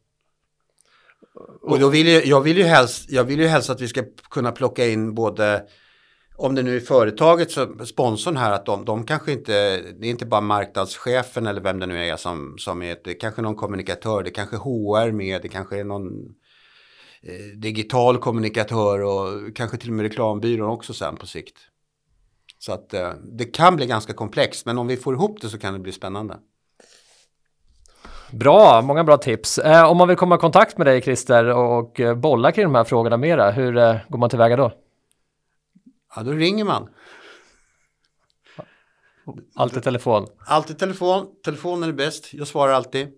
Och 1.60 1.78
då 1.78 1.88
vill 1.88 2.08
jag, 2.08 2.26
jag, 2.26 2.40
vill 2.40 2.56
ju 2.56 2.62
helst, 2.62 3.10
jag 3.10 3.24
vill 3.24 3.40
ju 3.40 3.46
helst 3.46 3.70
att 3.70 3.80
vi 3.80 3.88
ska 3.88 4.04
kunna 4.30 4.52
plocka 4.52 4.86
in 4.86 5.14
både 5.14 5.68
om 6.40 6.54
det 6.54 6.62
nu 6.62 6.76
är 6.76 6.80
företaget, 6.80 7.50
så 7.50 7.86
sponsorn 7.86 8.36
här, 8.36 8.52
att 8.52 8.66
de, 8.66 8.84
de 8.84 9.04
kanske 9.04 9.32
inte, 9.32 9.52
det 9.76 10.06
är 10.06 10.10
inte 10.10 10.26
bara 10.26 10.40
marknadschefen 10.40 11.46
eller 11.46 11.60
vem 11.60 11.78
det 11.78 11.86
nu 11.86 12.04
är 12.04 12.16
som, 12.16 12.54
som 12.58 12.82
är, 12.82 12.96
det 13.04 13.14
kanske 13.14 13.42
någon 13.42 13.54
kommunikatör, 13.54 14.22
det 14.22 14.30
kanske 14.30 14.56
HR 14.56 15.12
med, 15.12 15.42
det 15.42 15.48
kanske 15.48 15.80
är 15.80 15.84
någon 15.84 16.12
eh, 17.22 17.58
digital 17.58 18.18
kommunikatör 18.18 19.00
och 19.02 19.56
kanske 19.56 19.76
till 19.76 19.90
och 19.90 19.94
med 19.94 20.02
reklambyrån 20.02 20.70
också 20.70 20.94
sen 20.94 21.16
på 21.16 21.26
sikt. 21.26 21.56
Så 22.58 22.72
att 22.72 22.94
eh, 22.94 23.10
det 23.22 23.44
kan 23.44 23.76
bli 23.76 23.86
ganska 23.86 24.12
komplext, 24.12 24.66
men 24.66 24.78
om 24.78 24.86
vi 24.86 24.96
får 24.96 25.14
ihop 25.14 25.40
det 25.40 25.48
så 25.48 25.58
kan 25.58 25.72
det 25.72 25.78
bli 25.78 25.92
spännande. 25.92 26.36
Bra, 28.32 28.82
många 28.82 29.04
bra 29.04 29.16
tips. 29.16 29.58
Eh, 29.58 29.90
om 29.90 29.96
man 29.96 30.08
vill 30.08 30.16
komma 30.16 30.34
i 30.34 30.38
kontakt 30.38 30.78
med 30.78 30.86
dig 30.86 31.02
Christer 31.02 31.44
och 31.44 32.00
bolla 32.16 32.52
kring 32.52 32.64
de 32.64 32.74
här 32.74 32.84
frågorna 32.84 33.16
mera, 33.16 33.50
hur 33.50 33.76
eh, 33.76 33.96
går 34.08 34.18
man 34.18 34.30
tillväga 34.30 34.56
då? 34.56 34.72
Ja, 36.16 36.22
då 36.22 36.30
ringer 36.30 36.64
man. 36.64 36.88
Alltid 39.54 39.82
telefon? 39.82 40.26
Alltid 40.46 40.78
telefon. 40.78 41.26
Telefonen 41.44 41.88
är 41.88 41.92
bäst. 41.92 42.34
Jag 42.34 42.46
svarar 42.46 42.72
alltid. 42.72 43.08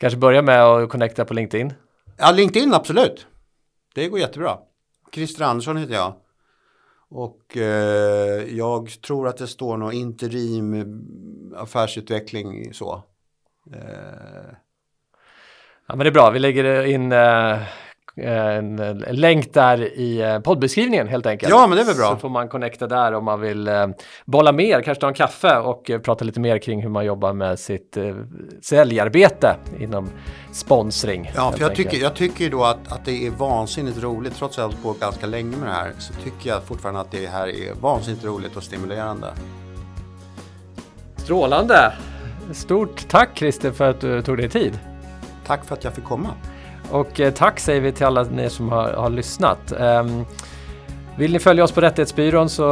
Kanske 0.00 0.18
börja 0.18 0.42
med 0.42 0.64
att 0.64 0.90
connecta 0.90 1.24
på 1.24 1.34
LinkedIn? 1.34 1.72
Ja, 2.18 2.32
LinkedIn 2.32 2.74
absolut. 2.74 3.26
Det 3.94 4.08
går 4.08 4.18
jättebra. 4.18 4.58
Christer 5.12 5.44
Andersson 5.44 5.76
heter 5.76 5.94
jag. 5.94 6.14
Och 7.08 7.56
eh, 7.56 8.56
jag 8.56 8.90
tror 9.06 9.28
att 9.28 9.36
det 9.36 9.46
står 9.46 9.76
någon 9.76 9.92
interim 9.92 10.74
eh, 10.74 11.62
affärsutveckling 11.62 12.74
så. 12.74 13.02
Eh. 13.72 14.54
Ja 15.86 15.96
men 15.96 15.98
det 15.98 16.08
är 16.08 16.12
bra, 16.12 16.30
vi 16.30 16.38
lägger 16.38 16.84
in 16.84 17.12
eh, 17.12 17.62
en, 18.16 18.78
en 18.78 19.16
länk 19.16 19.54
där 19.54 19.98
i 19.98 20.20
eh, 20.20 20.38
poddbeskrivningen 20.38 21.08
helt 21.08 21.26
enkelt. 21.26 21.50
Ja, 21.50 21.66
men 21.66 21.76
det 21.76 21.82
är 21.82 21.86
väl 21.86 21.96
bra. 21.96 22.10
Så 22.10 22.16
får 22.16 22.28
man 22.28 22.48
connecta 22.48 22.86
där 22.86 23.12
om 23.12 23.24
man 23.24 23.40
vill 23.40 23.68
eh, 23.68 23.86
bolla 24.24 24.52
mer, 24.52 24.82
kanske 24.82 25.00
ta 25.00 25.08
en 25.08 25.14
kaffe 25.14 25.58
och 25.58 25.90
eh, 25.90 26.00
prata 26.00 26.24
lite 26.24 26.40
mer 26.40 26.58
kring 26.58 26.82
hur 26.82 26.88
man 26.88 27.04
jobbar 27.04 27.32
med 27.32 27.58
sitt 27.58 27.96
eh, 27.96 28.14
säljarbete 28.62 29.56
inom 29.80 30.10
sponsring. 30.52 31.32
Ja, 31.34 31.52
för 31.52 31.60
jag 31.60 31.74
tycker, 31.74 31.98
jag 31.98 32.14
tycker 32.14 32.50
då 32.50 32.64
att, 32.64 32.92
att 32.92 33.04
det 33.04 33.26
är 33.26 33.30
vansinnigt 33.30 34.02
roligt, 34.02 34.36
trots 34.36 34.58
att 34.58 34.62
jag 34.62 34.68
har 34.68 34.82
på 34.82 34.98
ganska 35.00 35.26
länge 35.26 35.56
med 35.56 35.68
det 35.68 35.74
här, 35.74 35.92
så 35.98 36.12
tycker 36.14 36.50
jag 36.50 36.62
fortfarande 36.62 37.00
att 37.00 37.10
det 37.10 37.26
här 37.26 37.48
är 37.48 37.74
vansinnigt 37.80 38.24
roligt 38.24 38.56
och 38.56 38.62
stimulerande. 38.62 39.26
Strålande! 41.16 41.92
Stort 42.52 43.08
tack 43.08 43.28
Christer 43.34 43.70
för 43.70 43.90
att 43.90 44.00
du 44.00 44.22
tog 44.22 44.36
dig 44.36 44.48
tid. 44.48 44.78
Tack 45.46 45.64
för 45.64 45.74
att 45.74 45.84
jag 45.84 45.94
fick 45.94 46.04
komma. 46.04 46.28
Och 46.90 47.20
eh, 47.20 47.32
tack 47.32 47.60
säger 47.60 47.80
vi 47.80 47.92
till 47.92 48.06
alla 48.06 48.22
ni 48.22 48.50
som 48.50 48.68
har, 48.68 48.92
har 48.92 49.10
lyssnat. 49.10 49.72
Ehm, 49.72 50.24
vill 51.18 51.32
ni 51.32 51.38
följa 51.38 51.64
oss 51.64 51.72
på 51.72 51.80
Rättighetsbyrån 51.80 52.48
så 52.48 52.64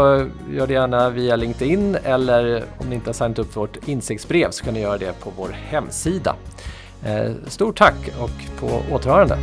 gör 0.50 0.66
det 0.66 0.72
gärna 0.72 1.10
via 1.10 1.36
LinkedIn 1.36 1.96
eller 2.04 2.64
om 2.78 2.88
ni 2.88 2.94
inte 2.94 3.08
har 3.08 3.14
signat 3.14 3.38
upp 3.38 3.52
för 3.52 3.60
vårt 3.60 3.88
insiktsbrev 3.88 4.50
så 4.50 4.64
kan 4.64 4.74
ni 4.74 4.80
göra 4.80 4.98
det 4.98 5.20
på 5.20 5.32
vår 5.36 5.48
hemsida. 5.48 6.36
Eh, 7.04 7.30
stort 7.46 7.78
tack 7.78 8.10
och 8.20 8.60
på 8.60 8.94
återhörande! 8.94 9.38